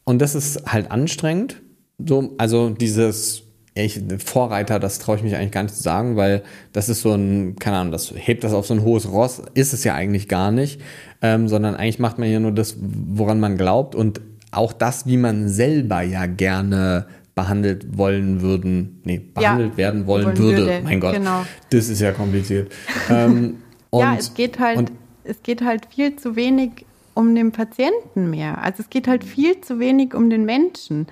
und 0.04 0.22
das 0.22 0.36
ist 0.36 0.72
halt 0.72 0.92
anstrengend. 0.92 1.62
So, 1.98 2.36
also 2.38 2.70
dieses 2.70 3.44
ich, 3.86 4.02
Vorreiter, 4.24 4.80
das 4.80 5.00
traue 5.00 5.18
ich 5.18 5.24
mich 5.24 5.36
eigentlich 5.36 5.52
gar 5.52 5.64
nicht 5.64 5.76
zu 5.76 5.82
sagen, 5.82 6.16
weil 6.16 6.44
das 6.74 6.90
ist 6.90 7.02
so 7.02 7.14
ein, 7.14 7.56
keine 7.58 7.78
Ahnung, 7.78 7.92
das 7.92 8.14
hebt 8.16 8.44
das 8.44 8.54
auf 8.54 8.66
so 8.66 8.74
ein 8.74 8.84
hohes 8.84 9.12
Ross, 9.12 9.42
ist 9.54 9.74
es 9.74 9.84
ja 9.84 9.94
eigentlich 9.94 10.28
gar 10.28 10.52
nicht, 10.52 10.82
ähm, 11.22 11.48
sondern 11.48 11.76
eigentlich 11.76 12.00
macht 12.00 12.18
man 12.18 12.30
ja 12.30 12.40
nur 12.40 12.52
das, 12.52 12.78
woran 12.80 13.40
man 13.40 13.58
glaubt 13.58 13.96
und 13.96 14.22
auch 14.52 14.74
das, 14.74 15.06
wie 15.06 15.18
man 15.18 15.50
selber 15.50 16.02
ja 16.02 16.26
gerne 16.26 17.08
behandelt 17.36 17.98
wollen 17.98 18.42
würden, 18.42 19.02
nee, 19.04 19.22
behandelt 19.34 19.74
ja, 19.74 19.78
werden 19.78 20.08
wollen, 20.08 20.26
wollen 20.26 20.38
würde. 20.38 20.58
würde. 20.58 20.82
Mein 20.84 21.00
Gott, 21.00 21.14
genau. 21.14 21.46
das 21.70 21.88
ist 21.88 22.02
ja 22.02 22.12
kompliziert. 22.12 22.72
ähm, 23.10 23.58
ja, 23.94 24.16
es 24.18 24.34
geht 24.34 24.60
halt, 24.60 24.92
es 25.24 25.44
geht 25.44 25.64
halt 25.64 25.86
viel 25.94 26.16
zu 26.16 26.36
wenig 26.36 26.86
um 27.14 27.36
den 27.36 27.52
Patienten 27.52 28.30
mehr. 28.30 28.64
Also 28.64 28.84
es 28.84 28.90
geht 28.90 29.08
halt 29.08 29.24
viel 29.24 29.62
zu 29.62 29.80
wenig 29.80 30.14
um 30.14 30.30
den 30.30 30.46
Menschen. 30.46 31.08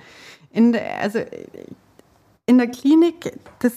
In 0.52 0.76
also 1.00 1.20
in 2.46 2.58
der 2.58 2.68
Klinik, 2.68 3.32
das, 3.58 3.72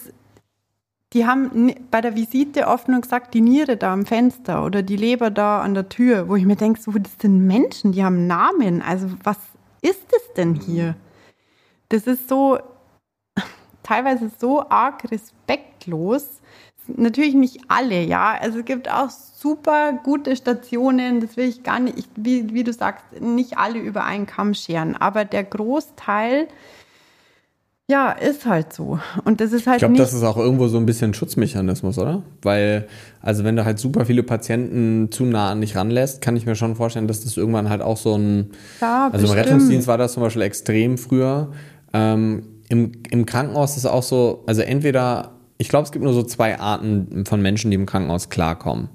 die 1.12 1.26
haben 1.26 1.74
bei 1.90 2.00
der 2.00 2.14
Visite 2.14 2.68
oft 2.68 2.88
nur 2.88 3.00
gesagt, 3.00 3.34
die 3.34 3.40
Niere 3.40 3.76
da 3.76 3.92
am 3.92 4.06
Fenster 4.06 4.64
oder 4.64 4.82
die 4.82 4.96
Leber 4.96 5.30
da 5.30 5.60
an 5.60 5.74
der 5.74 5.88
Tür, 5.88 6.28
wo 6.28 6.36
ich 6.36 6.44
mir 6.44 6.56
denke, 6.56 6.80
so, 6.80 6.92
das 6.92 7.12
sind 7.20 7.46
Menschen, 7.46 7.92
die 7.92 8.04
haben 8.04 8.26
Namen. 8.28 8.80
Also 8.80 9.08
was 9.24 9.38
ist 9.82 10.06
es 10.14 10.34
denn 10.36 10.54
hier? 10.54 10.94
Das 11.88 12.06
ist 12.06 12.28
so 12.28 12.58
teilweise 13.82 14.30
so 14.38 14.68
arg 14.68 15.10
respektlos. 15.10 16.40
Natürlich 16.86 17.34
nicht 17.34 17.60
alle, 17.68 18.02
ja. 18.02 18.36
Also 18.40 18.60
es 18.60 18.64
gibt 18.64 18.88
auch 18.90 19.10
super 19.10 19.92
gute 20.04 20.36
Stationen, 20.36 21.20
das 21.20 21.36
will 21.36 21.48
ich 21.48 21.62
gar 21.62 21.80
nicht, 21.80 22.08
wie, 22.16 22.52
wie 22.54 22.64
du 22.64 22.72
sagst, 22.72 23.20
nicht 23.20 23.58
alle 23.58 23.78
über 23.78 24.04
einen 24.04 24.26
Kamm 24.26 24.54
scheren, 24.54 24.96
aber 24.96 25.24
der 25.24 25.44
Großteil 25.44 26.48
ja, 27.90 28.12
ist 28.12 28.46
halt 28.46 28.72
so. 28.72 29.00
Und 29.24 29.40
das 29.40 29.52
ist 29.52 29.66
halt. 29.66 29.76
Ich 29.76 29.80
glaube, 29.80 29.96
das 29.96 30.12
ist 30.12 30.22
auch 30.22 30.36
irgendwo 30.36 30.68
so 30.68 30.78
ein 30.78 30.86
bisschen 30.86 31.12
Schutzmechanismus, 31.12 31.98
oder? 31.98 32.22
Weil, 32.42 32.86
also 33.20 33.42
wenn 33.42 33.56
du 33.56 33.64
halt 33.64 33.80
super 33.80 34.06
viele 34.06 34.22
Patienten 34.22 35.08
zu 35.10 35.24
nah 35.24 35.50
an 35.50 35.60
dich 35.60 35.74
ranlässt, 35.74 36.20
kann 36.20 36.36
ich 36.36 36.46
mir 36.46 36.54
schon 36.54 36.76
vorstellen, 36.76 37.08
dass 37.08 37.24
das 37.24 37.36
irgendwann 37.36 37.68
halt 37.68 37.82
auch 37.82 37.96
so 37.96 38.14
ein. 38.16 38.50
Ja, 38.80 39.10
also 39.12 39.26
bestimmt. 39.26 39.32
im 39.32 39.38
Rettungsdienst 39.38 39.88
war 39.88 39.98
das 39.98 40.12
zum 40.12 40.22
Beispiel 40.22 40.42
extrem 40.42 40.98
früher. 40.98 41.50
Ähm, 41.92 42.44
im, 42.68 42.92
Im 43.10 43.26
Krankenhaus 43.26 43.72
ist 43.72 43.78
es 43.78 43.86
auch 43.86 44.04
so, 44.04 44.44
also 44.46 44.62
entweder, 44.62 45.32
ich 45.58 45.68
glaube, 45.68 45.84
es 45.84 45.90
gibt 45.90 46.04
nur 46.04 46.14
so 46.14 46.22
zwei 46.22 46.60
Arten 46.60 47.24
von 47.26 47.42
Menschen, 47.42 47.72
die 47.72 47.74
im 47.74 47.86
Krankenhaus 47.86 48.28
klarkommen. 48.28 48.88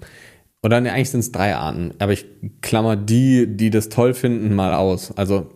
Oder 0.63 0.79
nee, 0.79 0.89
eigentlich 0.89 1.09
sind 1.09 1.19
es 1.19 1.33
drei 1.33 1.53
Arten. 1.53 1.91
Aber 1.99 2.13
ich 2.13 2.25
klammer 2.61 2.95
die, 2.95 3.45
die 3.45 3.69
das 3.69 3.89
toll 3.89 4.13
finden, 4.13 4.55
mal 4.55 4.73
aus. 4.73 5.11
Also 5.17 5.47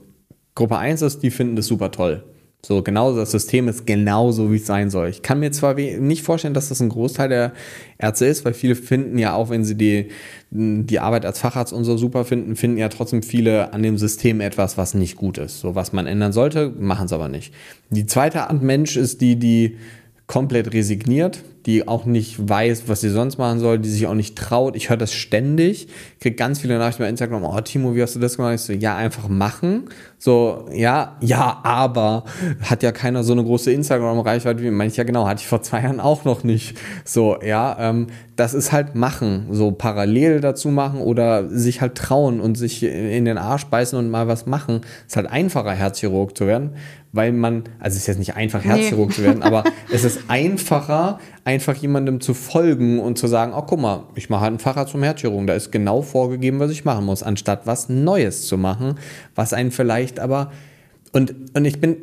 Gruppe 0.56 0.78
1 0.78 1.02
ist, 1.04 1.24
die 1.24 1.32
finden 1.32 1.56
das 1.56 1.68
super 1.68 1.90
toll. 1.92 2.26
So, 2.62 2.84
genau 2.84 3.16
das 3.16 3.32
System 3.32 3.70
ist 3.70 3.88
genauso, 3.88 4.52
wie 4.52 4.58
es 4.58 4.66
sein 4.66 4.90
soll. 4.90 5.08
Ich 5.08 5.22
kann 5.22 5.40
mir 5.40 5.50
zwar 5.52 5.76
nicht 5.76 6.24
vorstellen, 6.24 6.54
dass 6.54 6.68
das 6.68 6.82
ein 6.82 6.90
Großteil 6.90 7.30
der 7.30 7.54
Ärzte 7.98 8.26
ist, 8.26 8.44
weil 8.44 8.54
viele 8.54 8.76
finden 8.76 9.18
ja 9.18 9.34
auch, 9.34 9.50
wenn 9.50 9.64
sie 9.64 9.76
die, 9.76 10.10
die 10.52 11.00
Arbeit 11.00 11.26
als 11.26 11.40
Facharzt 11.40 11.72
und 11.72 11.86
so 11.86 11.96
super 11.98 12.26
finden, 12.26 12.58
finden 12.58 12.78
ja 12.78 12.90
trotzdem 12.90 13.24
viele 13.24 13.72
an 13.72 13.82
dem 13.82 13.98
System 13.98 14.42
etwas, 14.42 14.78
was 14.78 14.94
nicht 14.94 15.16
gut 15.16 15.38
ist. 15.38 15.62
So, 15.62 15.76
was 15.76 15.94
man 15.94 16.06
ändern 16.06 16.34
sollte, 16.34 16.70
machen 16.78 17.06
es 17.06 17.14
aber 17.14 17.30
nicht. 17.30 17.54
Die 17.92 18.06
zweite 18.06 18.50
Art 18.50 18.62
Mensch 18.62 18.98
ist 18.98 19.22
die, 19.22 19.38
die 19.38 19.78
komplett 20.28 20.74
resigniert, 20.74 21.44
die 21.66 21.88
auch 21.88 22.06
nicht 22.06 22.50
weiß, 22.50 22.84
was 22.88 23.02
sie 23.02 23.10
sonst 23.10 23.38
machen 23.38 23.60
soll, 23.60 23.80
die 23.80 23.90
sich 23.90 24.08
auch 24.08 24.14
nicht 24.14 24.38
traut. 24.38 24.76
Ich 24.76 24.90
höre 24.90 24.98
das 24.98 25.14
ständig, 25.14 25.88
kriege 26.20 26.36
ganz 26.36 26.60
viele 26.60 26.78
Nachrichten 26.78 27.04
bei 27.04 27.10
Instagram, 27.10 27.44
oh 27.44 27.62
Timo, 27.62 27.96
wie 27.96 28.02
hast 28.02 28.16
du 28.16 28.20
das 28.20 28.38
gemacht? 28.38 28.56
Ich 28.56 28.62
so, 28.62 28.74
ja, 28.74 28.96
einfach 28.96 29.28
machen. 29.28 29.86
So, 30.18 30.68
ja, 30.74 31.18
ja, 31.22 31.60
aber 31.64 32.26
hat 32.62 32.84
ja 32.84 32.92
keiner 32.92 33.24
so 33.24 33.34
eine 33.34 33.44
große 33.44 33.72
Instagram-Reichweite 33.72 34.62
wie 34.62 34.72
meine 34.72 34.90
ich 34.90 34.98
ja 34.98 35.04
genau, 35.04 35.28
hatte 35.28 35.42
ich 35.42 35.48
vor 35.48 35.62
zwei 35.62 35.82
Jahren 35.82 36.00
auch 36.00 36.26
noch 36.26 36.44
nicht. 36.44 36.78
So, 37.06 37.38
ja, 37.42 37.78
ähm, 37.80 38.08
das 38.40 38.54
ist 38.54 38.72
halt 38.72 38.96
machen, 38.96 39.48
so 39.52 39.72
parallel 39.72 40.40
dazu 40.40 40.70
machen 40.70 41.02
oder 41.02 41.50
sich 41.50 41.82
halt 41.82 41.96
trauen 41.96 42.40
und 42.40 42.56
sich 42.56 42.84
in 42.84 43.26
den 43.26 43.38
Arsch 43.38 43.66
beißen 43.66 44.00
und 44.00 44.10
mal 44.10 44.28
was 44.28 44.46
machen. 44.46 44.82
Ist 45.08 45.18
halt 45.18 45.28
einfacher, 45.28 45.72
Herzchirurg 45.72 46.38
zu 46.38 46.48
werden, 46.48 46.72
weil 47.12 47.34
man, 47.34 47.64
also 47.80 47.96
es 47.96 48.04
ist 48.04 48.08
jetzt 48.08 48.20
nicht 48.20 48.36
einfach, 48.36 48.64
Herzchirurg 48.64 49.10
nee. 49.10 49.16
zu 49.16 49.24
werden, 49.24 49.44
aber 49.44 49.66
es 49.92 50.06
ist 50.06 50.22
einfacher, 50.30 51.20
einfach 51.50 51.76
jemandem 51.76 52.22
zu 52.22 52.36
folgen 52.36 53.00
und 53.00 53.18
zu 53.18 53.26
sagen, 53.26 53.54
oh 53.56 53.64
guck 53.64 53.80
mal, 53.80 54.04
ich 54.14 54.30
mache 54.30 54.42
halt 54.42 54.50
einen 54.50 54.60
Facharzt 54.60 54.92
zum 54.92 55.02
Herzchirurgen, 55.02 55.48
da 55.48 55.56
ist 55.56 55.72
genau 55.72 56.04
vorgegeben, 56.04 56.60
was 56.60 56.70
ich 56.70 56.86
machen 56.86 57.06
muss, 57.06 57.24
anstatt 57.24 57.66
was 57.66 57.90
Neues 57.90 58.46
zu 58.46 58.56
machen, 58.56 59.00
was 59.34 59.52
einen 59.54 59.72
vielleicht 59.72 60.20
aber 60.20 60.52
und, 61.12 61.34
und 61.56 61.66
ich 61.66 61.82
bin, 61.82 61.98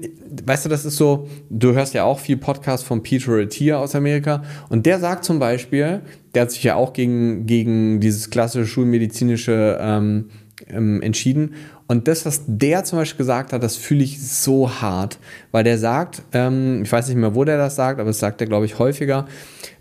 weißt 0.45 0.65
du, 0.65 0.69
das 0.69 0.85
ist 0.85 0.97
so, 0.97 1.29
du 1.49 1.75
hörst 1.75 1.95
ja 1.95 2.03
auch 2.03 2.19
viel 2.19 2.37
Podcast 2.37 2.83
von 2.83 3.05
Peter 3.05 3.35
Attia 3.35 3.79
aus 3.79 3.95
Amerika 3.95 4.43
und 4.69 4.85
der 4.85 4.99
sagt 4.99 5.25
zum 5.25 5.39
Beispiel, 5.39 6.01
der 6.35 6.43
hat 6.43 6.51
sich 6.51 6.65
ja 6.65 6.75
auch 6.75 6.93
gegen, 6.93 7.47
gegen 7.47 8.01
dieses 8.01 8.31
klassische 8.31 8.67
schulmedizinische 8.67 9.79
ähm, 9.81 10.31
ähm, 10.69 11.03
entschieden. 11.03 11.55
Und 11.87 12.09
das, 12.09 12.27
was 12.27 12.43
der 12.47 12.85
zum 12.85 12.99
Beispiel 12.99 13.19
gesagt 13.19 13.53
hat, 13.53 13.63
das 13.63 13.77
fühle 13.77 14.03
ich 14.03 14.27
so 14.27 14.71
hart, 14.71 15.19
weil 15.53 15.65
der 15.65 15.79
sagt, 15.79 16.23
ähm, 16.33 16.83
ich 16.83 16.91
weiß 16.91 17.09
nicht 17.09 17.17
mehr, 17.17 17.35
wo 17.35 17.45
der 17.45 17.59
das 17.59 17.77
sagt, 17.77 18.01
aber 18.01 18.11
das 18.11 18.19
sagt 18.19 18.41
er, 18.41 18.47
glaube 18.47 18.67
ich, 18.67 18.79
häufiger, 18.79 19.27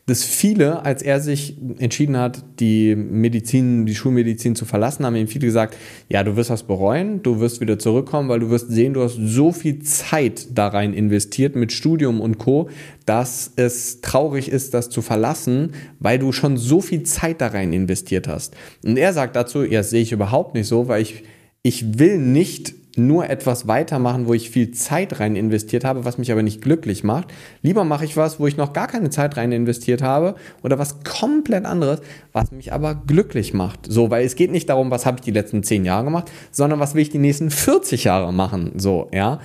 dass 0.08 0.24
viele, 0.24 0.86
als 0.86 1.01
er 1.01 1.20
sich 1.20 1.58
entschieden 1.80 2.18
hat, 2.18 2.43
die 2.60 2.95
Medizin, 2.95 3.88
die 3.88 3.95
Schulmedizin 3.95 4.56
zu 4.56 4.66
verlassen, 4.66 5.03
haben 5.06 5.16
ihm 5.16 5.28
viele 5.28 5.47
gesagt, 5.47 5.78
ja, 6.10 6.24
du 6.24 6.36
wirst 6.36 6.51
was 6.51 6.64
bereuen, 6.64 7.24
du 7.24 7.39
wirst 7.39 7.60
wieder 7.60 7.80
zurückkommen, 7.80 8.30
weil 8.30 8.39
du 8.39 8.51
wirst 8.51 8.70
sehen, 8.70 8.93
du 8.93 9.01
hast 9.01 9.16
so 9.16 9.51
viel 9.51 9.82
Zeit 9.82 10.47
da 10.53 10.68
rein 10.68 10.93
investiert 10.93 11.56
mit 11.56 11.72
Studium 11.72 12.22
und 12.22 12.38
Co., 12.38 12.70
dass 13.08 13.53
es 13.56 14.01
traurig 14.01 14.49
ist, 14.49 14.76
das 14.76 14.89
zu 14.89 15.01
verlassen, 15.01 15.72
weil 15.99 16.20
du 16.20 16.32
schon 16.32 16.58
so 16.58 16.82
viel 16.82 17.03
Zeit 17.03 17.41
da 17.41 17.47
rein 17.47 17.74
investiert 17.74 18.28
hast. 18.28 18.56
Und 18.84 18.97
er 18.97 19.12
sagt 19.12 19.36
dazu, 19.36 19.64
ja, 19.64 19.80
das 19.80 19.89
sehe 19.89 20.01
ich 20.01 20.12
überhaupt 20.12 20.53
nicht 20.53 20.68
so, 20.68 20.88
weil 20.88 21.01
ich 21.01 21.24
ich 21.66 21.97
will 21.97 22.20
nicht 22.20 22.76
nur 22.97 23.29
etwas 23.29 23.67
weitermachen, 23.67 24.27
wo 24.27 24.33
ich 24.33 24.49
viel 24.49 24.71
Zeit 24.71 25.19
rein 25.19 25.35
investiert 25.35 25.83
habe, 25.83 26.05
was 26.05 26.17
mich 26.17 26.31
aber 26.31 26.43
nicht 26.43 26.61
glücklich 26.61 27.03
macht. 27.03 27.33
Lieber 27.61 27.83
mache 27.83 28.05
ich 28.05 28.17
was, 28.17 28.39
wo 28.39 28.47
ich 28.47 28.57
noch 28.57 28.73
gar 28.73 28.87
keine 28.87 29.09
Zeit 29.09 29.37
rein 29.37 29.51
investiert 29.51 30.01
habe 30.01 30.35
oder 30.63 30.79
was 30.79 31.03
komplett 31.03 31.65
anderes, 31.65 32.01
was 32.31 32.51
mich 32.51 32.73
aber 32.73 32.95
glücklich 32.95 33.53
macht. 33.53 33.79
So, 33.87 34.09
weil 34.09 34.25
es 34.25 34.35
geht 34.35 34.51
nicht 34.51 34.69
darum, 34.69 34.91
was 34.91 35.05
habe 35.05 35.17
ich 35.17 35.23
die 35.23 35.31
letzten 35.31 35.63
zehn 35.63 35.85
Jahre 35.85 36.05
gemacht, 36.05 36.31
sondern 36.51 36.79
was 36.79 36.95
will 36.95 37.01
ich 37.01 37.09
die 37.09 37.17
nächsten 37.17 37.49
40 37.49 38.05
Jahre 38.05 38.31
machen. 38.33 38.73
So, 38.77 39.09
ja. 39.13 39.39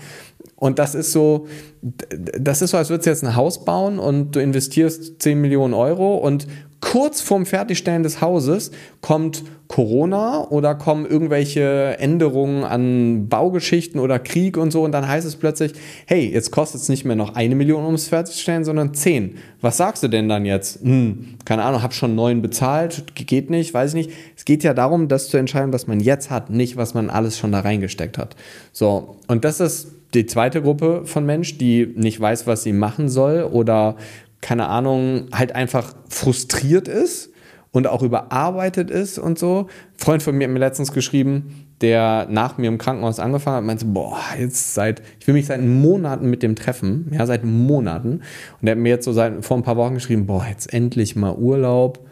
Und 0.57 0.78
das 0.78 0.94
ist 0.94 1.12
so, 1.12 1.46
das 1.80 2.62
ist 2.62 2.70
so, 2.70 2.76
als 2.76 2.90
würdest 2.90 3.07
du 3.07 3.11
jetzt 3.11 3.24
ein 3.24 3.34
Haus 3.34 3.64
bauen 3.64 3.98
und 3.98 4.36
du 4.36 4.40
investierst 4.40 5.20
10 5.22 5.40
Millionen 5.40 5.74
Euro 5.74 6.16
und 6.16 6.46
kurz 6.80 7.20
vorm 7.20 7.46
Fertigstellen 7.46 8.03
des 8.03 8.20
Hauses 8.20 8.70
kommt 9.01 9.44
Corona 9.71 10.49
oder 10.51 10.75
kommen 10.75 11.07
irgendwelche 11.07 11.97
Änderungen 12.01 12.64
an 12.64 13.29
Baugeschichten 13.29 14.01
oder 14.01 14.18
Krieg 14.18 14.57
und 14.57 14.73
so 14.73 14.83
und 14.83 14.91
dann 14.91 15.07
heißt 15.07 15.25
es 15.25 15.37
plötzlich, 15.37 15.75
hey, 16.07 16.29
jetzt 16.29 16.51
kostet 16.51 16.81
es 16.81 16.89
nicht 16.89 17.05
mehr 17.05 17.14
noch 17.14 17.37
eine 17.37 17.55
Million, 17.55 17.85
um 17.85 17.95
es 17.95 18.09
fertigzustellen, 18.09 18.64
sondern 18.64 18.95
zehn. 18.95 19.37
Was 19.61 19.77
sagst 19.77 20.03
du 20.03 20.09
denn 20.09 20.29
dann 20.29 20.45
jetzt? 20.45 20.83
Hm, 20.83 21.37
keine 21.45 21.62
Ahnung, 21.62 21.85
hab 21.85 21.95
schon 21.95 22.16
neun 22.16 22.43
bezahlt, 22.43 23.14
geht 23.14 23.49
nicht, 23.49 23.73
weiß 23.73 23.95
ich 23.95 24.07
nicht. 24.07 24.16
Es 24.37 24.45
geht 24.45 24.64
ja 24.64 24.75
darum, 24.75 25.07
das 25.07 25.29
zu 25.29 25.37
entscheiden, 25.37 25.73
was 25.73 25.87
man 25.87 26.01
jetzt 26.01 26.31
hat, 26.31 26.51
nicht 26.51 26.77
was 26.77 26.95
man 26.95 27.09
alles 27.09 27.39
schon 27.39 27.53
da 27.53 27.61
reingesteckt 27.61 28.18
hat. 28.18 28.35
So, 28.73 29.18
und 29.29 29.45
das 29.45 29.61
ist 29.61 29.93
die 30.14 30.27
zweite 30.27 30.62
Gruppe 30.62 31.03
von 31.05 31.25
Mensch, 31.25 31.59
die 31.59 31.93
nicht 31.95 32.21
weiß, 32.21 32.49
was 32.49 32.64
sie 32.64 32.73
machen 32.73 33.09
soll 33.09 33.45
oder 33.45 33.95
keine 34.41 34.66
Ahnung, 34.66 35.29
halt 35.33 35.55
einfach 35.55 35.95
frustriert 36.09 36.89
ist 36.89 37.30
und 37.73 37.87
auch 37.87 38.03
überarbeitet 38.03 38.91
ist 38.91 39.18
und 39.18 39.39
so. 39.39 39.68
Ein 39.68 39.99
Freund 39.99 40.23
von 40.23 40.37
mir 40.37 40.47
hat 40.47 40.53
mir 40.53 40.59
letztens 40.59 40.93
geschrieben, 40.93 41.66
der 41.81 42.27
nach 42.29 42.59
mir 42.59 42.68
im 42.68 42.79
Krankenhaus 42.79 43.21
angefangen 43.21 43.57
hat, 43.59 43.64
meinte, 43.64 43.85
boah, 43.87 44.18
jetzt 44.39 44.75
seit, 44.75 45.03
ich 45.21 45.27
will 45.27 45.35
mich 45.35 45.47
seit 45.47 45.62
Monaten 45.62 46.29
mit 46.29 46.43
dem 46.43 46.57
treffen, 46.57 47.11
ja, 47.12 47.25
seit 47.27 47.45
Monaten. 47.45 48.23
Und 48.61 48.68
er 48.68 48.73
hat 48.73 48.79
mir 48.79 48.91
jetzt 48.91 49.05
so 49.05 49.12
seit, 49.12 49.45
vor 49.45 49.57
ein 49.57 49.62
paar 49.62 49.77
Wochen 49.77 49.95
geschrieben, 49.95 50.27
boah, 50.27 50.45
jetzt 50.49 50.73
endlich 50.73 51.16
mal 51.16 51.35
Urlaub. 51.35 52.07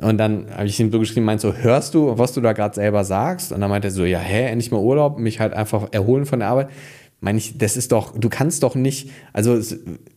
Und 0.00 0.18
dann 0.18 0.46
habe 0.54 0.66
ich 0.66 0.78
ihm 0.78 0.92
so 0.92 0.98
geschrieben, 0.98 1.24
meinst 1.24 1.44
du, 1.44 1.52
hörst 1.54 1.94
du, 1.94 2.18
was 2.18 2.34
du 2.34 2.40
da 2.40 2.52
gerade 2.52 2.74
selber 2.74 3.04
sagst? 3.04 3.52
Und 3.52 3.60
dann 3.60 3.70
meinte 3.70 3.88
er 3.88 3.92
so, 3.92 4.04
ja, 4.04 4.18
hä, 4.18 4.46
endlich 4.46 4.70
mal 4.70 4.80
Urlaub, 4.80 5.18
mich 5.18 5.40
halt 5.40 5.54
einfach 5.54 5.88
erholen 5.92 6.26
von 6.26 6.40
der 6.40 6.48
Arbeit 6.48 6.68
meine 7.20 7.38
ich, 7.38 7.58
das 7.58 7.76
ist 7.76 7.90
doch, 7.90 8.16
du 8.16 8.28
kannst 8.28 8.62
doch 8.62 8.74
nicht, 8.74 9.10
also 9.32 9.58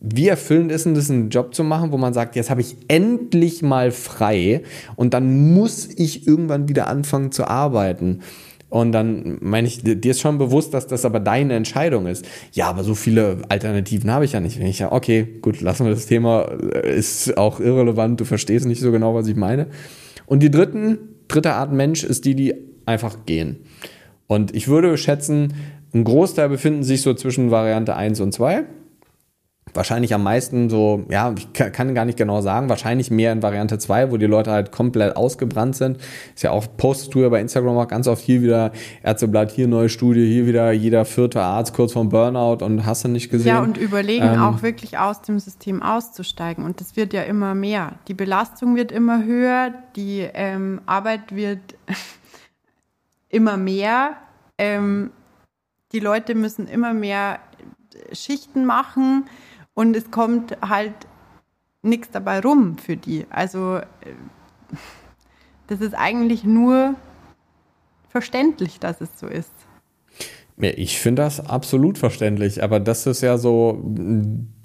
wie 0.00 0.28
erfüllend 0.28 0.70
ist 0.70 0.86
denn 0.86 0.94
das, 0.94 1.10
einen 1.10 1.30
Job 1.30 1.54
zu 1.54 1.64
machen, 1.64 1.90
wo 1.90 1.98
man 1.98 2.14
sagt, 2.14 2.36
jetzt 2.36 2.48
habe 2.48 2.60
ich 2.60 2.76
endlich 2.86 3.62
mal 3.62 3.90
frei 3.90 4.62
und 4.94 5.12
dann 5.12 5.52
muss 5.52 5.88
ich 5.88 6.26
irgendwann 6.28 6.68
wieder 6.68 6.86
anfangen 6.86 7.32
zu 7.32 7.46
arbeiten. 7.46 8.20
Und 8.68 8.92
dann 8.92 9.36
meine 9.42 9.66
ich, 9.66 9.82
dir 9.82 10.10
ist 10.10 10.22
schon 10.22 10.38
bewusst, 10.38 10.72
dass 10.72 10.86
das 10.86 11.04
aber 11.04 11.20
deine 11.20 11.54
Entscheidung 11.54 12.06
ist. 12.06 12.24
Ja, 12.52 12.68
aber 12.68 12.84
so 12.84 12.94
viele 12.94 13.42
Alternativen 13.50 14.10
habe 14.10 14.24
ich 14.24 14.32
ja 14.32 14.40
nicht. 14.40 14.58
Ich 14.58 14.78
ja, 14.78 14.92
okay, 14.92 15.28
gut, 15.42 15.60
lassen 15.60 15.84
wir 15.84 15.92
das 15.92 16.06
Thema, 16.06 16.46
äh, 16.72 16.96
ist 16.96 17.36
auch 17.36 17.60
irrelevant, 17.60 18.18
du 18.20 18.24
verstehst 18.24 18.64
nicht 18.64 18.80
so 18.80 18.90
genau, 18.90 19.14
was 19.14 19.26
ich 19.26 19.36
meine. 19.36 19.66
Und 20.24 20.42
die 20.42 20.50
dritten, 20.50 20.98
dritte 21.28 21.52
Art 21.52 21.70
Mensch 21.70 22.02
ist 22.02 22.24
die, 22.24 22.34
die 22.34 22.54
einfach 22.86 23.26
gehen. 23.26 23.56
Und 24.26 24.56
ich 24.56 24.68
würde 24.68 24.96
schätzen, 24.96 25.52
ein 25.94 26.04
Großteil 26.04 26.48
befinden 26.48 26.82
sich 26.82 27.02
so 27.02 27.14
zwischen 27.14 27.50
Variante 27.50 27.94
1 27.94 28.20
und 28.20 28.32
2. 28.32 28.64
Wahrscheinlich 29.74 30.12
am 30.12 30.22
meisten 30.22 30.68
so, 30.68 31.06
ja, 31.08 31.32
ich 31.36 31.50
kann 31.52 31.94
gar 31.94 32.04
nicht 32.04 32.18
genau 32.18 32.42
sagen, 32.42 32.68
wahrscheinlich 32.68 33.10
mehr 33.10 33.32
in 33.32 33.42
Variante 33.42 33.78
2, 33.78 34.10
wo 34.10 34.18
die 34.18 34.26
Leute 34.26 34.50
halt 34.50 34.70
komplett 34.70 35.16
ausgebrannt 35.16 35.76
sind. 35.76 35.98
Ist 36.34 36.42
ja 36.42 36.50
auch, 36.50 36.66
postest 36.76 37.14
du 37.14 37.20
ja 37.20 37.30
bei 37.30 37.40
Instagram 37.40 37.78
auch 37.78 37.88
ganz 37.88 38.06
oft 38.06 38.22
hier 38.22 38.42
wieder 38.42 38.72
Ärzteblatt, 39.02 39.50
hier 39.50 39.68
neue 39.68 39.88
Studie, 39.88 40.26
hier 40.26 40.46
wieder 40.46 40.72
jeder 40.72 41.06
vierte 41.06 41.40
Arzt 41.40 41.72
kurz 41.72 41.92
vom 41.92 42.10
Burnout 42.10 42.62
und 42.62 42.84
hast 42.84 43.04
du 43.04 43.08
nicht 43.08 43.30
gesehen. 43.30 43.48
Ja, 43.48 43.62
und 43.62 43.78
überlegen 43.78 44.34
ähm, 44.34 44.42
auch 44.42 44.62
wirklich 44.62 44.98
aus 44.98 45.22
dem 45.22 45.38
System 45.38 45.82
auszusteigen. 45.82 46.64
Und 46.64 46.80
das 46.80 46.96
wird 46.96 47.14
ja 47.14 47.22
immer 47.22 47.54
mehr. 47.54 47.94
Die 48.08 48.14
Belastung 48.14 48.76
wird 48.76 48.92
immer 48.92 49.24
höher, 49.24 49.72
die 49.96 50.28
ähm, 50.34 50.82
Arbeit 50.84 51.34
wird 51.34 51.60
immer 53.30 53.56
mehr. 53.56 54.16
Ähm, 54.58 55.12
die 55.92 56.00
Leute 56.00 56.34
müssen 56.34 56.66
immer 56.66 56.94
mehr 56.94 57.40
Schichten 58.12 58.64
machen 58.64 59.26
und 59.74 59.96
es 59.96 60.10
kommt 60.10 60.56
halt 60.66 60.94
nichts 61.82 62.10
dabei 62.10 62.40
rum 62.40 62.78
für 62.78 62.96
die. 62.96 63.26
Also 63.30 63.76
äh, 63.76 63.84
das 65.66 65.80
ist 65.80 65.94
eigentlich 65.94 66.44
nur 66.44 66.94
verständlich, 68.08 68.78
dass 68.78 69.00
es 69.00 69.08
so 69.18 69.26
ist. 69.26 69.50
Ich 70.58 71.00
finde 71.00 71.22
das 71.22 71.40
absolut 71.40 71.98
verständlich, 71.98 72.62
aber 72.62 72.78
das 72.78 73.06
ist 73.06 73.22
ja 73.22 73.38
so 73.38 73.82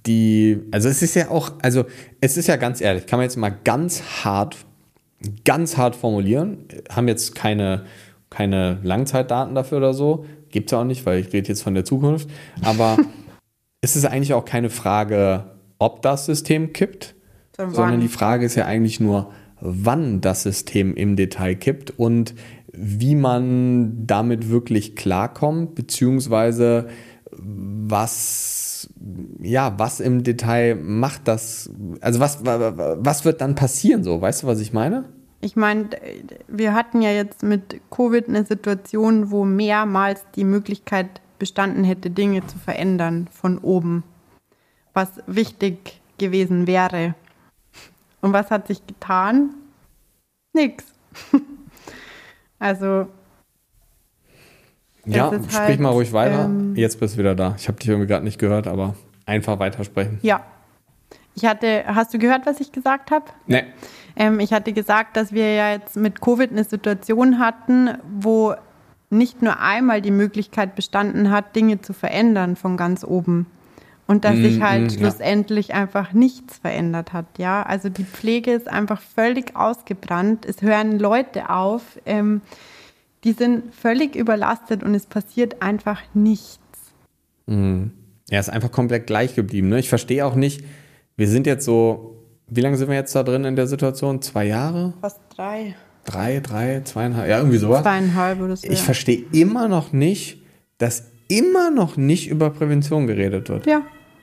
die, 0.06 0.60
also 0.72 0.90
es 0.90 1.02
ist 1.02 1.16
ja 1.16 1.30
auch, 1.30 1.52
also 1.62 1.86
es 2.20 2.38
ist 2.38 2.48
ja 2.48 2.58
ganz 2.58 2.82
ehrlich, 2.82 3.08
kann 3.08 3.18
man 3.18 3.24
jetzt 3.24 3.38
mal 3.38 3.56
ganz 3.64 4.04
hart, 4.24 4.58
ganz 5.46 5.78
hart 5.78 5.96
formulieren, 5.96 6.66
haben 6.92 7.08
jetzt 7.08 7.36
keine, 7.36 7.86
keine 8.30 8.80
Langzeitdaten 8.84 9.56
dafür 9.56 9.80
oder 9.80 9.94
so, 9.94 10.26
Gibt 10.52 10.72
es 10.72 10.78
auch 10.78 10.84
nicht, 10.84 11.06
weil 11.06 11.20
ich 11.20 11.34
rede 11.34 11.48
jetzt 11.48 11.64
von 11.64 11.74
der 11.74 11.86
Zukunft. 11.86 12.30
Aber 12.62 12.98
es 13.82 13.96
ist 13.96 14.06
eigentlich 14.06 14.34
auch 14.34 14.46
keine 14.46 14.70
Frage, 14.70 15.58
ob 15.80 16.02
das 16.02 16.26
System 16.26 16.74
kippt, 16.74 17.16
sondern, 17.56 17.76
sondern 17.76 18.00
die 18.00 18.08
Frage 18.08 18.46
ist 18.46 18.56
ja 18.56 18.66
eigentlich 18.66 19.00
nur, 19.00 19.32
wann 19.60 20.22
das 20.22 20.44
System 20.44 20.96
im 20.96 21.16
Detail 21.16 21.56
kippt 21.56 21.92
und 21.98 22.36
wie 22.72 23.16
man 23.16 24.06
damit 24.06 24.50
wirklich 24.50 24.96
klarkommt, 24.96 25.74
beziehungsweise 25.76 26.88
was, 27.32 28.90
ja, 29.42 29.78
was 29.78 30.00
im 30.00 30.24
Detail 30.24 30.76
macht 30.76 31.28
das, 31.28 31.72
also 32.02 32.20
was, 32.20 32.46
was 32.46 33.26
wird 33.26 33.42
dann 33.42 33.56
passieren 33.56 34.04
so, 34.04 34.22
weißt 34.22 34.44
du, 34.44 34.48
was 34.48 34.60
ich 34.60 34.74
meine? 34.74 35.06
Ich 35.40 35.56
meine, 35.56 35.90
wir 36.48 36.74
hatten 36.74 37.02
ja 37.02 37.12
jetzt 37.12 37.44
mit 37.44 37.80
Covid 37.92 38.28
eine 38.28 38.44
Situation, 38.44 39.30
wo 39.30 39.46
mehrmals 39.46 40.26
die 40.36 40.44
Möglichkeit 40.44 41.22
bestanden 41.38 41.84
hätte, 41.84 42.10
Dinge 42.10 42.46
zu 42.48 42.58
verändern 42.58 43.28
von 43.32 43.60
oben, 43.60 44.04
was 44.94 45.10
wichtig 45.28 46.02
gewesen 46.18 46.66
wäre. 46.66 47.14
Und 48.22 48.34
was 48.34 48.50
hat 48.50 48.68
sich 48.68 48.86
getan? 48.88 49.54
Nix. 50.54 50.86
also. 52.60 53.08
Ja, 55.06 55.32
sprich 55.32 55.56
halt, 55.56 55.80
mal 55.80 55.92
ruhig 55.92 56.12
weiter. 56.12 56.46
Ähm, 56.46 56.76
Jetzt 56.76 57.00
bist 57.00 57.14
du 57.14 57.20
wieder 57.20 57.36
da. 57.36 57.56
Ich 57.58 57.68
habe 57.68 57.78
dich 57.78 57.88
irgendwie 57.88 58.08
gerade 58.08 58.26
nicht 58.26 58.40
gehört, 58.40 58.68
aber 58.68 58.96
einfach 59.26 59.60
weitersprechen. 59.60 60.20
Ja. 60.22 60.44
Ich 61.36 61.46
hatte, 61.46 61.86
hast 61.86 62.14
du 62.14 62.18
gehört, 62.18 62.48
was 62.48 62.60
ich 62.60 62.72
gesagt 62.72 63.12
habe? 63.12 63.26
Nee. 63.46 63.64
Ähm, 64.18 64.40
ich 64.40 64.52
hatte 64.52 64.74
gesagt, 64.74 65.16
dass 65.16 65.32
wir 65.32 65.54
ja 65.54 65.72
jetzt 65.72 65.96
mit 65.96 66.22
Covid 66.22 66.52
eine 66.52 66.64
Situation 66.64 67.40
hatten, 67.40 67.92
wo 68.20 68.56
nicht 69.10 69.42
nur 69.42 69.60
einmal 69.60 70.02
die 70.02 70.12
Möglichkeit 70.12 70.76
bestanden 70.76 71.30
hat, 71.30 71.56
Dinge 71.56 71.82
zu 71.82 71.94
verändern 71.94 72.56
von 72.56 72.76
ganz 72.76 73.04
oben. 73.04 73.46
Und 74.08 74.26
dass 74.26 74.36
mm, 74.36 74.44
sich 74.44 74.62
halt 74.62 74.84
mm, 74.86 74.90
schlussendlich 74.98 75.68
ja. 75.70 75.76
einfach 75.76 76.14
nichts 76.14 76.58
verändert 76.58 77.14
hat, 77.14 77.26
ja. 77.38 77.62
Also 77.64 77.90
die 77.90 78.06
Pflege 78.06 78.52
ist 78.52 78.68
einfach 78.68 79.02
völlig 79.02 79.56
ausgebrannt. 79.56 80.46
Es 80.46 80.62
hören 80.62 80.98
Leute 80.98 81.50
auf, 81.50 81.84
ähm, 82.06 82.42
die 83.24 83.34
sind 83.34 83.74
völlig 83.74 84.16
überlastet 84.16 84.82
und 84.84 84.96
es 84.96 85.06
passiert 85.06 85.62
einfach 85.62 86.02
nichts. 86.14 86.60
Mm. 87.46 87.88
Er 88.30 88.40
ist 88.40 88.50
einfach 88.50 88.72
komplett 88.72 89.08
gleich 89.08 89.36
geblieben. 89.36 89.70
Ne? 89.70 89.80
Ich 89.80 89.90
verstehe 89.90 90.26
auch 90.26 90.36
nicht, 90.36 90.64
wir 91.16 91.28
sind 91.28 91.48
jetzt 91.48 91.66
so 91.66 92.17
wie 92.48 92.62
lange 92.62 92.78
sind 92.78 92.90
wir 92.90 92.96
jetzt 92.96 93.16
da 93.16 93.24
drin 93.24 93.46
in 93.46 93.56
der 93.56 93.68
Situation? 93.68 94.22
Zwei 94.22 94.46
Jahre? 94.46 94.94
Fast 95.02 95.20
drei. 95.36 95.76
Drei, 96.06 96.40
drei, 96.40 96.82
zweieinhalb, 96.86 97.30
ja, 97.30 97.38
irgendwie 97.40 97.58
sowas. 97.58 97.82
Zweieinhalb 97.82 98.42
oder 98.42 98.56
so. 98.56 98.68
Ich 98.70 98.82
verstehe 98.82 99.26
immer 99.34 99.68
noch 99.68 99.92
nicht, 99.92 100.42
dass 100.78 101.12
immer 101.28 101.70
noch 101.70 101.98
nicht 101.98 102.30
über 102.30 102.50
Prävention 102.50 103.08
geredet 103.08 103.50
wird. 103.50 103.66
Ja. 103.66 103.82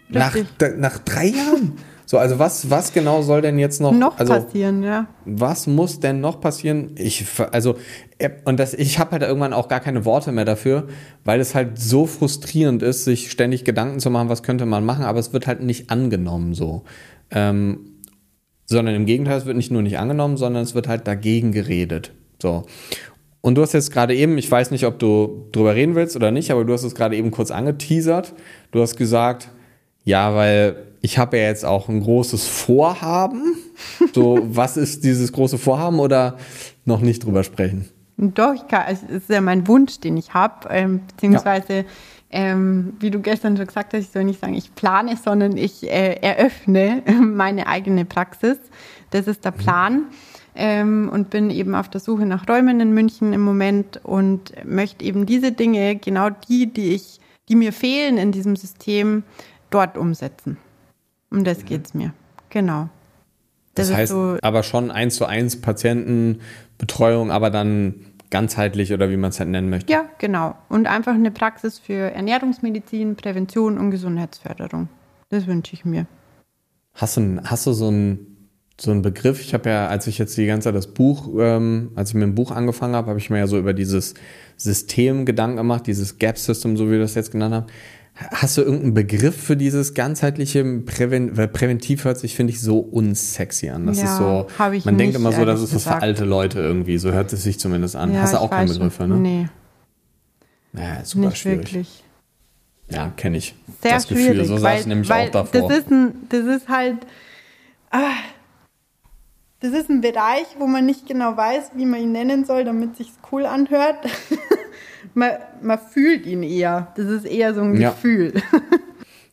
Nach, 0.09 0.35
nach 0.79 0.99
drei 0.99 1.27
Jahren. 1.27 1.73
So, 2.07 2.19
also 2.19 2.39
was, 2.39 2.71
was 2.71 2.93
genau 2.93 3.23
soll 3.23 3.41
denn 3.41 3.59
jetzt 3.59 3.81
noch, 3.81 3.93
noch 3.93 4.19
also, 4.19 4.35
passieren, 4.35 4.83
ja? 4.83 5.07
Was 5.25 5.67
muss 5.67 6.01
denn 6.01 6.21
noch 6.21 6.41
passieren? 6.41 6.93
Ich, 6.97 7.25
also, 7.51 7.77
äh, 8.19 8.31
und 8.45 8.61
das, 8.61 8.75
ich 8.75 8.99
habe 8.99 9.13
halt 9.13 9.23
irgendwann 9.23 9.55
auch 9.55 9.69
gar 9.69 9.81
keine 9.81 10.05
Worte 10.05 10.31
mehr 10.31 10.45
dafür, 10.45 10.87
weil 11.25 11.41
es 11.41 11.55
halt 11.55 11.79
so 11.79 12.07
frustrierend 12.07 12.83
ist, 12.83 13.05
sich 13.05 13.31
ständig 13.31 13.65
Gedanken 13.65 14.01
zu 14.01 14.11
machen, 14.11 14.29
was 14.29 14.43
könnte 14.43 14.67
man 14.67 14.85
machen, 14.85 15.05
aber 15.05 15.19
es 15.19 15.33
wird 15.33 15.47
halt 15.47 15.63
nicht 15.63 15.91
angenommen 15.91 16.55
so. 16.55 16.85
Ähm, 17.31 17.94
sondern 18.67 18.95
im 18.95 19.07
Gegenteil, 19.07 19.39
es 19.39 19.47
wird 19.47 19.57
nicht 19.57 19.71
nur 19.71 19.83
nicht 19.83 19.99
angenommen, 19.99 20.37
sondern 20.37 20.63
es 20.63 20.75
wird 20.75 20.89
halt 20.89 21.07
dagegen 21.07 21.53
geredet. 21.53 22.13
So. 22.41 22.65
Und 23.41 23.57
du 23.57 23.63
hast 23.63 23.75
jetzt 23.75 23.93
gerade 23.93 24.15
eben, 24.15 24.39
ich 24.39 24.51
weiß 24.51 24.71
nicht, 24.71 24.87
ob 24.87 24.99
du 24.99 25.49
drüber 25.53 25.75
reden 25.75 25.95
willst 25.95 26.17
oder 26.17 26.31
nicht, 26.31 26.51
aber 26.51 26.65
du 26.65 26.73
hast 26.73 26.83
es 26.83 26.95
gerade 26.95 27.17
eben 27.17 27.31
kurz 27.31 27.51
angeteasert. 27.51 28.33
Du 28.71 28.81
hast 28.81 28.97
gesagt, 28.97 29.51
ja, 30.05 30.35
weil 30.35 30.77
ich 31.03 31.19
habe 31.19 31.37
ja 31.37 31.45
jetzt 31.45 31.65
auch 31.65 31.91
ein 31.91 32.01
großes 32.01 32.47
Vorhaben. 32.47 33.57
So, 34.15 34.39
was 34.45 34.79
ist 34.79 35.05
dieses 35.05 35.33
große 35.33 35.59
Vorhaben 35.59 36.01
oder 36.01 36.39
noch 36.87 37.01
nicht 37.01 37.25
drüber 37.25 37.45
sprechen? 37.45 37.89
Doch, 38.17 38.55
ich 38.55 38.67
kann, 38.69 38.85
es 38.91 39.03
ist 39.03 39.29
ja 39.29 39.41
mein 39.41 39.67
Wunsch, 39.67 40.01
den 40.01 40.17
ich 40.17 40.33
habe, 40.33 40.69
ähm, 40.71 41.01
beziehungsweise 41.09 41.75
ja. 41.75 41.85
Ähm, 42.35 42.95
wie 42.99 43.13
du 43.13 43.21
gestern 43.21 43.57
schon 43.57 43.69
gesagt 43.69 43.95
hast, 43.95 44.01
ich 44.01 44.11
soll 44.11 44.25
nicht 44.25 44.41
sagen, 44.41 44.55
ich 44.55 44.75
plane, 44.75 45.17
sondern 45.17 45.57
ich 45.57 45.85
äh, 45.85 46.15
eröffne 46.15 47.03
meine 47.21 47.69
eigene 47.69 48.05
Praxis. 48.05 48.59
Das 49.11 49.29
ist 49.29 49.45
der 49.45 49.53
mhm. 49.53 49.57
Plan. 49.57 50.03
Ähm, 50.57 51.11
und 51.13 51.31
bin 51.31 51.51
eben 51.51 51.75
auf 51.75 51.89
der 51.89 52.01
Suche 52.01 52.27
nach 52.27 52.49
Räumen 52.49 52.81
in 52.81 52.93
München 52.93 53.33
im 53.33 53.41
Moment 53.41 54.01
und 54.05 54.53
möchte 54.65 55.05
eben 55.05 55.27
diese 55.27 55.51
Dinge, 55.51 55.97
genau 55.97 56.31
die, 56.31 56.73
die 56.73 56.95
ich, 56.95 57.21
die 57.49 57.57
mir 57.57 57.73
fehlen 57.73 58.19
in 58.19 58.31
diesem 58.31 58.55
System, 58.55 59.25
dort 59.71 59.97
umsetzen. 59.97 60.57
Um 61.31 61.45
das 61.45 61.63
mhm. 61.63 61.67
geht 61.67 61.87
es 61.87 61.95
mir. 61.95 62.13
Genau. 62.51 62.89
Das, 63.75 63.89
das 63.89 63.97
heißt 63.97 64.13
so 64.13 64.39
aber 64.43 64.63
schon 64.63 64.91
eins 64.91 65.17
zu 65.17 65.27
eins 65.27 65.61
Patientenbetreuung, 65.61 67.31
aber 67.33 67.51
dann 67.51 67.95
ganzheitlich 68.31 68.93
oder 68.93 69.11
wie 69.11 69.17
man 69.17 69.31
es 69.31 69.39
halt 69.39 69.51
nennen 69.51 69.71
möchte. 69.71 69.93
Ja, 69.93 70.07
genau. 70.19 70.55
Und 70.69 70.87
einfach 70.87 71.15
eine 71.15 71.31
Praxis 71.31 71.79
für 71.79 72.13
Ernährungsmedizin, 72.13 73.17
Prävention 73.17 73.79
und 73.79 73.91
Gesundheitsförderung. 73.91 74.89
Das 75.31 75.47
wünsche 75.47 75.75
ich 75.75 75.85
mir. 75.85 76.07
Hast 76.95 77.17
du, 77.17 77.41
hast 77.45 77.67
du 77.67 77.73
so 77.73 77.89
einen 77.89 78.35
so 78.81 78.91
ein 78.91 79.03
Begriff. 79.03 79.41
Ich 79.41 79.55
habe 79.55 79.71
ja, 79.71 79.87
als 79.87 80.07
ich 80.07 80.19
jetzt 80.19 80.37
die 80.37 80.47
ganze 80.47 80.67
Zeit 80.67 80.75
das 80.75 80.89
Buch, 80.89 81.29
ähm, 81.39 81.93
als 81.95 82.11
ich 82.11 82.15
mit 82.15 82.25
dem 82.25 82.35
Buch 82.35 82.51
angefangen 82.51 82.97
habe, 82.97 83.09
habe 83.09 83.19
ich 83.19 83.31
mir 83.31 83.39
ja 83.39 83.47
so 83.47 83.59
über 83.59 83.73
dieses 83.73 84.15
System 84.57 85.25
Gedanken 85.27 85.57
gemacht, 85.57 85.87
dieses 85.87 86.19
Gap 86.19 86.39
System, 86.39 86.77
so 86.77 86.89
wie 86.89 86.93
wir 86.93 86.99
das 86.99 87.15
jetzt 87.15 87.31
genannt 87.31 87.55
haben. 87.55 87.67
Hast 88.17 88.57
du 88.57 88.63
irgendeinen 88.63 88.95
Begriff 88.95 89.37
für 89.37 89.57
dieses 89.57 89.93
ganzheitliche 89.93 90.65
Präven 90.81 91.37
weil 91.37 91.49
Präventiv 91.49 92.05
hört 92.05 92.19
sich, 92.19 92.37
finde 92.37 92.53
ich, 92.53 92.61
so 92.61 92.79
unsexy 92.79 93.71
an. 93.71 93.87
Das 93.87 93.99
ja, 93.99 94.05
ist 94.05 94.17
so, 94.19 94.47
man 94.85 94.99
denkt 94.99 95.17
immer 95.17 95.33
so, 95.33 95.45
das 95.45 95.61
ist 95.61 95.75
was 95.75 95.83
für 95.83 95.97
alte 95.97 96.25
Leute 96.25 96.61
irgendwie. 96.61 96.99
So 96.99 97.11
hört 97.11 97.33
es 97.33 97.43
sich 97.43 97.59
zumindest 97.59 97.97
an. 97.97 98.15
Ja, 98.15 98.21
Hast 98.21 98.35
du 98.35 98.39
auch 98.39 98.51
keinen 98.51 98.69
Begriff 98.69 98.95
für, 98.95 99.09
ne? 99.09 99.17
Nee. 99.17 99.49
Naja, 100.73 101.05
super 101.05 101.27
nicht 101.27 101.39
schwierig. 101.39 101.59
Wirklich. 101.59 102.05
Ja, 102.89 103.13
kenne 103.17 103.39
ich. 103.39 103.55
Sehr 103.83 103.93
das 103.95 104.07
Gefühl, 104.07 104.27
schwierig, 104.27 104.49
so 104.49 104.59
saß 104.59 104.81
ich 104.81 104.87
nämlich 104.87 105.11
auch 105.11 105.31
davor. 105.31 105.69
Das 105.69 105.79
ist, 105.79 105.91
ein, 105.91 106.15
das 106.29 106.45
ist 106.45 106.69
halt, 106.69 106.99
ah, 107.91 108.13
das 109.61 109.73
ist 109.73 109.89
ein 109.89 110.03
Bereich, 110.03 110.47
wo 110.59 110.67
man 110.67 110.85
nicht 110.87 111.07
genau 111.07 111.37
weiß, 111.37 111.71
wie 111.75 111.87
man 111.87 112.01
ihn 112.01 112.13
nennen 112.13 112.45
soll, 112.45 112.65
damit 112.65 112.97
sich 112.97 113.11
cool 113.33 113.47
anhört. 113.47 113.97
man, 115.13 115.33
man 115.63 115.79
fühlt 115.79 116.27
ihn 116.27 116.43
eher. 116.43 116.93
Das 116.97 117.07
ist 117.07 117.27
eher 117.27 117.55
so 117.55 117.61
ein 117.61 117.81
ja. 117.81 117.91
Gefühl. 117.91 118.35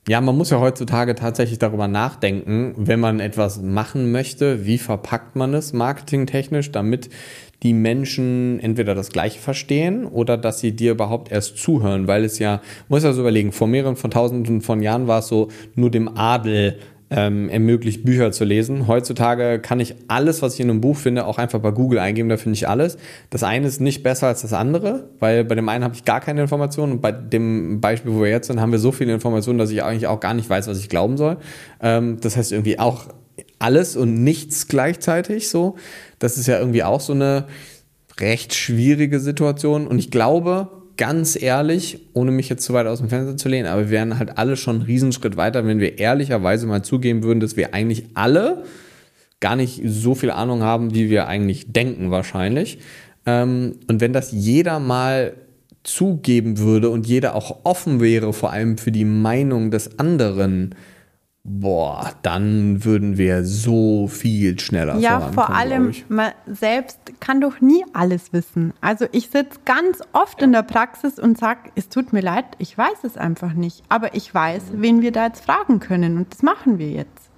Ja, 0.07 0.19
man 0.19 0.35
muss 0.35 0.49
ja 0.49 0.59
heutzutage 0.59 1.13
tatsächlich 1.13 1.59
darüber 1.59 1.87
nachdenken, 1.87 2.73
wenn 2.75 2.99
man 2.99 3.19
etwas 3.19 3.61
machen 3.61 4.11
möchte, 4.11 4.65
wie 4.65 4.79
verpackt 4.79 5.35
man 5.35 5.53
es 5.53 5.73
marketingtechnisch, 5.73 6.71
damit 6.71 7.11
die 7.61 7.73
Menschen 7.73 8.59
entweder 8.59 8.95
das 8.95 9.09
Gleiche 9.09 9.39
verstehen 9.39 10.05
oder 10.05 10.37
dass 10.37 10.59
sie 10.59 10.75
dir 10.75 10.93
überhaupt 10.93 11.31
erst 11.31 11.57
zuhören, 11.59 12.07
weil 12.07 12.25
es 12.25 12.39
ja, 12.39 12.61
muss 12.89 13.03
ja 13.03 13.13
so 13.13 13.21
überlegen, 13.21 13.51
vor 13.51 13.67
mehreren 13.67 13.95
von 13.95 14.09
tausenden 14.09 14.61
von 14.61 14.81
Jahren 14.81 15.05
war 15.05 15.19
es 15.19 15.27
so, 15.27 15.49
nur 15.75 15.91
dem 15.91 16.17
Adel 16.17 16.79
ähm, 17.11 17.49
ermöglicht, 17.49 18.05
Bücher 18.05 18.31
zu 18.31 18.45
lesen. 18.45 18.87
Heutzutage 18.87 19.59
kann 19.59 19.81
ich 19.81 19.95
alles, 20.07 20.41
was 20.41 20.53
ich 20.53 20.61
in 20.61 20.69
einem 20.69 20.79
Buch 20.79 20.95
finde, 20.95 21.25
auch 21.25 21.37
einfach 21.37 21.59
bei 21.59 21.71
Google 21.71 21.99
eingeben, 21.99 22.29
da 22.29 22.37
finde 22.37 22.55
ich 22.55 22.69
alles. 22.69 22.97
Das 23.29 23.43
eine 23.43 23.67
ist 23.67 23.81
nicht 23.81 24.01
besser 24.01 24.27
als 24.27 24.41
das 24.41 24.53
andere, 24.53 25.09
weil 25.19 25.43
bei 25.43 25.55
dem 25.55 25.67
einen 25.67 25.83
habe 25.83 25.93
ich 25.93 26.05
gar 26.05 26.21
keine 26.21 26.41
Informationen 26.41 26.93
und 26.93 27.01
bei 27.01 27.11
dem 27.11 27.81
Beispiel, 27.81 28.13
wo 28.13 28.21
wir 28.21 28.29
jetzt 28.29 28.47
sind, 28.47 28.61
haben 28.61 28.71
wir 28.71 28.79
so 28.79 28.93
viele 28.93 29.13
Informationen, 29.13 29.59
dass 29.59 29.71
ich 29.71 29.83
eigentlich 29.83 30.07
auch 30.07 30.21
gar 30.21 30.33
nicht 30.33 30.49
weiß, 30.49 30.67
was 30.67 30.79
ich 30.79 30.87
glauben 30.87 31.17
soll. 31.17 31.37
Ähm, 31.81 32.17
das 32.21 32.37
heißt 32.37 32.53
irgendwie 32.53 32.79
auch 32.79 33.07
alles 33.59 33.97
und 33.97 34.23
nichts 34.23 34.67
gleichzeitig 34.67 35.49
so. 35.49 35.75
Das 36.19 36.37
ist 36.37 36.47
ja 36.47 36.59
irgendwie 36.59 36.83
auch 36.83 37.01
so 37.01 37.11
eine 37.11 37.45
recht 38.19 38.53
schwierige 38.53 39.19
Situation 39.19 39.85
und 39.85 39.99
ich 39.99 40.11
glaube, 40.11 40.80
ganz 40.97 41.41
ehrlich, 41.41 41.99
ohne 42.13 42.31
mich 42.31 42.49
jetzt 42.49 42.63
zu 42.63 42.73
weit 42.73 42.87
aus 42.87 42.99
dem 42.99 43.09
Fenster 43.09 43.37
zu 43.37 43.49
lehnen, 43.49 43.67
aber 43.67 43.83
wir 43.83 43.89
wären 43.89 44.19
halt 44.19 44.37
alle 44.37 44.57
schon 44.57 44.77
einen 44.77 44.85
Riesenschritt 44.85 45.37
weiter, 45.37 45.65
wenn 45.65 45.79
wir 45.79 45.99
ehrlicherweise 45.99 46.67
mal 46.67 46.83
zugeben 46.83 47.23
würden, 47.23 47.39
dass 47.39 47.57
wir 47.57 47.73
eigentlich 47.73 48.05
alle 48.13 48.63
gar 49.39 49.55
nicht 49.55 49.81
so 49.85 50.15
viel 50.15 50.31
Ahnung 50.31 50.61
haben, 50.61 50.93
wie 50.93 51.09
wir 51.09 51.27
eigentlich 51.27 51.71
denken 51.71 52.11
wahrscheinlich. 52.11 52.79
Ähm, 53.25 53.75
und 53.87 54.01
wenn 54.01 54.13
das 54.13 54.31
jeder 54.31 54.79
mal 54.79 55.33
zugeben 55.83 56.59
würde 56.59 56.89
und 56.89 57.07
jeder 57.07 57.35
auch 57.35 57.61
offen 57.63 57.99
wäre, 57.99 58.33
vor 58.33 58.51
allem 58.51 58.77
für 58.77 58.91
die 58.91 59.05
Meinung 59.05 59.71
des 59.71 59.99
anderen, 59.99 60.75
boah, 61.43 62.13
dann 62.21 62.85
würden 62.85 63.17
wir 63.17 63.43
so 63.43 64.07
viel 64.07 64.59
schneller 64.59 64.97
Ja, 64.97 65.19
vor 65.19 65.49
allem, 65.49 65.93
man 66.07 66.31
selbst 66.45 66.99
kann 67.19 67.41
doch 67.41 67.61
nie 67.61 67.83
alles 67.93 68.31
wissen. 68.31 68.73
Also 68.79 69.05
ich 69.11 69.29
sitze 69.29 69.59
ganz 69.65 70.01
oft 70.13 70.41
in 70.41 70.51
der 70.51 70.63
Praxis 70.63 71.17
und 71.17 71.37
sage, 71.37 71.71
es 71.75 71.89
tut 71.89 72.13
mir 72.13 72.21
leid, 72.21 72.45
ich 72.59 72.77
weiß 72.77 73.03
es 73.03 73.17
einfach 73.17 73.53
nicht. 73.53 73.83
Aber 73.89 74.13
ich 74.13 74.33
weiß, 74.33 74.63
wen 74.73 75.01
wir 75.01 75.11
da 75.11 75.27
jetzt 75.27 75.43
fragen 75.43 75.79
können 75.79 76.17
und 76.17 76.31
das 76.31 76.43
machen 76.43 76.77
wir 76.77 76.89
jetzt. 76.89 77.29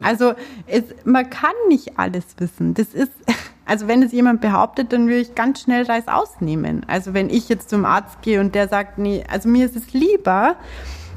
Also 0.00 0.34
es, 0.66 0.84
man 1.04 1.28
kann 1.30 1.54
nicht 1.68 1.98
alles 1.98 2.24
wissen. 2.38 2.74
Das 2.74 2.88
ist, 2.88 3.12
also 3.66 3.88
wenn 3.88 4.02
es 4.02 4.12
jemand 4.12 4.40
behauptet, 4.40 4.92
dann 4.92 5.06
würde 5.06 5.20
ich 5.20 5.34
ganz 5.34 5.62
schnell 5.62 5.84
Reis 5.84 6.06
ausnehmen. 6.06 6.84
Also 6.86 7.14
wenn 7.14 7.28
ich 7.28 7.48
jetzt 7.48 7.70
zum 7.70 7.84
Arzt 7.84 8.22
gehe 8.22 8.40
und 8.40 8.54
der 8.54 8.68
sagt, 8.68 8.98
nee, 8.98 9.24
also 9.28 9.48
mir 9.48 9.66
ist 9.66 9.76
es 9.76 9.92
lieber, 9.92 10.56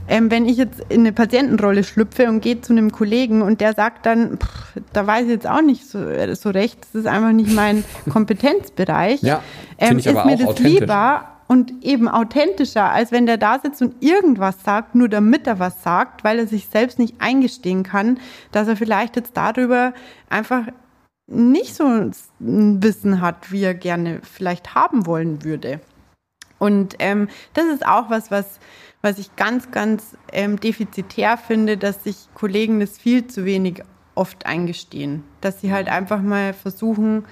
ähm, 0.07 0.29
wenn 0.31 0.45
ich 0.45 0.57
jetzt 0.57 0.81
in 0.89 1.01
eine 1.01 1.11
Patientenrolle 1.11 1.83
schlüpfe 1.83 2.27
und 2.29 2.41
gehe 2.41 2.61
zu 2.61 2.73
einem 2.73 2.91
Kollegen 2.91 3.41
und 3.41 3.61
der 3.61 3.73
sagt 3.73 4.05
dann, 4.05 4.37
pff, 4.37 4.81
da 4.93 5.07
weiß 5.07 5.23
ich 5.25 5.31
jetzt 5.31 5.47
auch 5.47 5.61
nicht 5.61 5.87
so, 5.87 5.99
äh, 5.99 6.35
so 6.35 6.49
recht, 6.49 6.79
das 6.81 7.01
ist 7.01 7.07
einfach 7.07 7.31
nicht 7.31 7.53
mein 7.53 7.83
Kompetenzbereich, 8.09 9.21
ja, 9.21 9.41
ähm, 9.77 9.97
ist 9.97 10.05
mir 10.05 10.37
das 10.37 10.59
lieber 10.59 11.35
und 11.47 11.83
eben 11.83 12.07
authentischer, 12.07 12.91
als 12.91 13.11
wenn 13.11 13.25
der 13.25 13.37
da 13.37 13.59
sitzt 13.59 13.81
und 13.81 14.01
irgendwas 14.03 14.63
sagt, 14.63 14.95
nur 14.95 15.09
damit 15.09 15.45
er 15.47 15.59
was 15.59 15.83
sagt, 15.83 16.23
weil 16.23 16.39
er 16.39 16.47
sich 16.47 16.67
selbst 16.67 16.97
nicht 16.97 17.15
eingestehen 17.19 17.83
kann, 17.83 18.19
dass 18.51 18.67
er 18.67 18.75
vielleicht 18.75 19.15
jetzt 19.15 19.37
darüber 19.37 19.93
einfach 20.29 20.63
nicht 21.27 21.75
so 21.75 21.85
ein 21.85 22.13
Wissen 22.39 23.21
hat, 23.21 23.51
wie 23.51 23.63
er 23.63 23.73
gerne 23.73 24.21
vielleicht 24.23 24.75
haben 24.75 25.05
wollen 25.05 25.43
würde. 25.43 25.79
Und 26.57 26.95
ähm, 26.99 27.27
das 27.53 27.65
ist 27.65 27.85
auch 27.85 28.09
was, 28.09 28.31
was 28.31 28.59
was 29.05 29.19
ich 29.19 29.35
ganz, 29.35 29.69
ganz 29.69 30.17
ähm, 30.33 30.59
defizitär 30.59 31.37
finde, 31.37 31.77
dass 31.77 32.03
sich 32.03 32.15
Kollegen 32.33 32.79
das 32.79 32.97
viel 32.97 33.27
zu 33.27 33.45
wenig 33.45 33.83
oft 34.15 34.47
eingestehen. 34.47 35.23
Dass 35.41 35.61
sie 35.61 35.71
halt 35.71 35.87
einfach 35.87 36.23
mal 36.23 36.53
versuchen, 36.53 37.23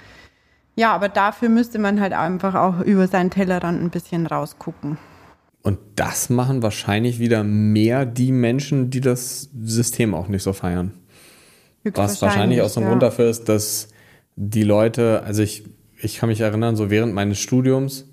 ja, 0.76 0.94
aber 0.94 1.08
dafür 1.08 1.48
müsste 1.48 1.80
man 1.80 2.00
halt 2.00 2.12
einfach 2.12 2.54
auch 2.54 2.80
über 2.80 3.08
seinen 3.08 3.30
Tellerrand 3.30 3.82
ein 3.82 3.90
bisschen 3.90 4.26
rausgucken. 4.26 4.98
Und 5.62 5.80
das 5.96 6.30
machen 6.30 6.62
wahrscheinlich 6.62 7.18
wieder 7.18 7.42
mehr 7.42 8.06
die 8.06 8.30
Menschen, 8.30 8.90
die 8.90 9.00
das 9.00 9.50
System 9.60 10.14
auch 10.14 10.28
nicht 10.28 10.44
so 10.44 10.52
feiern. 10.52 10.92
Was 11.82 12.22
wahrscheinlich 12.22 12.62
auch 12.62 12.68
so 12.68 12.80
ein 12.80 12.84
ja. 12.84 12.90
Grund 12.90 13.02
dafür 13.02 13.28
ist, 13.28 13.48
dass 13.48 13.88
die 14.36 14.62
Leute, 14.62 15.24
also 15.24 15.42
ich, 15.42 15.64
ich 16.00 16.18
kann 16.18 16.28
mich 16.28 16.40
erinnern, 16.40 16.76
so 16.76 16.88
während 16.88 17.14
meines 17.14 17.40
Studiums, 17.40 18.06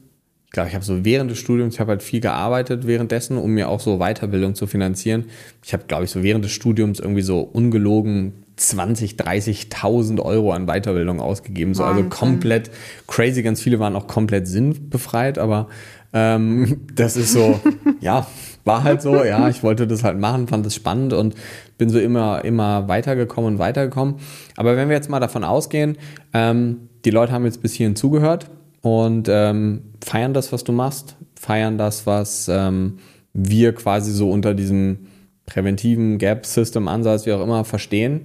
glaube, 0.52 0.70
ich 0.70 0.76
habe 0.76 0.84
so 0.84 1.04
während 1.06 1.32
des 1.32 1.39
Studiums, 1.39 1.76
ich 1.76 1.80
habe 1.80 1.91
halt 1.91 2.04
viel 2.04 2.20
gearbeitet 2.20 2.86
währenddessen, 2.86 3.38
um 3.38 3.52
mir 3.52 3.70
auch 3.70 3.80
so 3.80 3.97
Weiterbildung 3.99 4.54
zu 4.54 4.68
finanzieren. 4.68 5.26
Ich 5.64 5.74
habe, 5.74 5.86
glaube 5.88 6.04
ich, 6.04 6.12
so 6.12 6.24
während 6.24 6.43
des 6.43 6.52
Studiums 6.52 6.99
irgendwie 6.99 7.22
so 7.22 7.39
ungelogen 7.39 8.34
20, 8.58 9.14
30.000 9.16 10.22
Euro 10.22 10.52
an 10.52 10.68
Weiterbildung 10.68 11.20
ausgegeben. 11.20 11.74
So, 11.74 11.84
also 11.84 12.04
komplett 12.04 12.70
crazy. 13.08 13.41
Ganz 13.43 13.62
viele 13.62 13.80
waren 13.80 13.95
auch 13.95 14.08
komplett 14.08 14.47
sinnbefreit, 14.47 15.39
aber 15.39 15.68
ähm, 16.14 16.82
das 16.95 17.16
ist 17.16 17.32
so, 17.32 17.60
ja, 18.02 18.28
war 18.66 18.84
halt 18.84 19.02
so. 19.02 19.24
Ja, 19.24 19.47
ich 19.49 19.64
wollte 19.64 19.88
das 19.88 20.04
halt 20.04 20.20
machen, 20.20 20.47
fand 20.47 20.66
es 20.66 20.76
spannend 20.76 21.14
und 21.14 21.34
bin 21.78 21.89
so 21.89 21.97
immer, 21.97 22.43
immer 22.43 22.88
weitergekommen 22.88 23.54
und 23.54 23.60
weitergekommen. 23.60 24.16
Aber 24.58 24.76
wenn 24.76 24.89
wir 24.89 24.95
jetzt 24.95 25.10
mal 25.10 25.20
davon 25.20 25.43
ausgehen, 25.43 25.97
ähm, 26.34 26.89
die 27.06 27.10
Leute 27.10 27.32
haben 27.32 27.45
jetzt 27.45 27.62
bis 27.62 27.74
hierhin 27.74 27.95
zugehört, 27.95 28.52
und 28.82 29.27
ähm, 29.29 29.93
feiern 30.03 30.34
das, 30.34 30.51
was 30.51 30.63
du 30.63 30.71
machst, 30.71 31.15
feiern 31.36 31.77
das, 31.77 32.05
was 32.05 32.47
ähm, 32.47 32.97
wir 33.34 33.73
quasi 33.73 34.11
so 34.11 34.29
unter 34.29 34.53
diesem 34.53 35.07
präventiven 35.45 36.17
Gap-System-Ansatz, 36.17 37.25
wie 37.25 37.34
auch 37.34 37.43
immer, 37.43 37.63
verstehen. 37.65 38.21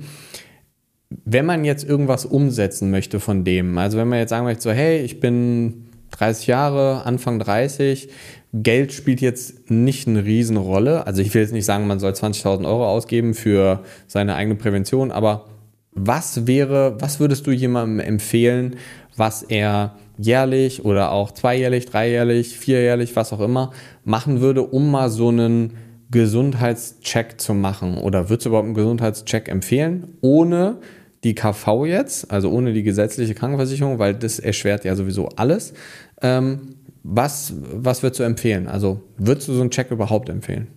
Wenn 1.25 1.47
man 1.47 1.65
jetzt 1.65 1.85
irgendwas 1.89 2.25
umsetzen 2.25 2.91
möchte 2.91 3.21
von 3.21 3.45
dem, 3.45 3.79
also 3.79 3.99
wenn 3.99 4.09
man 4.09 4.19
jetzt 4.19 4.31
sagen 4.31 4.45
möchte, 4.45 4.63
so, 4.63 4.71
hey, 4.71 5.01
ich 5.01 5.21
bin 5.21 5.87
30 6.13 6.47
Jahre, 6.47 7.05
Anfang 7.05 7.39
30, 7.39 8.09
Geld 8.53 8.93
spielt 8.93 9.21
jetzt 9.21 9.71
nicht 9.71 10.09
eine 10.09 10.25
Riesenrolle. 10.25 11.07
Also 11.07 11.21
ich 11.21 11.33
will 11.35 11.43
jetzt 11.43 11.53
nicht 11.53 11.67
sagen, 11.67 11.87
man 11.87 12.01
soll 12.01 12.13
20.000 12.13 12.65
Euro 12.67 12.89
ausgeben 12.89 13.35
für 13.35 13.81
seine 14.07 14.35
eigene 14.35 14.57
Prävention, 14.57 15.11
aber 15.11 15.47
was 15.93 16.47
wäre, 16.47 17.01
was 17.01 17.21
würdest 17.21 17.47
du 17.47 17.51
jemandem 17.51 18.01
empfehlen, 18.01 18.77
was 19.17 19.43
er 19.43 19.97
jährlich 20.19 20.85
oder 20.85 21.13
auch 21.13 21.33
zweijährlich, 21.33 21.87
dreijährlich, 21.87 22.59
vierjährlich, 22.59 23.17
was 23.17 23.33
auch 23.33 23.41
immer, 23.41 23.73
machen 24.05 24.41
würde, 24.41 24.63
um 24.63 24.91
mal 24.91 25.11
so 25.11 25.29
einen 25.29 25.75
Gesundheitscheck 26.11 27.41
zu 27.41 27.55
machen? 27.55 27.99
Oder 27.99 28.29
würdest 28.29 28.47
du 28.47 28.51
überhaupt 28.51 28.67
einen 28.67 28.75
Gesundheitscheck 28.75 29.49
empfehlen, 29.49 30.17
ohne 30.21 30.79
die 31.25 31.35
KV 31.35 31.87
jetzt, 31.87 32.31
also 32.31 32.51
ohne 32.51 32.73
die 32.73 32.83
gesetzliche 32.83 33.35
Krankenversicherung, 33.35 33.99
weil 33.99 34.15
das 34.15 34.39
erschwert 34.39 34.85
ja 34.85 34.95
sowieso 34.95 35.29
alles. 35.37 35.75
Ähm, 36.23 36.77
was, 37.03 37.55
was 37.57 38.03
würdest 38.03 38.21
du 38.21 38.25
empfehlen? 38.25 38.69
Also 38.69 39.03
würdest 39.17 39.49
du 39.49 39.55
so 39.55 39.61
einen 39.61 39.71
Check 39.71 39.91
überhaupt 39.91 40.29
empfehlen? 40.29 40.69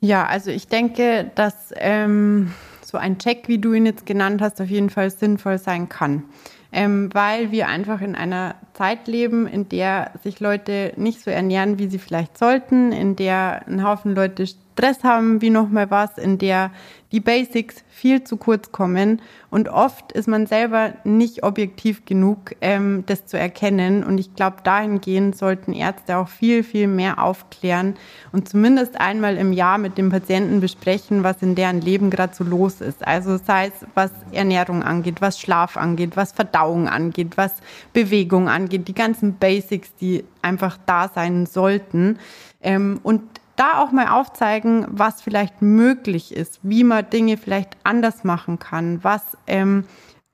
Ja, 0.00 0.26
also 0.26 0.50
ich 0.50 0.68
denke, 0.68 1.30
dass 1.34 1.74
ähm, 1.76 2.52
so 2.84 2.98
ein 2.98 3.18
Check, 3.18 3.48
wie 3.48 3.58
du 3.58 3.72
ihn 3.72 3.86
jetzt 3.86 4.06
genannt 4.06 4.40
hast, 4.40 4.60
auf 4.60 4.68
jeden 4.68 4.90
Fall 4.90 5.10
sinnvoll 5.10 5.58
sein 5.58 5.88
kann 5.88 6.24
ähm, 6.72 7.08
weil 7.12 7.50
wir 7.50 7.68
einfach 7.68 8.00
in 8.00 8.14
einer 8.14 8.56
Zeit 8.74 9.08
leben, 9.08 9.46
in 9.46 9.68
der 9.68 10.12
sich 10.22 10.40
Leute 10.40 10.92
nicht 10.96 11.20
so 11.20 11.30
ernähren, 11.30 11.78
wie 11.78 11.88
sie 11.88 11.98
vielleicht 11.98 12.36
sollten, 12.36 12.92
in 12.92 13.16
der 13.16 13.66
ein 13.66 13.82
Haufen 13.82 14.14
Leute 14.14 14.46
Stress 14.78 15.02
haben, 15.02 15.42
wie 15.42 15.50
nochmal 15.50 15.90
was, 15.90 16.18
in 16.18 16.38
der 16.38 16.70
die 17.10 17.20
Basics 17.20 17.82
viel 17.88 18.22
zu 18.22 18.36
kurz 18.36 18.70
kommen. 18.70 19.20
Und 19.50 19.68
oft 19.68 20.12
ist 20.12 20.28
man 20.28 20.46
selber 20.46 20.92
nicht 21.04 21.42
objektiv 21.42 22.04
genug, 22.04 22.54
ähm, 22.60 23.02
das 23.06 23.26
zu 23.26 23.38
erkennen. 23.38 24.04
Und 24.04 24.18
ich 24.18 24.34
glaube, 24.34 24.58
dahingehend 24.62 25.36
sollten 25.36 25.72
Ärzte 25.72 26.18
auch 26.18 26.28
viel, 26.28 26.62
viel 26.62 26.86
mehr 26.86 27.20
aufklären 27.20 27.96
und 28.30 28.48
zumindest 28.48 29.00
einmal 29.00 29.36
im 29.36 29.52
Jahr 29.52 29.78
mit 29.78 29.98
dem 29.98 30.10
Patienten 30.10 30.60
besprechen, 30.60 31.24
was 31.24 31.42
in 31.42 31.54
deren 31.56 31.80
Leben 31.80 32.10
gerade 32.10 32.34
so 32.34 32.44
los 32.44 32.80
ist. 32.80 33.04
Also 33.04 33.38
sei 33.38 33.68
es, 33.68 33.86
was 33.94 34.12
Ernährung 34.30 34.84
angeht, 34.84 35.20
was 35.20 35.40
Schlaf 35.40 35.76
angeht, 35.76 36.16
was 36.16 36.30
Verdauung 36.32 36.88
angeht, 36.88 37.36
was 37.36 37.54
Bewegung 37.92 38.48
angeht, 38.48 38.86
die 38.86 38.94
ganzen 38.94 39.38
Basics, 39.38 39.92
die 39.96 40.24
einfach 40.42 40.78
da 40.86 41.08
sein 41.08 41.46
sollten. 41.46 42.18
Ähm, 42.60 43.00
und 43.02 43.22
da 43.58 43.82
auch 43.82 43.92
mal 43.92 44.08
aufzeigen, 44.08 44.86
was 44.88 45.20
vielleicht 45.20 45.62
möglich 45.62 46.34
ist, 46.34 46.60
wie 46.62 46.84
man 46.84 47.10
Dinge 47.10 47.36
vielleicht 47.36 47.76
anders 47.84 48.24
machen 48.24 48.58
kann, 48.58 49.02
was 49.02 49.36
ähm, 49.46 49.84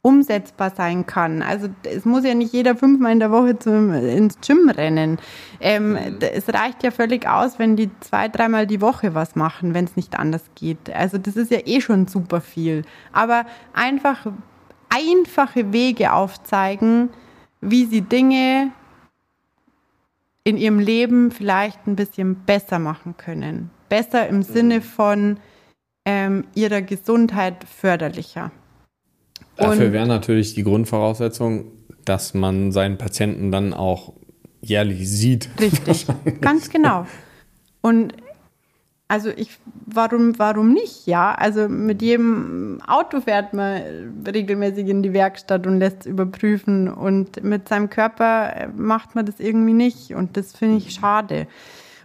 umsetzbar 0.02 0.70
sein 0.70 1.06
kann. 1.06 1.40
Also 1.40 1.68
es 1.84 2.04
muss 2.04 2.24
ja 2.24 2.34
nicht 2.34 2.52
jeder 2.52 2.76
fünfmal 2.76 3.12
in 3.12 3.20
der 3.20 3.30
Woche 3.30 3.58
zum, 3.58 3.90
ins 3.90 4.38
Gym 4.46 4.68
rennen. 4.68 5.18
Ähm, 5.60 5.92
mhm. 5.92 6.18
es 6.20 6.52
reicht 6.52 6.82
ja 6.82 6.90
völlig 6.90 7.26
aus, 7.26 7.58
wenn 7.58 7.74
die 7.74 7.88
zwei, 8.00 8.28
dreimal 8.28 8.66
die 8.66 8.82
Woche 8.82 9.14
was 9.14 9.34
machen, 9.34 9.72
wenn 9.72 9.86
es 9.86 9.96
nicht 9.96 10.18
anders 10.18 10.42
geht. 10.54 10.94
Also 10.94 11.16
das 11.16 11.36
ist 11.36 11.50
ja 11.50 11.60
eh 11.64 11.80
schon 11.80 12.06
super 12.06 12.42
viel. 12.42 12.82
Aber 13.12 13.46
einfach 13.72 14.26
einfache 14.90 15.72
Wege 15.72 16.12
aufzeigen, 16.12 17.08
wie 17.62 17.86
sie 17.86 18.02
Dinge 18.02 18.72
in 20.44 20.58
ihrem 20.58 20.78
Leben 20.78 21.30
vielleicht 21.30 21.86
ein 21.86 21.96
bisschen 21.96 22.36
besser 22.44 22.78
machen 22.78 23.16
können. 23.16 23.70
Besser 23.88 24.28
im 24.28 24.42
Sinne 24.42 24.82
von 24.82 25.38
ähm, 26.04 26.44
ihrer 26.54 26.82
Gesundheit 26.82 27.64
förderlicher. 27.64 28.52
Dafür 29.56 29.92
wäre 29.92 30.06
natürlich 30.06 30.54
die 30.54 30.64
Grundvoraussetzung, 30.64 31.72
dass 32.04 32.34
man 32.34 32.72
seinen 32.72 32.98
Patienten 32.98 33.50
dann 33.50 33.72
auch 33.72 34.12
jährlich 34.60 35.08
sieht. 35.08 35.48
Richtig, 35.60 36.06
ganz 36.40 36.70
genau. 36.70 37.06
Und 37.80 38.14
also 39.14 39.30
ich, 39.36 39.60
warum, 39.86 40.36
warum 40.40 40.72
nicht? 40.72 41.06
Ja, 41.06 41.32
also 41.36 41.68
mit 41.68 42.02
jedem 42.02 42.80
Auto 42.84 43.20
fährt 43.20 43.54
man 43.54 43.80
regelmäßig 44.26 44.88
in 44.88 45.04
die 45.04 45.12
Werkstatt 45.12 45.68
und 45.68 45.78
lässt 45.78 46.00
es 46.00 46.06
überprüfen 46.06 46.88
und 46.88 47.44
mit 47.44 47.68
seinem 47.68 47.90
Körper 47.90 48.70
macht 48.76 49.14
man 49.14 49.24
das 49.24 49.38
irgendwie 49.38 49.72
nicht 49.72 50.12
und 50.12 50.36
das 50.36 50.56
finde 50.56 50.78
ich 50.78 50.94
schade. 50.94 51.46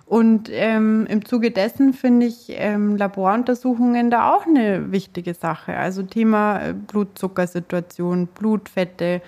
Und 0.05 0.49
ähm, 0.51 1.07
im 1.09 1.25
Zuge 1.25 1.49
dessen 1.49 1.93
finde 1.93 2.27
ich 2.27 2.45
ähm, 2.49 2.95
Laboruntersuchungen 2.95 4.11
da 4.11 4.31
auch 4.31 4.45
eine 4.45 4.91
wichtige 4.91 5.33
Sache. 5.33 5.75
Also 5.77 6.03
Thema 6.03 6.59
äh, 6.59 6.73
Blutzuckersituation, 6.73 8.27
Blutfette. 8.27 9.21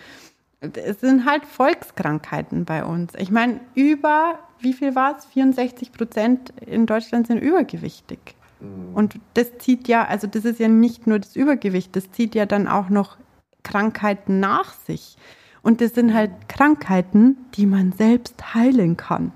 Es 0.62 1.02
sind 1.02 1.26
halt 1.26 1.46
Volkskrankheiten 1.46 2.66
bei 2.66 2.86
uns. 2.86 3.14
Ich 3.18 3.32
meine, 3.32 3.60
über 3.74 4.40
wie 4.60 4.74
viel 4.74 4.96
war 4.96 5.18
es? 5.18 5.26
64 5.26 5.92
Prozent 5.92 6.54
in 6.66 6.86
Deutschland 6.86 7.28
sind 7.28 7.40
übergewichtig. 7.40 8.20
Mhm. 8.60 8.94
Und 8.94 9.20
das 9.34 9.58
zieht 9.58 9.88
ja, 9.88 10.06
also 10.06 10.28
das 10.28 10.46
ist 10.46 10.60
ja 10.60 10.68
nicht 10.68 11.08
nur 11.08 11.20
das 11.20 11.36
Übergewicht, 11.36 11.96
das 11.96 12.12
zieht 12.12 12.36
ja 12.36 12.46
dann 12.46 12.68
auch 12.68 12.90
noch 12.90 13.18
Krankheiten 13.64 14.40
nach 14.40 14.74
sich. 14.74 15.18
Und 15.64 15.82
das 15.82 15.94
sind 15.94 16.14
halt 16.14 16.32
Krankheiten, 16.48 17.38
die 17.56 17.66
man 17.66 17.92
selbst 17.92 18.54
heilen 18.54 18.98
kann, 18.98 19.32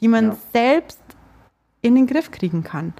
die 0.00 0.08
man 0.08 0.28
ja. 0.28 0.36
selbst 0.52 1.00
in 1.80 1.94
den 1.94 2.06
Griff 2.06 2.30
kriegen 2.30 2.64
kann. 2.64 2.92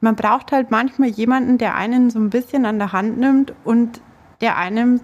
Man 0.00 0.16
braucht 0.16 0.52
halt 0.52 0.70
manchmal 0.70 1.10
jemanden, 1.10 1.58
der 1.58 1.74
einen 1.74 2.10
so 2.10 2.18
ein 2.18 2.30
bisschen 2.30 2.66
an 2.66 2.78
der 2.78 2.92
Hand 2.92 3.18
nimmt 3.18 3.54
und 3.64 4.00
der 4.40 4.56
einem 4.56 5.00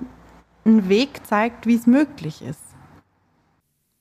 einen 0.68 0.88
Weg 0.88 1.26
zeigt, 1.26 1.66
wie 1.66 1.74
es 1.74 1.86
möglich 1.86 2.42
ist. 2.42 2.60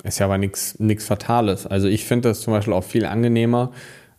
Ist 0.03 0.19
ja 0.19 0.25
aber 0.25 0.37
nichts 0.37 0.75
Fatales. 1.05 1.65
Also 1.65 1.87
ich 1.87 2.05
finde 2.05 2.29
das 2.29 2.41
zum 2.41 2.53
Beispiel 2.53 2.73
auch 2.73 2.83
viel 2.83 3.05
angenehmer, 3.05 3.71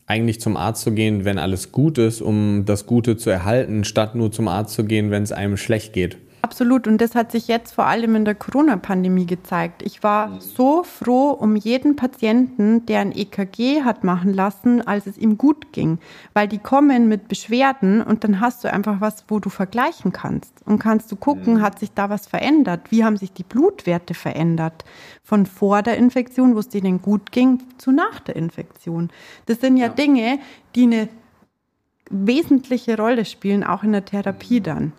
eigentlich 0.07 0.41
zum 0.41 0.57
Arzt 0.57 0.83
zu 0.83 0.93
gehen, 0.93 1.25
wenn 1.25 1.39
alles 1.39 1.71
gut 1.71 1.99
ist, 1.99 2.21
um 2.21 2.65
das 2.65 2.87
Gute 2.87 3.17
zu 3.17 3.31
erhalten, 3.31 3.85
statt 3.85 4.15
nur 4.15 4.33
zum 4.33 4.49
Arzt 4.49 4.75
zu 4.75 4.85
gehen, 4.85 5.11
wenn 5.11 5.23
es 5.23 5.33
einem 5.33 5.57
schlecht 5.57 5.93
geht. 5.93 6.17
Absolut. 6.41 6.87
Und 6.87 7.01
das 7.01 7.15
hat 7.15 7.33
sich 7.33 7.49
jetzt 7.49 7.75
vor 7.75 7.87
allem 7.87 8.15
in 8.15 8.25
der 8.25 8.35
Corona-Pandemie 8.35 9.27
gezeigt. 9.27 9.83
Ich 9.83 10.03
war 10.03 10.29
mhm. 10.29 10.41
so 10.41 10.83
froh 10.85 11.31
um 11.31 11.57
jeden 11.57 11.97
Patienten, 11.97 12.87
der 12.87 13.01
ein 13.01 13.13
EKG 13.13 13.83
hat 13.83 14.05
machen 14.05 14.33
lassen, 14.33 14.87
als 14.87 15.07
es 15.07 15.19
ihm 15.19 15.37
gut 15.37 15.73
ging. 15.73 15.99
Weil 16.35 16.47
die 16.47 16.59
kommen 16.59 17.09
mit 17.09 17.29
Beschwerden 17.29 18.03
und 18.03 18.25
dann 18.25 18.41
hast 18.41 18.63
du 18.63 18.73
einfach 18.73 19.01
was, 19.01 19.25
wo 19.29 19.41
du 19.41 19.51
vergleichen 19.51 20.13
kannst. 20.13 20.53
Und 20.65 20.79
kannst 20.79 21.11
du 21.11 21.17
gucken, 21.17 21.55
mhm. 21.55 21.63
hat 21.63 21.79
sich 21.79 21.93
da 21.93 22.09
was 22.09 22.27
verändert? 22.27 22.91
Wie 22.91 23.05
haben 23.05 23.17
sich 23.17 23.33
die 23.33 23.45
Blutwerte 23.45 24.15
verändert? 24.15 24.85
Von 25.25 25.45
vor 25.45 25.83
der 25.83 25.97
Infektion, 25.97 26.55
wo 26.55 26.61
es 26.61 26.69
denen 26.69 27.03
gut 27.03 27.33
ging, 27.33 27.63
zu 27.79 27.91
nach 27.91 28.21
der 28.21 28.37
Infektion. 28.37 29.11
Das 29.47 29.61
sind 29.61 29.77
ja, 29.77 29.87
ja. 29.87 29.93
Dinge, 29.93 30.39
die 30.75 30.85
eine 30.85 31.09
wesentliche 32.11 32.97
Rolle 32.97 33.25
spielen, 33.25 33.65
auch 33.65 33.83
in 33.83 33.93
der 33.93 34.05
Therapie 34.05 34.61
mhm. 34.61 34.65
dann. 34.65 34.93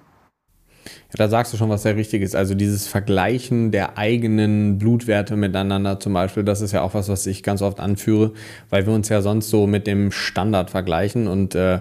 Ja, 0.86 1.18
da 1.18 1.28
sagst 1.30 1.54
du 1.54 1.58
schon 1.58 1.70
was 1.70 1.84
sehr 1.84 1.96
Richtiges. 1.96 2.36
Also 2.36 2.56
dieses 2.56 2.88
Vergleichen 2.88 3.72
der 3.72 3.98
eigenen 3.98 4.78
Blutwerte 4.78 5.36
miteinander 5.36 6.00
zum 6.00 6.14
Beispiel, 6.14 6.44
das 6.44 6.62
ist 6.62 6.72
ja 6.72 6.82
auch 6.82 6.94
was, 6.94 7.10
was 7.10 7.26
ich 7.26 7.44
ganz 7.44 7.62
oft 7.62 7.80
anführe, 7.80 8.34
weil 8.70 8.86
wir 8.86 8.94
uns 8.94 9.10
ja 9.10 9.22
sonst 9.22 9.50
so 9.50 9.68
mit 9.68 9.88
dem 9.88 10.12
Standard 10.12 10.70
vergleichen 10.70 11.28
und 11.28 11.56
äh, 11.56 11.80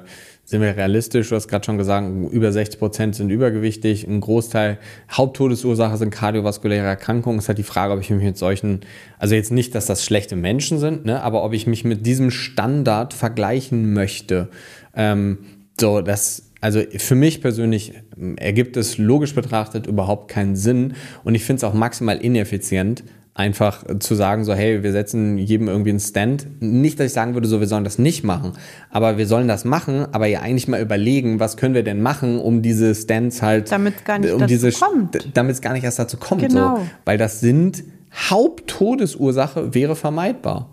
sind 0.49 0.63
wir 0.63 0.75
realistisch, 0.75 1.29
du 1.29 1.37
hast 1.37 1.47
gerade 1.47 1.67
schon 1.67 1.77
gesagt, 1.77 2.09
über 2.31 2.51
60 2.51 2.79
Prozent 2.79 3.15
sind 3.15 3.29
übergewichtig, 3.29 4.07
ein 4.07 4.21
Großteil, 4.23 4.79
Haupttodesursache 5.13 5.99
sind 5.99 6.09
kardiovaskuläre 6.09 6.87
Erkrankungen. 6.87 7.39
Es 7.39 7.45
ist 7.45 7.49
halt 7.49 7.59
die 7.59 7.65
Frage, 7.65 7.93
ob 7.93 8.01
ich 8.01 8.09
mich 8.09 8.23
mit 8.23 8.39
solchen, 8.39 8.81
also 9.19 9.35
jetzt 9.35 9.53
nicht, 9.53 9.75
dass 9.75 9.85
das 9.85 10.03
schlechte 10.03 10.37
Menschen 10.37 10.79
sind, 10.79 11.05
ne, 11.05 11.23
aber 11.23 11.45
ob 11.45 11.53
ich 11.53 11.67
mich 11.67 11.85
mit 11.85 12.07
diesem 12.07 12.31
Standard 12.31 13.13
vergleichen 13.13 13.93
möchte. 13.93 14.49
Ähm, 14.97 15.37
so, 15.79 16.01
das 16.01 16.48
also 16.61 16.81
für 16.97 17.15
mich 17.15 17.41
persönlich 17.41 17.93
ergibt 18.37 18.77
es 18.77 18.99
logisch 18.99 19.35
betrachtet 19.35 19.87
überhaupt 19.87 20.29
keinen 20.29 20.57
Sinn 20.57 20.95
und 21.25 21.35
ich 21.35 21.45
finde 21.45 21.59
es 21.59 21.65
auch 21.65 21.75
maximal 21.75 22.19
ineffizient, 22.19 23.05
einfach 23.39 23.85
zu 24.01 24.17
sagen, 24.17 24.45
so, 24.45 24.53
hey, 24.53 24.83
wir 24.83 24.91
setzen 24.91 25.39
jedem 25.39 25.69
irgendwie 25.69 25.91
einen 25.91 26.01
Stand. 26.01 26.49
Nicht, 26.61 26.99
dass 26.99 27.07
ich 27.07 27.13
sagen 27.13 27.35
würde, 27.35 27.47
so, 27.47 27.61
wir 27.61 27.69
sollen 27.69 27.85
das 27.85 27.97
nicht 27.97 28.25
machen, 28.25 28.55
aber 28.91 29.17
wir 29.17 29.29
sollen 29.29 29.47
das 29.47 29.65
machen, 29.65 30.07
aber 30.11 30.27
ja 30.27 30.41
eigentlich 30.41 30.67
mal 30.67 30.81
überlegen, 30.81 31.39
was 31.39 31.57
können 31.57 31.75
wir 31.75 31.85
denn 31.85 32.03
machen, 32.03 32.41
um 32.41 32.63
diese 32.63 32.97
Stands 32.97 33.41
halt, 33.41 33.71
damit 33.71 34.05
gar 34.05 34.19
nicht 34.19 34.33
um 34.33 34.41
dazu 34.41 34.49
diese, 34.53 34.73
kommt. 34.73 35.29
damit 35.35 35.55
es 35.55 35.61
gar 35.61 35.73
nicht 35.73 35.85
erst 35.85 36.01
dazu 36.01 36.17
kommt, 36.17 36.43
genau. 36.43 36.79
so, 36.79 36.87
weil 37.05 37.17
das 37.17 37.39
sind 37.39 37.85
Haupttodesursache 38.13 39.73
wäre 39.73 39.95
vermeidbar. 39.95 40.69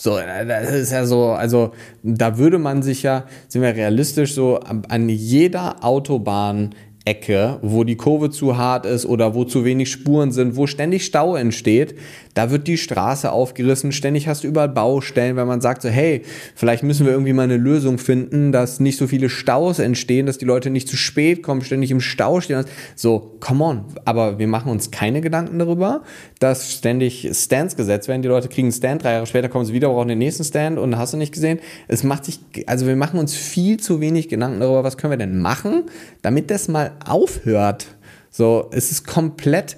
So, 0.00 0.16
das 0.16 0.70
ist 0.70 0.92
ja 0.92 1.04
so, 1.06 1.30
also 1.30 1.72
da 2.04 2.38
würde 2.38 2.58
man 2.58 2.82
sich 2.82 3.02
ja, 3.02 3.24
sind 3.48 3.62
wir 3.62 3.74
realistisch, 3.74 4.32
so 4.32 4.60
an 4.60 5.08
jeder 5.08 5.84
Autobahn 5.84 6.72
Ecke, 7.04 7.58
wo 7.62 7.84
die 7.84 7.96
Kurve 7.96 8.30
zu 8.30 8.56
hart 8.56 8.84
ist 8.86 9.06
oder 9.06 9.34
wo 9.34 9.44
zu 9.44 9.64
wenig 9.64 9.90
Spuren 9.90 10.30
sind, 10.30 10.56
wo 10.56 10.66
ständig 10.66 11.04
Stau 11.04 11.36
entsteht, 11.36 11.96
da 12.38 12.52
wird 12.52 12.68
die 12.68 12.78
Straße 12.78 13.32
aufgerissen, 13.32 13.90
ständig 13.90 14.28
hast 14.28 14.44
du 14.44 14.46
überall 14.46 14.68
Baustellen, 14.68 15.34
weil 15.34 15.44
man 15.44 15.60
sagt 15.60 15.82
so, 15.82 15.88
hey, 15.88 16.22
vielleicht 16.54 16.84
müssen 16.84 17.04
wir 17.04 17.10
irgendwie 17.10 17.32
mal 17.32 17.42
eine 17.42 17.56
Lösung 17.56 17.98
finden, 17.98 18.52
dass 18.52 18.78
nicht 18.78 18.96
so 18.96 19.08
viele 19.08 19.28
Staus 19.28 19.80
entstehen, 19.80 20.26
dass 20.26 20.38
die 20.38 20.44
Leute 20.44 20.70
nicht 20.70 20.88
zu 20.88 20.96
spät 20.96 21.42
kommen, 21.42 21.62
ständig 21.62 21.90
im 21.90 22.00
Stau 22.00 22.40
stehen. 22.40 22.64
So, 22.94 23.34
come 23.40 23.64
on, 23.64 23.84
aber 24.04 24.38
wir 24.38 24.46
machen 24.46 24.70
uns 24.70 24.92
keine 24.92 25.20
Gedanken 25.20 25.58
darüber, 25.58 26.02
dass 26.38 26.72
ständig 26.72 27.28
Stands 27.32 27.74
gesetzt 27.74 28.06
werden, 28.06 28.22
die 28.22 28.28
Leute 28.28 28.46
kriegen 28.46 28.66
einen 28.66 28.72
Stand, 28.72 29.02
drei 29.02 29.14
Jahre 29.14 29.26
später 29.26 29.48
kommen 29.48 29.64
sie 29.64 29.72
wieder, 29.72 29.88
brauchen 29.88 30.06
den 30.06 30.18
nächsten 30.18 30.44
Stand 30.44 30.78
und 30.78 30.96
hast 30.96 31.14
du 31.14 31.16
nicht 31.16 31.34
gesehen. 31.34 31.58
Es 31.88 32.04
macht 32.04 32.24
sich, 32.24 32.38
also 32.66 32.86
wir 32.86 32.94
machen 32.94 33.18
uns 33.18 33.34
viel 33.34 33.80
zu 33.80 34.00
wenig 34.00 34.28
Gedanken 34.28 34.60
darüber, 34.60 34.84
was 34.84 34.96
können 34.96 35.10
wir 35.10 35.18
denn 35.18 35.40
machen, 35.40 35.86
damit 36.22 36.52
das 36.52 36.68
mal 36.68 36.92
aufhört. 37.04 37.88
So, 38.30 38.68
es 38.70 38.92
ist 38.92 39.08
komplett 39.08 39.76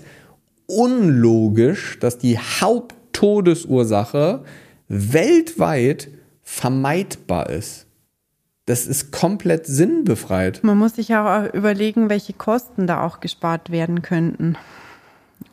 unlogisch, 0.71 1.99
dass 2.01 2.19
die 2.19 2.39
Haupttodesursache 2.39 4.45
weltweit 4.89 6.09
vermeidbar 6.43 7.51
ist. 7.51 7.87
das 8.67 8.87
ist 8.87 9.11
komplett 9.11 9.67
sinnbefreit. 9.67 10.61
Man 10.63 10.79
muss 10.79 10.95
sich 10.95 11.13
auch 11.15 11.53
überlegen, 11.53 12.09
welche 12.09 12.33
Kosten 12.33 12.87
da 12.87 13.05
auch 13.05 13.19
gespart 13.19 13.71
werden 13.71 14.03
könnten. 14.03 14.57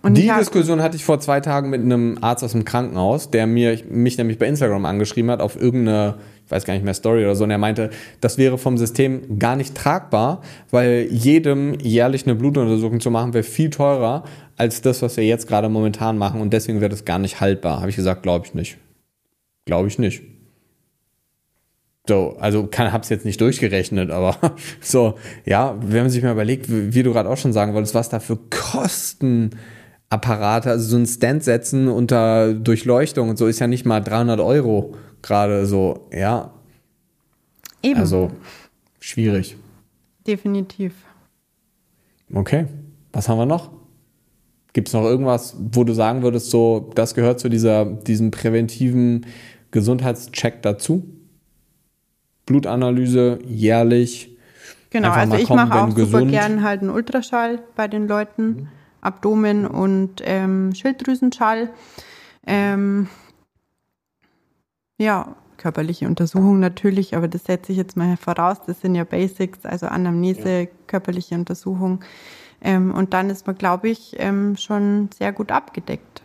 Und 0.01 0.18
die 0.18 0.28
Diskussion 0.28 0.82
hatte 0.82 0.97
ich 0.97 1.05
vor 1.05 1.20
zwei 1.20 1.39
Tagen 1.39 1.70
mit 1.70 1.82
einem 1.82 2.18
Arzt 2.22 2.43
aus 2.43 2.51
dem 2.51 2.65
Krankenhaus, 2.65 3.32
der 3.32 3.47
mir, 3.47 3.80
mich 3.89 4.18
nämlich 4.18 4.38
bei 4.38 4.47
Instagram 4.47 4.86
angeschrieben 4.86 5.32
hat, 5.32 5.39
auf 5.39 5.59
irgendeine, 5.59 6.15
weiß 6.50 6.66
gar 6.66 6.74
nicht 6.74 6.84
mehr, 6.84 6.93
Story 6.93 7.24
oder 7.24 7.36
so, 7.36 7.43
und 7.43 7.52
er 7.52 7.58
meinte, 7.58 7.89
das 8.22 8.38
wäre 8.38 8.58
vom 8.58 8.78
System 8.78 9.39
gar 9.39 9.56
nicht 9.56 9.76
tragbar, 9.76 10.41
weil 10.72 11.08
jedem 11.12 11.80
jährlich 11.80 12.26
eine 12.26 12.36
Blutuntersuchung 12.36 13.00
zu 13.00 13.12
machen, 13.12 13.34
wäre 13.34 13.43
viel 13.43 13.70
teurer 13.70 14.24
als 14.56 14.82
das, 14.82 15.02
was 15.02 15.18
wir 15.18 15.26
jetzt 15.26 15.48
gerade 15.48 15.70
momentan 15.70 16.18
machen 16.18 16.41
und 16.41 16.52
deswegen 16.52 16.82
wäre 16.82 16.89
das 16.89 17.06
gar 17.06 17.20
nicht 17.20 17.41
haltbar. 17.41 17.80
Habe 17.80 17.89
ich 17.89 17.95
gesagt, 17.95 18.24
glaube 18.24 18.45
ich 18.45 18.54
nicht. 18.54 18.78
Glaube 19.66 19.88
ich 19.88 20.00
nicht. 20.00 20.24
So, 22.08 22.38
also 22.39 22.68
kann, 22.68 22.93
hab's 22.93 23.10
jetzt 23.10 23.26
nicht 23.26 23.41
durchgerechnet, 23.41 24.12
aber 24.12 24.38
so, 24.82 25.16
ja, 25.45 25.76
wenn 25.82 26.04
man 26.04 26.10
sich 26.10 26.24
mal 26.24 26.32
überlegt, 26.32 26.70
wie, 26.70 26.93
wie 26.93 27.04
du 27.04 27.12
gerade 27.12 27.28
auch 27.30 27.38
schon 27.38 27.52
sagen 27.54 27.74
wolltest, 27.74 27.95
was 27.95 28.08
da 28.10 28.22
für 28.22 28.38
Kostenapparate, 28.50 30.70
also 30.70 30.88
so 30.88 30.95
ein 30.98 31.06
Stand 31.06 31.43
setzen 31.43 31.89
unter 31.89 32.54
Durchleuchtung 32.54 33.30
und 33.30 33.38
so 33.38 33.48
ist 33.48 33.60
ja 33.60 33.68
nicht 33.68 33.86
mal 33.86 34.00
300 34.00 34.39
Euro 34.39 34.95
gerade 35.28 35.65
so, 35.65 36.07
ja. 36.11 36.51
Eben. 37.84 37.99
Also, 37.99 38.32
schwierig. 38.99 39.57
Definitiv. 40.25 40.93
Okay, 42.34 42.65
was 43.13 43.30
haben 43.30 43.38
wir 43.38 43.45
noch? 43.45 43.71
Gibt 44.73 44.89
es 44.89 44.93
noch 44.93 45.03
irgendwas, 45.03 45.55
wo 45.59 45.84
du 45.84 45.93
sagen 45.93 46.23
würdest, 46.23 46.49
so, 46.49 46.91
das 46.95 47.15
gehört 47.15 47.39
zu 47.39 47.49
dieser, 47.49 47.86
diesem 47.86 48.32
präventiven 48.32 49.25
Gesundheitscheck 49.71 50.61
dazu? 50.61 51.07
Blutanalyse 52.45 53.39
jährlich. 53.45 54.38
Genau, 54.89 55.11
also 55.11 55.36
ich 55.36 55.49
mache 55.49 55.82
auch 55.82 55.93
gesund. 55.93 56.11
super 56.11 56.25
gern 56.25 56.63
halt 56.63 56.82
einen 56.82 56.89
Ultraschall 56.89 57.59
bei 57.75 57.88
den 57.88 58.07
Leuten, 58.07 58.47
mhm. 58.47 58.67
Abdomen 59.01 59.67
und 59.67 60.21
ähm, 60.23 60.73
Schilddrüsenschall. 60.73 61.69
Ähm, 62.45 63.09
ja, 64.98 65.36
körperliche 65.58 66.08
Untersuchung 66.08 66.60
natürlich, 66.60 67.16
aber 67.16 67.28
das 67.28 67.45
setze 67.45 67.72
ich 67.72 67.78
jetzt 67.78 67.98
mal 67.98 68.16
voraus. 68.18 68.58
Das 68.66 68.82
sind 68.82 68.95
ja 68.95 69.04
Basics, 69.04 69.66
also 69.66 69.88
Anamnese, 69.88 70.62
ja. 70.62 70.68
körperliche 70.88 71.36
Untersuchung. 71.36 72.02
Ähm, 72.62 72.93
und 72.93 73.14
dann 73.14 73.30
ist 73.30 73.45
man, 73.45 73.56
glaube 73.56 73.89
ich, 73.89 74.16
ähm, 74.18 74.56
schon 74.58 75.10
sehr 75.18 75.32
gut 75.32 75.52
abgedeckt. 75.52 76.22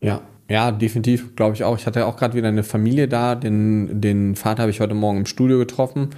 Ja, 0.00 0.22
ja, 0.48 0.72
definitiv, 0.72 1.36
glaube 1.36 1.54
ich 1.54 1.64
auch. 1.64 1.76
Ich 1.76 1.86
hatte 1.86 2.06
auch 2.06 2.16
gerade 2.16 2.34
wieder 2.34 2.48
eine 2.48 2.62
Familie 2.62 3.08
da. 3.08 3.34
Den, 3.34 4.00
den 4.00 4.34
Vater 4.34 4.62
habe 4.62 4.70
ich 4.70 4.80
heute 4.80 4.94
Morgen 4.94 5.18
im 5.18 5.26
Studio 5.26 5.58
getroffen. 5.58 6.10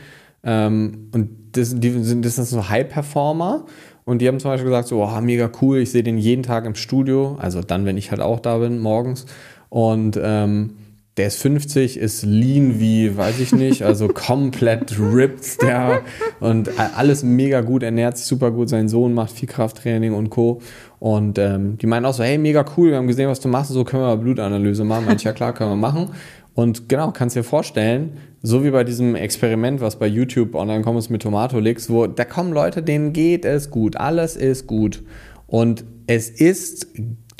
Ähm, 0.42 1.08
und 1.12 1.30
das, 1.52 1.78
die 1.78 1.90
sind, 1.90 2.24
das 2.24 2.36
sind 2.36 2.46
so 2.46 2.68
High-Performer. 2.68 3.66
Und 4.04 4.18
die 4.18 4.28
haben 4.28 4.40
zum 4.40 4.50
Beispiel 4.50 4.70
gesagt, 4.70 4.88
so, 4.88 5.02
oh, 5.04 5.20
mega 5.20 5.50
cool, 5.60 5.78
ich 5.78 5.90
sehe 5.90 6.02
den 6.02 6.18
jeden 6.18 6.42
Tag 6.42 6.64
im 6.64 6.74
Studio. 6.74 7.36
Also 7.40 7.60
dann, 7.60 7.84
wenn 7.84 7.96
ich 7.96 8.10
halt 8.10 8.20
auch 8.20 8.40
da 8.40 8.58
bin, 8.58 8.78
morgens. 8.78 9.26
Und 9.68 10.18
ähm, 10.20 10.74
der 11.20 11.26
ist 11.26 11.42
50, 11.42 11.98
ist 11.98 12.22
lean 12.22 12.80
wie, 12.80 13.14
weiß 13.14 13.40
ich 13.40 13.52
nicht, 13.52 13.82
also 13.82 14.08
komplett 14.14 14.98
ripped, 14.98 15.60
der 15.60 16.00
und 16.40 16.70
alles 16.96 17.22
mega 17.22 17.60
gut, 17.60 17.82
ernährt 17.82 18.16
sich 18.16 18.24
super 18.24 18.50
gut, 18.50 18.70
sein 18.70 18.88
Sohn 18.88 19.12
macht 19.12 19.32
viel 19.32 19.46
Krafttraining 19.46 20.14
und 20.14 20.30
Co. 20.30 20.62
Und 20.98 21.38
ähm, 21.38 21.76
die 21.76 21.86
meinen 21.86 22.06
auch 22.06 22.14
so, 22.14 22.24
hey, 22.24 22.38
mega 22.38 22.64
cool, 22.74 22.92
wir 22.92 22.96
haben 22.96 23.06
gesehen, 23.06 23.28
was 23.28 23.38
du 23.38 23.48
machst, 23.48 23.70
so 23.70 23.84
können 23.84 24.02
wir 24.02 24.16
Blutanalyse 24.16 24.82
machen. 24.82 25.04
Meinte 25.04 25.24
ja 25.24 25.34
klar, 25.34 25.52
können 25.52 25.72
wir 25.72 25.76
machen. 25.76 26.08
Und 26.54 26.88
genau, 26.88 27.10
kannst 27.10 27.36
dir 27.36 27.44
vorstellen, 27.44 28.14
so 28.40 28.64
wie 28.64 28.70
bei 28.70 28.82
diesem 28.82 29.14
Experiment, 29.14 29.82
was 29.82 29.96
bei 29.96 30.06
YouTube 30.06 30.54
online 30.54 30.82
kommt 30.82 31.10
mit 31.10 31.20
Tomatolix, 31.20 31.90
wo 31.90 32.06
da 32.06 32.24
kommen 32.24 32.54
Leute, 32.54 32.82
denen 32.82 33.12
geht 33.12 33.44
es 33.44 33.68
gut, 33.68 33.98
alles 33.98 34.36
ist 34.36 34.66
gut. 34.66 35.02
Und 35.46 35.84
es 36.06 36.30
ist 36.30 36.86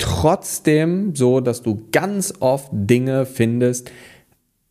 trotzdem 0.01 1.15
so, 1.15 1.39
dass 1.39 1.61
du 1.61 1.87
ganz 1.91 2.33
oft 2.39 2.69
Dinge 2.71 3.25
findest, 3.25 3.91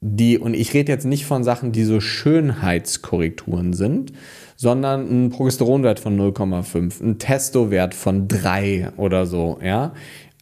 die, 0.03 0.39
und 0.39 0.55
ich 0.55 0.72
rede 0.72 0.91
jetzt 0.91 1.05
nicht 1.05 1.26
von 1.26 1.45
Sachen, 1.45 1.72
die 1.72 1.85
so 1.85 2.01
Schönheitskorrekturen 2.01 3.74
sind, 3.74 4.12
sondern 4.57 5.26
ein 5.26 5.31
Progesteronwert 5.31 6.01
von 6.01 6.18
0,5, 6.18 7.03
ein 7.03 7.18
Testowert 7.18 7.95
von 7.95 8.26
3 8.26 8.93
oder 8.97 9.26
so, 9.26 9.59
ja. 9.62 9.93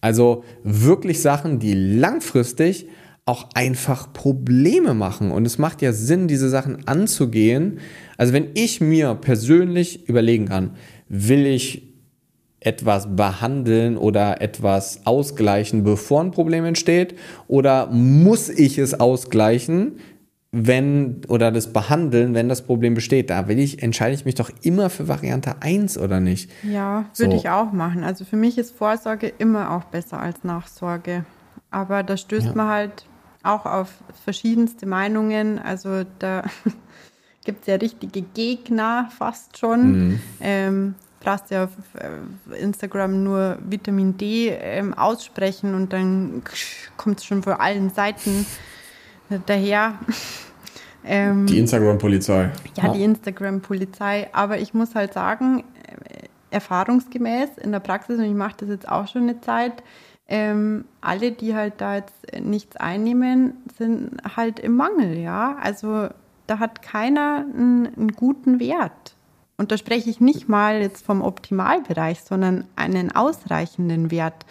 Also 0.01 0.45
wirklich 0.62 1.20
Sachen, 1.20 1.59
die 1.59 1.74
langfristig 1.74 2.86
auch 3.24 3.49
einfach 3.55 4.12
Probleme 4.12 4.95
machen. 4.95 5.32
Und 5.32 5.45
es 5.45 5.59
macht 5.59 5.82
ja 5.82 5.93
Sinn, 5.93 6.28
diese 6.28 6.49
Sachen 6.49 6.86
anzugehen. 6.86 7.80
Also 8.16 8.32
wenn 8.32 8.51
ich 8.55 8.80
mir 8.80 9.14
persönlich 9.16 10.09
überlegen 10.09 10.47
kann, 10.47 10.70
will 11.09 11.47
ich 11.47 11.88
etwas 12.61 13.15
behandeln 13.15 13.97
oder 13.97 14.41
etwas 14.41 15.03
ausgleichen, 15.05 15.85
bevor 15.85 16.23
ein 16.23 16.31
Problem 16.31 16.65
entsteht? 16.65 17.17
Oder 17.47 17.87
muss 17.87 18.49
ich 18.49 18.79
es 18.79 18.99
ausgleichen, 18.99 19.99
wenn 20.51 21.21
oder 21.29 21.53
das 21.53 21.73
behandeln, 21.73 22.35
wenn 22.35 22.49
das 22.49 22.63
Problem 22.63 22.95
besteht. 22.95 23.31
Da 23.31 23.49
will 23.49 23.59
ich, 23.59 23.83
entscheide 23.83 24.15
ich 24.15 24.25
mich 24.25 24.35
doch 24.35 24.51
immer 24.63 24.89
für 24.89 25.07
Variante 25.07 25.57
1 25.61 25.99
oder 25.99 26.21
nicht. 26.21 26.51
Ja, 26.63 27.05
würde 27.17 27.33
so. 27.33 27.39
ich 27.39 27.51
auch 27.51 27.73
machen. 27.73 28.03
Also 28.03 28.25
für 28.25 28.37
mich 28.37 28.57
ist 28.57 28.75
Vorsorge 28.75 29.33
immer 29.39 29.73
auch 29.73 29.85
besser 29.85 30.19
als 30.19 30.45
Nachsorge. 30.45 31.27
Aber 31.71 32.03
da 32.03 32.17
stößt 32.17 32.47
ja. 32.47 32.55
man 32.55 32.69
halt 32.69 33.05
auch 33.43 33.67
auf 33.67 33.91
verschiedenste 34.25 34.87
Meinungen. 34.87 35.59
Also 35.59 36.05
da 36.19 36.45
gibt 37.45 37.63
es 37.63 37.67
ja 37.67 37.75
richtige 37.75 38.23
Gegner 38.23 39.11
fast 39.17 39.59
schon. 39.59 39.91
Mhm. 39.91 40.21
Ähm, 40.41 40.95
brauchst 41.29 41.51
ja 41.51 41.64
auf 41.64 41.70
äh, 41.95 42.59
Instagram 42.59 43.22
nur 43.22 43.59
Vitamin 43.68 44.16
D 44.16 44.49
ähm, 44.49 44.95
aussprechen 44.95 45.74
und 45.74 45.93
dann 45.93 46.43
kommt 46.97 47.18
es 47.18 47.26
schon 47.26 47.43
von 47.43 47.53
allen 47.55 47.91
Seiten 47.91 48.47
daher. 49.47 49.99
Ähm, 51.05 51.47
die 51.47 51.59
Instagram-Polizei. 51.61 52.51
Ja, 52.76 52.93
die 52.93 53.03
Instagram-Polizei. 53.03 54.29
Aber 54.33 54.59
ich 54.59 54.74
muss 54.74 54.95
halt 54.95 55.14
sagen, 55.14 55.64
äh, 55.87 56.26
erfahrungsgemäß 56.51 57.57
in 57.57 57.72
der 57.72 57.79
Praxis, 57.79 58.18
und 58.18 58.24
ich 58.24 58.35
mache 58.35 58.57
das 58.59 58.68
jetzt 58.68 58.89
auch 58.89 59.07
schon 59.07 59.22
eine 59.22 59.41
Zeit, 59.41 59.85
ähm, 60.26 60.85
alle, 61.01 61.33
die 61.33 61.55
halt 61.55 61.74
da 61.79 61.95
jetzt 61.95 62.14
nichts 62.43 62.76
einnehmen, 62.76 63.55
sind 63.79 64.20
halt 64.37 64.59
im 64.59 64.76
Mangel, 64.76 65.16
ja. 65.16 65.57
Also 65.62 66.09
da 66.47 66.59
hat 66.59 66.83
keiner 66.83 67.47
einen, 67.55 67.87
einen 67.87 68.12
guten 68.12 68.61
Wert. 68.61 69.14
Und 69.59 69.73
da 69.73 69.77
spreche 69.77 70.09
ich 70.09 70.21
nicht 70.21 70.49
mal 70.49 70.81
jetzt 70.81 71.05
vom 71.05 71.21
Optimalbereich, 71.21 72.23
sondern 72.23 72.65
einen 72.77 73.15
ausreichenden 73.15 74.11
Wert. 74.11 74.47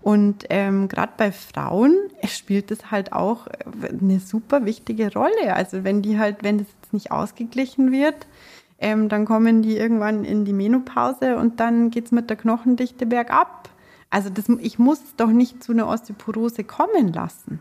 Und 0.00 0.44
ähm, 0.50 0.86
gerade 0.88 1.12
bei 1.16 1.32
Frauen 1.32 1.96
spielt 2.26 2.70
das 2.70 2.90
halt 2.90 3.12
auch 3.12 3.48
eine 3.82 4.20
super 4.20 4.64
wichtige 4.64 5.12
Rolle. 5.12 5.54
Also 5.54 5.82
wenn 5.82 6.02
die 6.02 6.18
halt, 6.18 6.42
wenn 6.42 6.58
das 6.58 6.68
jetzt 6.80 6.92
nicht 6.92 7.10
ausgeglichen 7.10 7.90
wird, 7.90 8.26
ähm, 8.78 9.08
dann 9.08 9.24
kommen 9.24 9.62
die 9.62 9.76
irgendwann 9.76 10.24
in 10.24 10.44
die 10.44 10.52
Menopause 10.52 11.36
und 11.36 11.58
dann 11.58 11.90
geht 11.90 12.06
es 12.06 12.12
mit 12.12 12.30
der 12.30 12.36
Knochendichte 12.36 13.06
bergab. 13.06 13.70
Also 14.10 14.30
das, 14.30 14.48
ich 14.60 14.78
muss 14.78 15.02
es 15.02 15.16
doch 15.16 15.30
nicht 15.30 15.64
zu 15.64 15.72
einer 15.72 15.88
Osteoporose 15.88 16.62
kommen 16.64 17.12
lassen. 17.12 17.60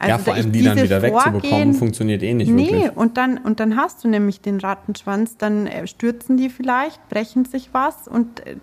Also 0.00 0.12
ja, 0.12 0.18
vor 0.18 0.34
allem 0.34 0.52
die 0.52 0.62
dann 0.62 0.80
wieder 0.80 1.02
wegzubekommen, 1.02 1.74
funktioniert 1.74 2.22
eh 2.22 2.32
nicht 2.32 2.50
nee, 2.50 2.70
wirklich. 2.70 2.96
und 2.96 3.16
dann, 3.16 3.38
und 3.38 3.58
dann 3.58 3.76
hast 3.76 4.04
du 4.04 4.08
nämlich 4.08 4.40
den 4.40 4.60
Rattenschwanz, 4.60 5.36
dann 5.38 5.66
äh, 5.66 5.88
stürzen 5.88 6.36
die 6.36 6.50
vielleicht, 6.50 7.08
brechen 7.08 7.44
sich 7.44 7.70
was 7.72 8.06
und 8.06 8.46
äh, 8.46 8.56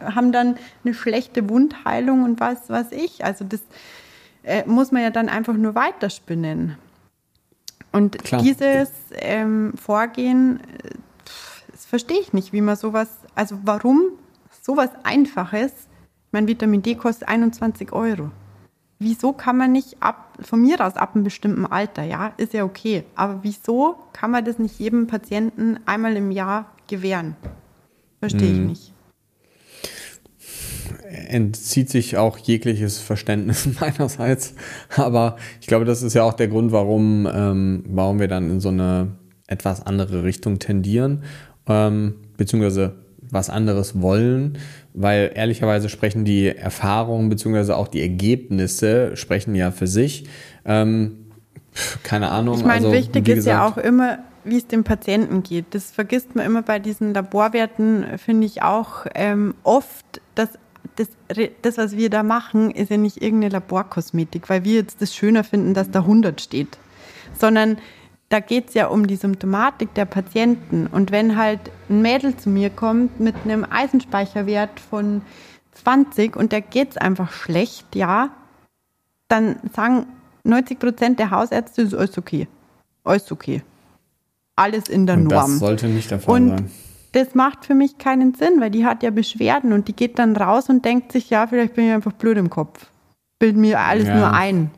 haben 0.00 0.30
dann 0.30 0.56
eine 0.84 0.94
schlechte 0.94 1.48
Wundheilung 1.48 2.22
und 2.22 2.38
was 2.38 2.70
weiß 2.70 2.92
ich. 2.92 3.24
Also 3.24 3.44
das 3.44 3.60
äh, 4.44 4.64
muss 4.66 4.92
man 4.92 5.02
ja 5.02 5.10
dann 5.10 5.28
einfach 5.28 5.54
nur 5.54 5.74
weiterspinnen. 5.74 6.76
Und 7.92 8.22
Klar. 8.22 8.42
dieses 8.42 8.90
ähm, 9.12 9.72
Vorgehen, 9.76 10.60
äh, 10.60 10.90
das 11.72 11.86
verstehe 11.86 12.20
ich 12.20 12.32
nicht, 12.32 12.52
wie 12.52 12.60
man 12.60 12.76
sowas, 12.76 13.08
also 13.34 13.58
warum 13.64 14.12
sowas 14.62 14.90
Einfaches, 15.02 15.72
mein 16.30 16.46
Vitamin 16.46 16.82
D 16.82 16.94
kostet 16.94 17.28
21 17.28 17.92
Euro. 17.92 18.30
Wieso 19.02 19.32
kann 19.32 19.56
man 19.56 19.72
nicht 19.72 19.96
ab, 20.00 20.36
von 20.42 20.60
mir 20.60 20.78
aus 20.86 20.96
ab 20.96 21.14
einem 21.14 21.24
bestimmten 21.24 21.64
Alter, 21.64 22.02
ja, 22.04 22.34
ist 22.36 22.52
ja 22.52 22.64
okay, 22.64 23.04
aber 23.14 23.38
wieso 23.42 23.96
kann 24.12 24.30
man 24.30 24.44
das 24.44 24.58
nicht 24.58 24.78
jedem 24.78 25.06
Patienten 25.06 25.80
einmal 25.86 26.16
im 26.16 26.30
Jahr 26.30 26.70
gewähren? 26.86 27.34
Verstehe 28.18 28.52
ich 28.52 28.58
hm. 28.58 28.66
nicht. 28.66 28.92
Entzieht 31.28 31.88
sich 31.88 32.18
auch 32.18 32.36
jegliches 32.36 32.98
Verständnis 32.98 33.66
meinerseits. 33.80 34.54
Aber 34.94 35.36
ich 35.62 35.66
glaube, 35.66 35.86
das 35.86 36.02
ist 36.02 36.12
ja 36.12 36.22
auch 36.22 36.34
der 36.34 36.48
Grund, 36.48 36.70
warum, 36.70 37.26
ähm, 37.32 37.84
warum 37.88 38.20
wir 38.20 38.28
dann 38.28 38.50
in 38.50 38.60
so 38.60 38.68
eine 38.68 39.16
etwas 39.46 39.80
andere 39.86 40.24
Richtung 40.24 40.58
tendieren, 40.58 41.24
ähm, 41.66 42.16
beziehungsweise 42.36 42.96
was 43.30 43.48
anderes 43.48 44.02
wollen, 44.02 44.58
weil 44.94 45.32
ehrlicherweise 45.34 45.88
sprechen 45.88 46.24
die 46.24 46.48
Erfahrungen 46.48 47.28
beziehungsweise 47.28 47.76
auch 47.76 47.88
die 47.88 48.00
Ergebnisse 48.00 49.16
sprechen 49.16 49.54
ja 49.54 49.70
für 49.70 49.86
sich. 49.86 50.28
Ähm, 50.64 51.26
keine 52.02 52.30
Ahnung. 52.30 52.58
Ich 52.58 52.64
meine, 52.64 52.86
also, 52.86 52.92
wichtig 52.92 53.28
ist 53.28 53.46
ja 53.46 53.66
auch 53.66 53.76
immer, 53.76 54.18
wie 54.44 54.56
es 54.56 54.66
dem 54.66 54.84
Patienten 54.84 55.42
geht. 55.42 55.66
Das 55.70 55.90
vergisst 55.90 56.34
man 56.34 56.44
immer 56.44 56.62
bei 56.62 56.78
diesen 56.78 57.14
Laborwerten, 57.14 58.06
finde 58.18 58.46
ich 58.46 58.62
auch 58.62 59.06
ähm, 59.14 59.54
oft, 59.62 60.20
dass 60.34 60.50
das, 60.96 61.08
das, 61.62 61.78
was 61.78 61.96
wir 61.96 62.10
da 62.10 62.22
machen, 62.22 62.70
ist 62.70 62.90
ja 62.90 62.96
nicht 62.96 63.22
irgendeine 63.22 63.52
Laborkosmetik, 63.52 64.48
weil 64.48 64.64
wir 64.64 64.74
jetzt 64.74 65.00
das 65.00 65.14
schöner 65.14 65.44
finden, 65.44 65.74
dass 65.74 65.90
da 65.90 66.00
100 66.00 66.40
steht, 66.40 66.78
sondern 67.38 67.78
da 68.30 68.38
geht 68.38 68.68
es 68.68 68.74
ja 68.74 68.86
um 68.86 69.06
die 69.06 69.16
Symptomatik 69.16 69.92
der 69.94 70.04
Patienten. 70.04 70.86
Und 70.86 71.10
wenn 71.10 71.36
halt 71.36 71.60
ein 71.90 72.00
Mädel 72.00 72.36
zu 72.36 72.48
mir 72.48 72.70
kommt 72.70 73.18
mit 73.20 73.34
einem 73.44 73.66
Eisenspeicherwert 73.68 74.78
von 74.78 75.22
20 75.72 76.36
und 76.36 76.52
der 76.52 76.60
geht 76.60 76.92
es 76.92 76.96
einfach 76.96 77.32
schlecht, 77.32 77.94
ja, 77.94 78.30
dann 79.28 79.56
sagen 79.74 80.06
90 80.44 80.78
Prozent 80.78 81.18
der 81.18 81.32
Hausärzte, 81.32 81.82
ist 81.82 81.94
alles 81.94 82.16
okay. 82.16 82.46
Alles 83.02 83.32
okay. 83.32 83.62
Alles 84.54 84.88
in 84.88 85.06
der 85.06 85.16
und 85.16 85.24
Norm. 85.24 85.50
Das 85.50 85.58
sollte 85.58 85.88
nicht 85.88 86.10
der 86.10 86.20
Fall 86.20 86.34
und 86.34 86.48
sein. 86.50 86.70
Das 87.12 87.34
macht 87.34 87.64
für 87.64 87.74
mich 87.74 87.98
keinen 87.98 88.34
Sinn, 88.34 88.60
weil 88.60 88.70
die 88.70 88.84
hat 88.84 89.02
ja 89.02 89.10
Beschwerden 89.10 89.72
und 89.72 89.88
die 89.88 89.96
geht 89.96 90.20
dann 90.20 90.36
raus 90.36 90.68
und 90.68 90.84
denkt 90.84 91.10
sich, 91.10 91.30
ja, 91.30 91.48
vielleicht 91.48 91.74
bin 91.74 91.86
ich 91.88 91.92
einfach 91.92 92.12
blöd 92.12 92.38
im 92.38 92.48
Kopf. 92.48 92.86
Bild 93.40 93.56
mir 93.56 93.80
alles 93.80 94.06
ja. 94.06 94.16
nur 94.16 94.32
ein. 94.32 94.70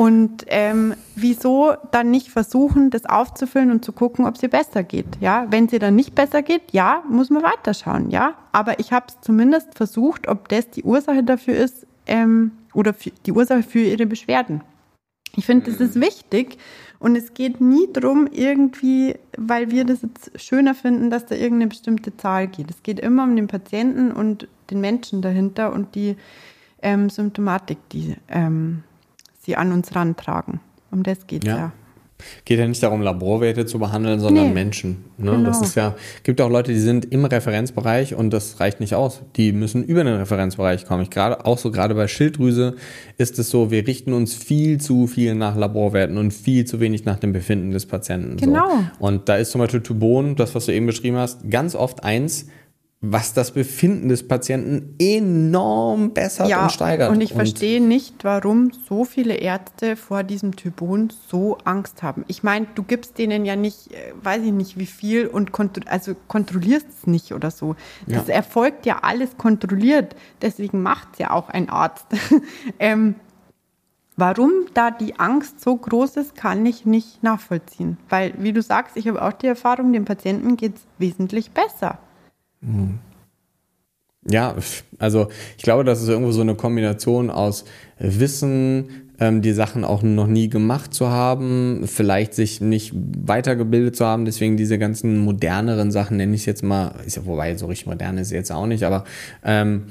Und 0.00 0.46
ähm, 0.46 0.94
wieso 1.14 1.74
dann 1.90 2.10
nicht 2.10 2.28
versuchen, 2.30 2.88
das 2.88 3.04
aufzufüllen 3.04 3.70
und 3.70 3.84
zu 3.84 3.92
gucken, 3.92 4.24
ob 4.24 4.36
es 4.36 4.42
ihr 4.42 4.48
besser 4.48 4.82
geht? 4.82 5.18
Ja, 5.20 5.46
wenn 5.50 5.68
sie 5.68 5.78
dann 5.78 5.94
nicht 5.94 6.14
besser 6.14 6.40
geht, 6.40 6.72
ja, 6.72 7.04
muss 7.06 7.28
man 7.28 7.42
weiterschauen, 7.42 8.08
ja. 8.08 8.32
Aber 8.50 8.80
ich 8.80 8.94
habe 8.94 9.04
es 9.10 9.20
zumindest 9.20 9.74
versucht, 9.74 10.26
ob 10.26 10.48
das 10.48 10.70
die 10.70 10.84
Ursache 10.84 11.22
dafür 11.22 11.54
ist, 11.54 11.86
ähm, 12.06 12.52
oder 12.72 12.94
die 13.26 13.32
Ursache 13.32 13.62
für 13.62 13.80
ihre 13.80 14.06
Beschwerden. 14.06 14.62
Ich 15.36 15.44
finde, 15.44 15.70
das 15.70 15.82
ist 15.82 15.96
mhm. 15.96 16.00
wichtig 16.00 16.56
und 16.98 17.14
es 17.14 17.34
geht 17.34 17.60
nie 17.60 17.86
darum, 17.92 18.26
irgendwie, 18.32 19.16
weil 19.36 19.70
wir 19.70 19.84
das 19.84 20.00
jetzt 20.00 20.30
schöner 20.40 20.74
finden, 20.74 21.10
dass 21.10 21.26
da 21.26 21.34
irgendeine 21.34 21.68
bestimmte 21.68 22.16
Zahl 22.16 22.46
geht. 22.46 22.70
Es 22.70 22.82
geht 22.82 23.00
immer 23.00 23.24
um 23.24 23.36
den 23.36 23.48
Patienten 23.48 24.12
und 24.12 24.48
den 24.70 24.80
Menschen 24.80 25.20
dahinter 25.20 25.74
und 25.74 25.94
die 25.94 26.16
ähm, 26.80 27.10
Symptomatik, 27.10 27.76
die 27.90 28.16
ähm, 28.28 28.82
sie 29.50 29.56
an 29.56 29.72
uns 29.72 29.94
rantragen. 29.94 30.60
Um 30.90 31.02
das 31.02 31.26
geht 31.26 31.44
es 31.44 31.48
ja. 31.48 31.56
ja. 31.56 31.72
Geht 32.44 32.58
ja 32.58 32.68
nicht 32.68 32.82
darum, 32.82 33.00
Laborwerte 33.00 33.64
zu 33.64 33.78
behandeln, 33.78 34.20
sondern 34.20 34.48
nee, 34.48 34.52
Menschen. 34.52 35.04
Ne? 35.16 35.30
Genau. 35.30 35.44
Das 35.44 35.62
ist 35.62 35.74
ja, 35.74 35.94
gibt 36.22 36.42
auch 36.42 36.50
Leute, 36.50 36.70
die 36.70 36.78
sind 36.78 37.06
im 37.06 37.24
Referenzbereich 37.24 38.14
und 38.14 38.30
das 38.30 38.60
reicht 38.60 38.78
nicht 38.78 38.94
aus. 38.94 39.22
Die 39.36 39.52
müssen 39.52 39.82
über 39.82 40.04
den 40.04 40.16
Referenzbereich 40.16 40.84
kommen. 40.84 41.02
Ich 41.02 41.08
gerade, 41.08 41.46
auch 41.46 41.56
so 41.56 41.70
gerade 41.70 41.94
bei 41.94 42.08
Schilddrüse 42.08 42.76
ist 43.16 43.38
es 43.38 43.48
so, 43.48 43.70
wir 43.70 43.86
richten 43.86 44.12
uns 44.12 44.34
viel 44.34 44.78
zu 44.78 45.06
viel 45.06 45.34
nach 45.34 45.56
Laborwerten 45.56 46.18
und 46.18 46.32
viel 46.34 46.66
zu 46.66 46.78
wenig 46.78 47.06
nach 47.06 47.18
dem 47.18 47.32
Befinden 47.32 47.70
des 47.70 47.86
Patienten. 47.86 48.36
Genau. 48.36 48.68
So. 48.68 49.06
Und 49.06 49.30
da 49.30 49.36
ist 49.36 49.50
zum 49.50 49.62
Beispiel 49.62 49.80
Tubon, 49.80 50.36
das, 50.36 50.54
was 50.54 50.66
du 50.66 50.74
eben 50.74 50.84
beschrieben 50.84 51.16
hast, 51.16 51.50
ganz 51.50 51.74
oft 51.74 52.04
eins, 52.04 52.48
was 53.02 53.32
das 53.32 53.52
Befinden 53.52 54.10
des 54.10 54.28
Patienten 54.28 54.94
enorm 54.98 56.12
bessert 56.12 56.48
ja, 56.48 56.64
und 56.64 56.72
steigert. 56.72 57.10
Und 57.10 57.22
ich 57.22 57.30
und 57.30 57.38
verstehe 57.38 57.80
nicht, 57.80 58.24
warum 58.24 58.72
so 58.72 59.06
viele 59.06 59.36
Ärzte 59.36 59.96
vor 59.96 60.22
diesem 60.22 60.54
Typon 60.54 61.10
so 61.28 61.56
Angst 61.64 62.02
haben. 62.02 62.26
Ich 62.28 62.42
meine, 62.42 62.66
du 62.74 62.82
gibst 62.82 63.16
denen 63.16 63.46
ja 63.46 63.56
nicht, 63.56 63.90
äh, 63.92 64.12
weiß 64.22 64.42
ich 64.42 64.52
nicht 64.52 64.78
wie 64.78 64.84
viel 64.84 65.26
und 65.26 65.50
kontro 65.50 65.82
also 65.86 66.14
kontrollierst 66.28 66.86
es 66.90 67.06
nicht 67.06 67.32
oder 67.32 67.50
so. 67.50 67.74
Das 68.06 68.28
ja. 68.28 68.34
erfolgt 68.34 68.84
ja 68.84 68.98
alles 69.00 69.38
kontrolliert. 69.38 70.14
Deswegen 70.42 70.82
macht 70.82 71.08
es 71.14 71.20
ja 71.20 71.30
auch 71.30 71.48
ein 71.48 71.70
Arzt. 71.70 72.04
ähm, 72.78 73.14
warum 74.16 74.50
da 74.74 74.90
die 74.90 75.18
Angst 75.18 75.62
so 75.62 75.74
groß 75.74 76.16
ist, 76.16 76.34
kann 76.34 76.66
ich 76.66 76.84
nicht 76.84 77.22
nachvollziehen. 77.22 77.96
Weil, 78.10 78.34
wie 78.36 78.52
du 78.52 78.60
sagst, 78.60 78.98
ich 78.98 79.08
habe 79.08 79.22
auch 79.22 79.32
die 79.32 79.46
Erfahrung, 79.46 79.94
dem 79.94 80.04
Patienten 80.04 80.58
geht 80.58 80.76
es 80.76 80.82
wesentlich 80.98 81.52
besser. 81.52 81.98
Ja, 84.28 84.54
also 84.98 85.28
ich 85.56 85.62
glaube, 85.62 85.84
das 85.84 86.02
ist 86.02 86.08
irgendwo 86.08 86.32
so 86.32 86.42
eine 86.42 86.54
Kombination 86.54 87.30
aus 87.30 87.64
Wissen, 87.98 89.10
ähm, 89.18 89.40
die 89.40 89.52
Sachen 89.52 89.84
auch 89.84 90.02
noch 90.02 90.26
nie 90.26 90.48
gemacht 90.48 90.92
zu 90.92 91.08
haben, 91.08 91.84
vielleicht 91.86 92.34
sich 92.34 92.60
nicht 92.60 92.92
weitergebildet 92.94 93.96
zu 93.96 94.04
haben, 94.04 94.26
deswegen 94.26 94.56
diese 94.56 94.78
ganzen 94.78 95.18
moderneren 95.18 95.90
Sachen 95.90 96.18
nenne 96.18 96.34
ich 96.34 96.44
jetzt 96.44 96.62
mal, 96.62 96.94
ist 97.06 97.16
ja 97.16 97.26
wobei 97.26 97.56
so 97.56 97.66
richtig 97.66 97.86
modern 97.86 98.18
ist 98.18 98.30
jetzt 98.30 98.52
auch 98.52 98.66
nicht, 98.66 98.84
aber 98.84 99.04
ähm, 99.42 99.86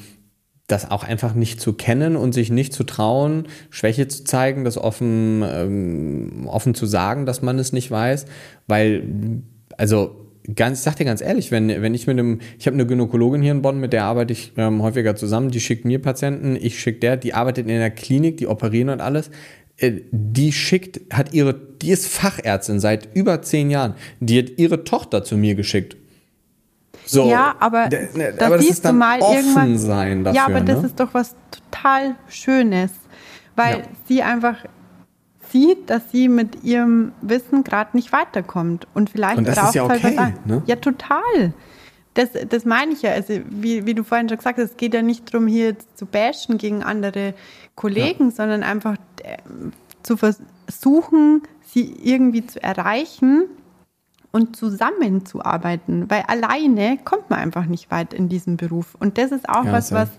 das 0.67 0.91
auch 0.91 1.03
einfach 1.03 1.34
nicht 1.34 1.59
zu 1.59 1.74
kennen 1.74 2.15
und 2.15 2.34
sich 2.34 2.51
nicht 2.51 2.74
zu 2.74 2.84
trauen, 2.84 3.47
Schwäche 3.72 4.07
zu 4.07 4.24
zeigen, 4.24 4.63
das 4.63 4.78
offen, 4.78 5.43
ähm, 5.43 6.47
offen 6.47 6.76
zu 6.76 6.86
sagen, 6.86 7.26
dass 7.26 7.41
man 7.41 7.57
es 7.57 7.74
nicht 7.74 7.89
weiß, 7.89 8.26
weil, 8.67 9.03
also 9.78 10.28
ganz, 10.56 10.80
ich 10.80 10.84
sag 10.84 10.95
dir 10.95 11.06
ganz 11.06 11.22
ehrlich, 11.22 11.52
wenn, 11.52 11.70
wenn 11.82 11.93
ich 11.93 12.08
mit 12.08 12.18
einem, 12.20 12.39
ich 12.58 12.66
habe 12.68 12.76
eine 12.76 12.86
Gynäkologin 12.86 13.41
hier 13.41 13.52
in 13.52 13.62
Bonn, 13.62 13.80
mit 13.80 13.93
der 13.93 14.06
arbeite 14.06 14.34
ich 14.34 14.54
ähm, 14.58 14.82
häufiger 14.82 15.16
zusammen, 15.16 15.52
die 15.52 15.60
schickt 15.60 15.86
mir 15.86 16.02
Patienten, 16.02 16.56
ich 16.56 16.80
schicke 16.80 17.00
der, 17.00 17.18
die 17.18 17.34
arbeitet 17.34 17.68
in 17.68 17.78
der 17.78 17.91
Klinik, 17.91 18.38
die 18.38 18.47
operieren 18.47 18.89
und 18.89 19.02
alles. 19.02 19.30
Äh, 19.78 20.02
die 20.12 20.52
schickt, 20.52 21.14
hat 21.14 21.34
ihre, 21.34 21.54
die 21.54 21.91
ist 21.91 22.08
Fachärztin 22.08 22.80
seit 22.80 23.16
über 23.16 23.41
zehn 23.41 23.70
Jahren. 23.70 23.95
Die 24.20 24.39
hat 24.39 24.52
ihre 24.58 24.84
Tochter 24.84 25.24
zu 25.24 25.38
mir 25.38 25.56
geschickt. 25.56 25.97
So, 27.06 27.30
ja, 27.30 27.56
aber, 27.60 27.89
ne, 27.89 28.34
das 28.38 28.45
aber 28.45 28.58
das 28.58 28.66
ist 28.66 28.86
dann 28.86 28.97
mal 28.97 29.20
offen 29.20 29.78
sein 29.80 30.24
dafür. 30.24 30.36
Ja, 30.36 30.45
aber 30.45 30.62
das 30.62 30.82
ne? 30.82 30.88
ist 30.88 31.00
doch 31.00 31.14
was 31.14 31.36
total 31.50 32.16
Schönes, 32.28 32.91
weil 33.56 33.78
ja. 33.78 33.84
sie 34.08 34.22
einfach 34.22 34.58
sieht, 35.52 35.89
dass 35.89 36.12
sie 36.12 36.30
mit 36.30 36.64
ihrem 36.64 37.12
Wissen 37.22 37.64
gerade 37.64 37.95
nicht 37.95 38.12
weiterkommt. 38.12 38.88
Und 38.93 39.10
vielleicht 39.10 39.38
und 39.38 39.47
das 39.47 39.56
braucht 39.56 39.70
ist 39.70 39.76
ja 39.76 39.84
okay, 39.84 40.18
halt 40.18 40.45
ne? 40.45 40.64
Ja, 40.66 40.76
total. 40.76 41.54
Das, 42.14 42.30
das 42.47 42.66
meine 42.66 42.93
ich 42.93 43.02
ja. 43.02 43.12
Also, 43.12 43.39
wie, 43.50 43.86
wie 43.86 43.93
du 43.93 44.04
vorhin 44.04 44.30
schon 44.30 44.38
gesagt 44.38 44.58
hast, 44.58 44.72
es 44.72 44.78
geht 44.78 44.93
ja 44.93 45.02
nicht 45.02 45.34
darum, 45.34 45.47
hier 45.47 45.76
zu 45.95 46.06
bashen 46.06 46.58
gegen 46.58 46.84
andere 46.84 47.34
Kollegen, 47.76 48.26
ja. 48.26 48.32
sondern 48.32 48.64
einfach 48.64 48.95
äh, 49.24 49.38
zu 50.04 50.18
versuchen, 50.18 51.43
sie 51.66 51.95
irgendwie 52.04 52.45
zu 52.45 52.62
erreichen 52.62 53.45
und 54.32 54.56
zusammenzuarbeiten. 54.56 56.10
Weil 56.10 56.24
alleine 56.28 56.97
kommt 57.04 57.30
man 57.30 57.39
einfach 57.39 57.66
nicht 57.66 57.91
weit 57.91 58.14
in 58.14 58.30
diesem 58.30 58.58
Beruf. 58.58 58.95
Und 59.00 59.18
das 59.18 59.32
ist 59.32 59.50
auch 59.50 59.66
ja, 59.66 59.72
was, 59.72 59.91
was 59.91 60.10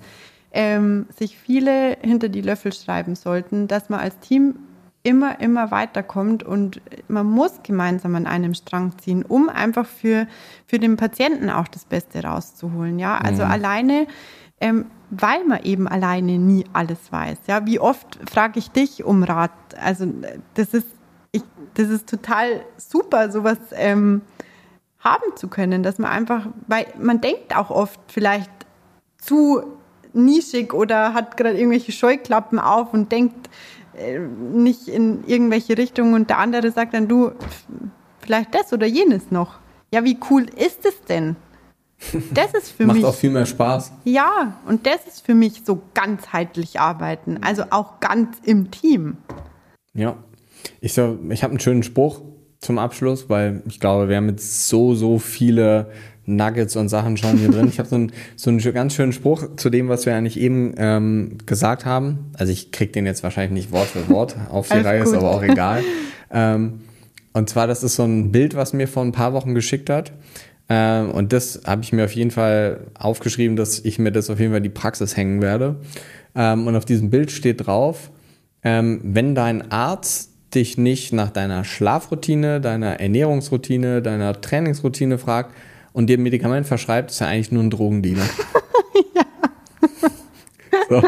ähm, 0.53 1.07
sich 1.17 1.37
viele 1.37 1.97
hinter 2.01 2.29
die 2.29 2.41
Löffel 2.41 2.73
schreiben 2.73 3.15
sollten, 3.15 3.69
dass 3.69 3.89
man 3.89 4.01
als 4.01 4.19
Team 4.21 4.57
immer, 5.03 5.41
immer 5.41 5.71
weiterkommt 5.71 6.43
und 6.43 6.81
man 7.09 7.27
muss 7.27 7.63
gemeinsam 7.63 8.15
an 8.17 8.27
einem 8.27 8.55
Strang 8.55 8.99
ziehen, 8.99 9.25
um 9.25 9.49
einfach 9.49 9.87
für, 9.87 10.27
für 10.67 10.79
den 10.79 10.97
Patienten 10.97 11.49
auch 11.49 11.69
das 11.69 11.85
Beste 11.85 12.23
rauszuholen. 12.23 12.99
Ja, 12.99 13.17
also 13.17 13.45
mhm. 13.45 13.51
alleine, 13.51 14.07
ähm, 14.61 14.87
weil 15.11 15.45
man 15.45 15.63
eben 15.63 15.89
alleine 15.89 16.39
nie 16.39 16.65
alles 16.73 16.99
weiß. 17.11 17.39
Ja, 17.47 17.65
wie 17.67 17.81
oft 17.81 18.19
frage 18.31 18.59
ich 18.59 18.71
dich 18.71 19.03
um 19.05 19.23
Rat? 19.23 19.53
Also 19.83 20.07
das 20.55 20.75
ist, 20.75 20.89
ich, 21.33 21.43
das 21.75 21.89
ist 21.89 22.09
total 22.09 22.61
super, 22.77 23.31
sowas 23.31 23.59
ähm, 23.73 24.21
haben 24.99 25.35
zu 25.35 25.49
können, 25.49 25.83
dass 25.83 25.99
man 25.99 26.11
einfach, 26.11 26.47
weil 26.67 26.87
man 27.01 27.23
denkt 27.23 27.57
auch 27.57 27.71
oft 27.71 28.01
vielleicht 28.09 28.51
zu 29.17 29.63
nischig 30.13 30.75
oder 30.75 31.15
hat 31.15 31.37
gerade 31.37 31.57
irgendwelche 31.57 31.93
Scheuklappen 31.93 32.59
auf 32.59 32.93
und 32.93 33.11
denkt, 33.13 33.49
nicht 34.53 34.89
in 34.89 35.25
irgendwelche 35.27 35.77
Richtungen 35.77 36.15
und 36.15 36.31
der 36.31 36.39
andere 36.39 36.71
sagt 36.71 36.95
dann, 36.95 37.09
du, 37.09 37.33
vielleicht 38.21 38.55
das 38.55 38.73
oder 38.73 38.87
jenes 38.87 39.31
noch. 39.31 39.59
Ja, 39.93 40.05
wie 40.05 40.19
cool 40.31 40.47
ist 40.57 40.85
es 40.85 41.01
denn? 41.03 41.37
Das 42.33 42.55
ist 42.55 42.71
für 42.71 42.87
Macht 42.87 42.97
mich. 42.97 43.03
Macht 43.05 43.15
auch 43.15 43.19
viel 43.19 43.31
mehr 43.31 43.45
Spaß. 43.45 43.93
Ja, 44.05 44.59
und 44.67 44.87
das 44.87 45.07
ist 45.07 45.25
für 45.25 45.35
mich 45.35 45.63
so 45.65 45.83
ganzheitlich 45.93 46.81
arbeiten, 46.81 47.41
also 47.43 47.65
auch 47.71 48.01
ganz 48.01 48.39
im 48.45 48.71
Team. 48.71 49.19
Ja. 49.93 50.17
Ich, 50.81 50.95
so, 50.95 51.19
ich 51.29 51.43
habe 51.43 51.53
einen 51.53 51.61
schönen 51.61 51.83
Spruch 51.83 52.23
zum 52.61 52.79
Abschluss, 52.79 53.29
weil 53.29 53.63
ich 53.67 53.81
glaube, 53.81 54.09
wir 54.09 54.17
haben 54.17 54.29
jetzt 54.29 54.69
so, 54.69 54.95
so 54.95 55.19
viele 55.19 55.91
Nuggets 56.27 56.77
und 56.77 56.89
Sachen 56.89 57.17
schon 57.17 57.39
hier 57.39 57.51
drin. 57.51 57.69
Ich 57.69 57.79
habe 57.79 57.89
so, 57.89 57.97
ein, 57.97 58.13
so 58.37 58.51
einen 58.51 58.61
ganz 58.61 58.95
schönen 58.95 59.13
Spruch 59.13 59.57
zu 59.57 59.71
dem, 59.71 59.89
was 59.89 60.07
wir 60.07 60.15
eigentlich 60.15 60.39
eben 60.39 60.75
ähm, 60.77 61.39
gesagt 61.47 61.85
haben. 61.85 62.31
Also 62.35 62.53
ich 62.53 62.71
krieg 62.71 62.93
den 62.93 63.07
jetzt 63.07 63.23
wahrscheinlich 63.23 63.53
nicht 63.53 63.73
Wort 63.73 63.89
für 63.89 64.09
Wort 64.09 64.37
auf 64.51 64.69
die 64.69 64.79
Reihe, 64.79 65.03
ist 65.03 65.15
aber 65.15 65.31
auch 65.31 65.43
egal. 65.43 65.83
ähm, 66.31 66.81
und 67.33 67.49
zwar, 67.49 67.67
das 67.67 67.83
ist 67.83 67.97
so 67.97 68.05
ein 68.05 68.33
Bild, 68.33 68.55
was 68.55 68.73
mir 68.73 68.89
vor 68.89 69.05
ein 69.05 69.13
paar 69.13 69.33
Wochen 69.33 69.55
geschickt 69.55 69.89
hat. 69.89 70.13
Ähm, 70.69 71.11
und 71.11 71.33
das 71.33 71.63
habe 71.65 71.83
ich 71.83 71.93
mir 71.93 72.05
auf 72.05 72.13
jeden 72.13 72.31
Fall 72.31 72.89
aufgeschrieben, 72.95 73.57
dass 73.57 73.81
ich 73.81 73.99
mir 73.99 74.13
das 74.13 74.31
auf 74.31 74.39
jeden 74.39 74.53
Fall 74.53 74.61
die 74.61 74.69
Praxis 74.69 75.17
hängen 75.17 75.41
werde. 75.41 75.77
Ähm, 76.35 76.67
und 76.67 76.77
auf 76.77 76.85
diesem 76.85 77.11
Bild 77.11 77.31
steht 77.31 77.67
drauf, 77.67 78.11
ähm, 78.63 79.01
wenn 79.03 79.35
dein 79.35 79.73
Arzt 79.73 80.30
dich 80.55 80.79
nicht 80.79 81.13
nach 81.13 81.31
deiner 81.31 81.65
Schlafroutine, 81.65 82.61
deiner 82.61 83.01
Ernährungsroutine, 83.01 84.03
deiner 84.03 84.41
Trainingsroutine 84.41 85.19
fragt, 85.19 85.55
und 85.93 86.07
dir 86.07 86.19
ein 86.19 86.23
Medikament 86.23 86.67
verschreibt, 86.67 87.11
ist 87.11 87.21
ja 87.21 87.27
eigentlich 87.27 87.53
nur 87.53 87.63
ein 87.63 87.71
Drogendealer. 87.71 88.23
ja. 89.15 89.25
So. 90.89 91.03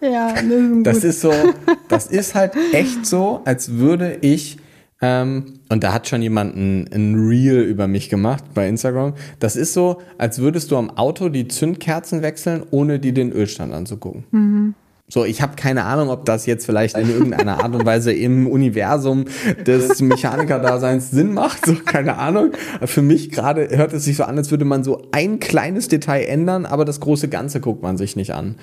Ja, 0.00 0.34
das 0.34 0.44
ist, 0.44 0.86
das 0.86 1.04
ist 1.04 1.20
so, 1.20 1.30
das 1.30 1.86
Das 1.88 2.06
ist 2.06 2.34
halt 2.34 2.54
echt 2.72 3.06
so, 3.06 3.40
als 3.44 3.72
würde 3.72 4.18
ich 4.20 4.58
ähm, 5.00 5.58
und 5.68 5.82
da 5.82 5.92
hat 5.92 6.08
schon 6.08 6.22
jemand 6.22 6.56
ein, 6.56 6.88
ein 6.92 7.14
Reel 7.16 7.60
über 7.60 7.88
mich 7.88 8.08
gemacht 8.08 8.44
bei 8.54 8.68
Instagram. 8.68 9.14
Das 9.40 9.56
ist 9.56 9.74
so, 9.74 10.00
als 10.16 10.38
würdest 10.38 10.70
du 10.70 10.76
am 10.76 10.90
Auto 10.90 11.28
die 11.28 11.48
Zündkerzen 11.48 12.22
wechseln, 12.22 12.62
ohne 12.70 13.00
dir 13.00 13.12
den 13.12 13.32
Ölstand 13.32 13.72
anzugucken. 13.72 14.24
Mhm. 14.30 14.74
So, 15.12 15.26
ich 15.26 15.42
habe 15.42 15.56
keine 15.56 15.84
Ahnung, 15.84 16.08
ob 16.08 16.24
das 16.24 16.46
jetzt 16.46 16.64
vielleicht 16.64 16.96
in 16.96 17.10
irgendeiner 17.10 17.62
Art 17.62 17.74
und 17.74 17.84
Weise 17.84 18.14
im 18.14 18.46
Universum 18.46 19.26
des 19.66 20.00
Mechanikerdaseins 20.00 21.10
Sinn 21.10 21.34
macht. 21.34 21.66
So, 21.66 21.74
keine 21.74 22.16
Ahnung. 22.16 22.52
Für 22.82 23.02
mich 23.02 23.30
gerade 23.30 23.68
hört 23.76 23.92
es 23.92 24.06
sich 24.06 24.16
so 24.16 24.24
an, 24.24 24.38
als 24.38 24.50
würde 24.50 24.64
man 24.64 24.84
so 24.84 25.06
ein 25.12 25.38
kleines 25.38 25.88
Detail 25.88 26.22
ändern, 26.22 26.64
aber 26.64 26.86
das 26.86 27.00
große 27.00 27.28
Ganze 27.28 27.60
guckt 27.60 27.82
man 27.82 27.98
sich 27.98 28.16
nicht 28.16 28.32
an. 28.32 28.54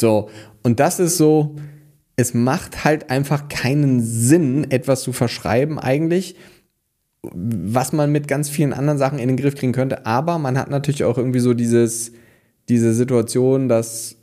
So, 0.00 0.30
und 0.62 0.80
das 0.80 0.98
ist 0.98 1.18
so, 1.18 1.56
es 2.16 2.32
macht 2.32 2.86
halt 2.86 3.10
einfach 3.10 3.50
keinen 3.50 4.00
Sinn, 4.00 4.70
etwas 4.70 5.02
zu 5.02 5.12
verschreiben 5.12 5.78
eigentlich, 5.78 6.36
was 7.22 7.92
man 7.92 8.10
mit 8.10 8.28
ganz 8.28 8.48
vielen 8.48 8.72
anderen 8.72 8.98
Sachen 8.98 9.18
in 9.18 9.28
den 9.28 9.36
Griff 9.36 9.56
kriegen 9.56 9.72
könnte. 9.72 10.06
Aber 10.06 10.38
man 10.38 10.56
hat 10.56 10.70
natürlich 10.70 11.04
auch 11.04 11.18
irgendwie 11.18 11.40
so 11.40 11.52
dieses, 11.52 12.12
diese 12.70 12.94
Situation, 12.94 13.68
dass 13.68 14.17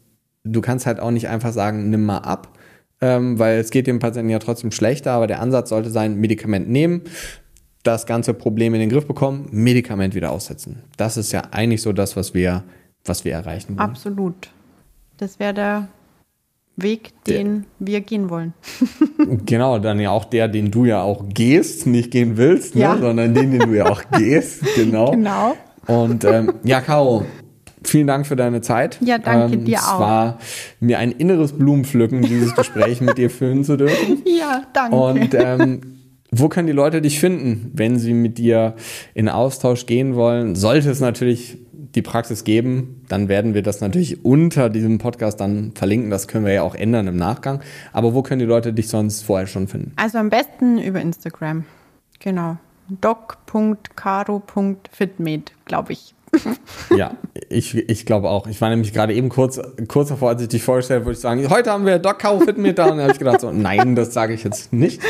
du 0.45 0.61
kannst 0.61 0.85
halt 0.85 0.99
auch 0.99 1.11
nicht 1.11 1.27
einfach 1.27 1.51
sagen, 1.51 1.89
nimm 1.89 2.05
mal 2.05 2.19
ab, 2.19 2.57
ähm, 3.01 3.37
weil 3.39 3.59
es 3.59 3.71
geht 3.71 3.87
dem 3.87 3.99
Patienten 3.99 4.29
ja 4.29 4.39
trotzdem 4.39 4.71
schlechter. 4.71 5.11
Aber 5.11 5.27
der 5.27 5.41
Ansatz 5.41 5.69
sollte 5.69 5.89
sein, 5.89 6.15
Medikament 6.15 6.69
nehmen, 6.69 7.01
das 7.83 8.05
ganze 8.05 8.33
Problem 8.33 8.73
in 8.73 8.79
den 8.79 8.89
Griff 8.89 9.05
bekommen, 9.05 9.47
Medikament 9.51 10.15
wieder 10.15 10.31
aussetzen. 10.31 10.83
Das 10.97 11.17
ist 11.17 11.31
ja 11.31 11.43
eigentlich 11.51 11.81
so 11.81 11.93
das, 11.93 12.15
was 12.15 12.33
wir, 12.33 12.63
was 13.03 13.25
wir 13.25 13.33
erreichen 13.33 13.77
wollen. 13.77 13.89
Absolut. 13.89 14.49
Das 15.17 15.39
wäre 15.39 15.53
der 15.53 15.87
Weg, 16.77 17.13
den 17.25 17.65
der, 17.79 17.87
wir 17.87 18.01
gehen 18.01 18.29
wollen. 18.29 18.53
genau, 19.45 19.79
dann 19.79 19.99
ja 19.99 20.09
auch 20.11 20.25
der, 20.25 20.47
den 20.47 20.71
du 20.71 20.85
ja 20.85 21.01
auch 21.01 21.29
gehst, 21.29 21.87
nicht 21.87 22.11
gehen 22.11 22.37
willst, 22.37 22.75
ne, 22.75 22.81
ja. 22.81 22.97
sondern 22.97 23.33
den, 23.33 23.51
den 23.51 23.69
du 23.69 23.73
ja 23.75 23.85
auch 23.85 24.01
gehst. 24.17 24.63
Genau. 24.75 25.11
Genau. 25.11 25.55
Und 25.87 26.25
ähm, 26.25 26.53
ja, 26.63 26.81
Caro, 26.81 27.25
vielen 27.87 28.07
Dank 28.07 28.27
für 28.27 28.35
deine 28.35 28.61
Zeit. 28.61 28.99
Ja, 29.01 29.17
danke 29.17 29.55
ähm, 29.55 29.65
dir 29.65 29.79
auch. 29.79 29.93
Es 29.93 29.99
war 29.99 30.39
mir 30.79 30.99
ein 30.99 31.11
inneres 31.11 31.53
Blumenpflücken, 31.53 32.21
dieses 32.21 32.55
Gespräch 32.55 33.01
mit 33.01 33.17
dir 33.17 33.29
führen 33.29 33.63
zu 33.63 33.77
dürfen. 33.77 34.23
Ja, 34.37 34.63
danke. 34.73 34.95
Und 34.95 35.33
ähm, 35.33 35.81
wo 36.31 36.49
können 36.49 36.67
die 36.67 36.73
Leute 36.73 37.01
dich 37.01 37.19
finden, 37.19 37.71
wenn 37.73 37.97
sie 37.97 38.13
mit 38.13 38.37
dir 38.37 38.75
in 39.13 39.29
Austausch 39.29 39.85
gehen 39.85 40.15
wollen? 40.15 40.55
Sollte 40.55 40.89
es 40.89 40.99
natürlich 40.99 41.57
die 41.95 42.01
Praxis 42.01 42.43
geben, 42.43 43.05
dann 43.07 43.29
werden 43.29 43.53
wir 43.53 43.61
das 43.61 43.79
natürlich 43.81 44.25
unter 44.25 44.69
diesem 44.69 44.97
Podcast 44.97 45.39
dann 45.39 45.71
verlinken. 45.75 46.09
Das 46.09 46.27
können 46.27 46.43
wir 46.45 46.53
ja 46.53 46.63
auch 46.63 46.73
ändern 46.75 47.07
im 47.07 47.15
Nachgang. 47.15 47.61
Aber 47.93 48.13
wo 48.13 48.21
können 48.21 48.39
die 48.39 48.45
Leute 48.45 48.73
dich 48.73 48.89
sonst 48.89 49.21
vorher 49.23 49.47
schon 49.47 49.69
finden? 49.69 49.93
Also 49.95 50.17
am 50.17 50.29
besten 50.29 50.77
über 50.77 50.99
Instagram. 50.99 51.63
Genau. 52.19 52.57
doc.caro.fitmed, 52.89 55.53
glaube 55.65 55.93
ich. 55.93 56.14
ja, 56.97 57.15
ich, 57.49 57.75
ich 57.75 58.05
glaube 58.05 58.29
auch. 58.29 58.47
Ich 58.47 58.59
war 58.61 58.69
nämlich 58.69 58.93
gerade 58.93 59.13
eben 59.13 59.29
kurz, 59.29 59.59
kurz 59.87 60.09
davor, 60.09 60.29
als 60.29 60.41
ich 60.41 60.49
dich 60.49 60.63
vorgestellt 60.63 60.99
habe, 60.99 61.07
würde 61.07 61.15
ich 61.15 61.21
sagen, 61.21 61.49
heute 61.49 61.71
haben 61.71 61.85
wir 61.85 61.99
Doc 61.99 62.19
Caro 62.19 62.39
Fitmed 62.39 62.77
da. 62.77 62.85
Und 62.85 62.97
dann 62.97 63.01
habe 63.01 63.11
ich 63.11 63.19
gedacht, 63.19 63.41
so, 63.41 63.51
nein, 63.51 63.95
das 63.95 64.13
sage 64.13 64.33
ich 64.33 64.43
jetzt 64.43 64.73
nicht. 64.73 65.01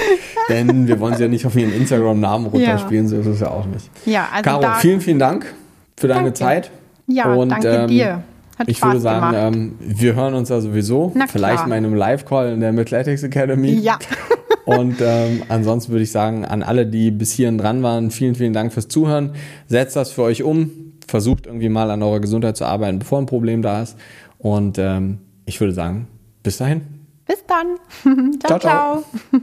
Denn 0.49 0.87
wir 0.87 0.99
wollen 0.99 1.15
sie 1.15 1.23
ja 1.23 1.29
nicht 1.29 1.45
auf 1.45 1.55
ihren 1.55 1.73
Instagram-Namen 1.73 2.47
runterspielen, 2.47 3.05
ja. 3.05 3.09
so 3.09 3.17
ist 3.17 3.27
es 3.27 3.39
ja 3.39 3.49
auch 3.49 3.65
nicht. 3.65 3.89
Ja, 4.05 4.27
also 4.31 4.43
Caro, 4.43 4.79
vielen, 4.79 5.01
vielen 5.01 5.19
Dank 5.19 5.53
für 5.97 6.07
deine 6.07 6.31
danke. 6.31 6.33
Zeit. 6.33 6.71
Ja, 7.07 7.33
und, 7.33 7.49
danke 7.49 7.67
ähm, 7.67 7.87
dir. 7.87 8.23
Hat 8.57 8.69
ich 8.69 8.77
Spaß 8.77 8.89
würde 8.89 8.99
sagen, 9.01 9.35
ähm, 9.35 9.75
wir 9.79 10.15
hören 10.15 10.33
uns 10.33 10.49
ja 10.49 10.61
sowieso. 10.61 11.11
Na 11.13 11.27
Vielleicht 11.27 11.57
klar. 11.57 11.67
mal 11.67 11.77
in 11.77 11.85
einem 11.85 11.95
Live-Call 11.95 12.53
in 12.53 12.61
der 12.61 12.73
Athletics 12.73 13.23
Academy. 13.23 13.73
Ja. 13.73 13.99
und 14.65 14.95
ähm, 15.01 15.43
ansonsten 15.49 15.91
würde 15.91 16.03
ich 16.03 16.11
sagen, 16.11 16.45
an 16.45 16.63
alle, 16.63 16.85
die 16.85 17.11
bis 17.11 17.33
hierhin 17.33 17.57
dran 17.57 17.83
waren, 17.83 18.11
vielen, 18.11 18.35
vielen 18.35 18.53
Dank 18.53 18.71
fürs 18.71 18.87
Zuhören. 18.87 19.31
Setzt 19.67 19.95
das 19.95 20.11
für 20.11 20.23
euch 20.23 20.43
um. 20.43 20.84
Versucht 21.07 21.45
irgendwie 21.45 21.69
mal 21.69 21.91
an 21.91 22.03
eurer 22.03 22.19
Gesundheit 22.19 22.57
zu 22.57 22.65
arbeiten, 22.65 22.99
bevor 22.99 23.19
ein 23.19 23.25
Problem 23.25 23.61
da 23.61 23.81
ist. 23.81 23.97
Und 24.37 24.77
ähm, 24.77 25.19
ich 25.45 25.59
würde 25.59 25.73
sagen, 25.73 26.07
bis 26.43 26.57
dahin. 26.57 26.81
Bis 27.25 27.43
dann. 27.45 27.77
ciao, 28.39 28.59
ciao. 28.59 28.59
ciao. 28.59 29.03
ciao. 29.31 29.41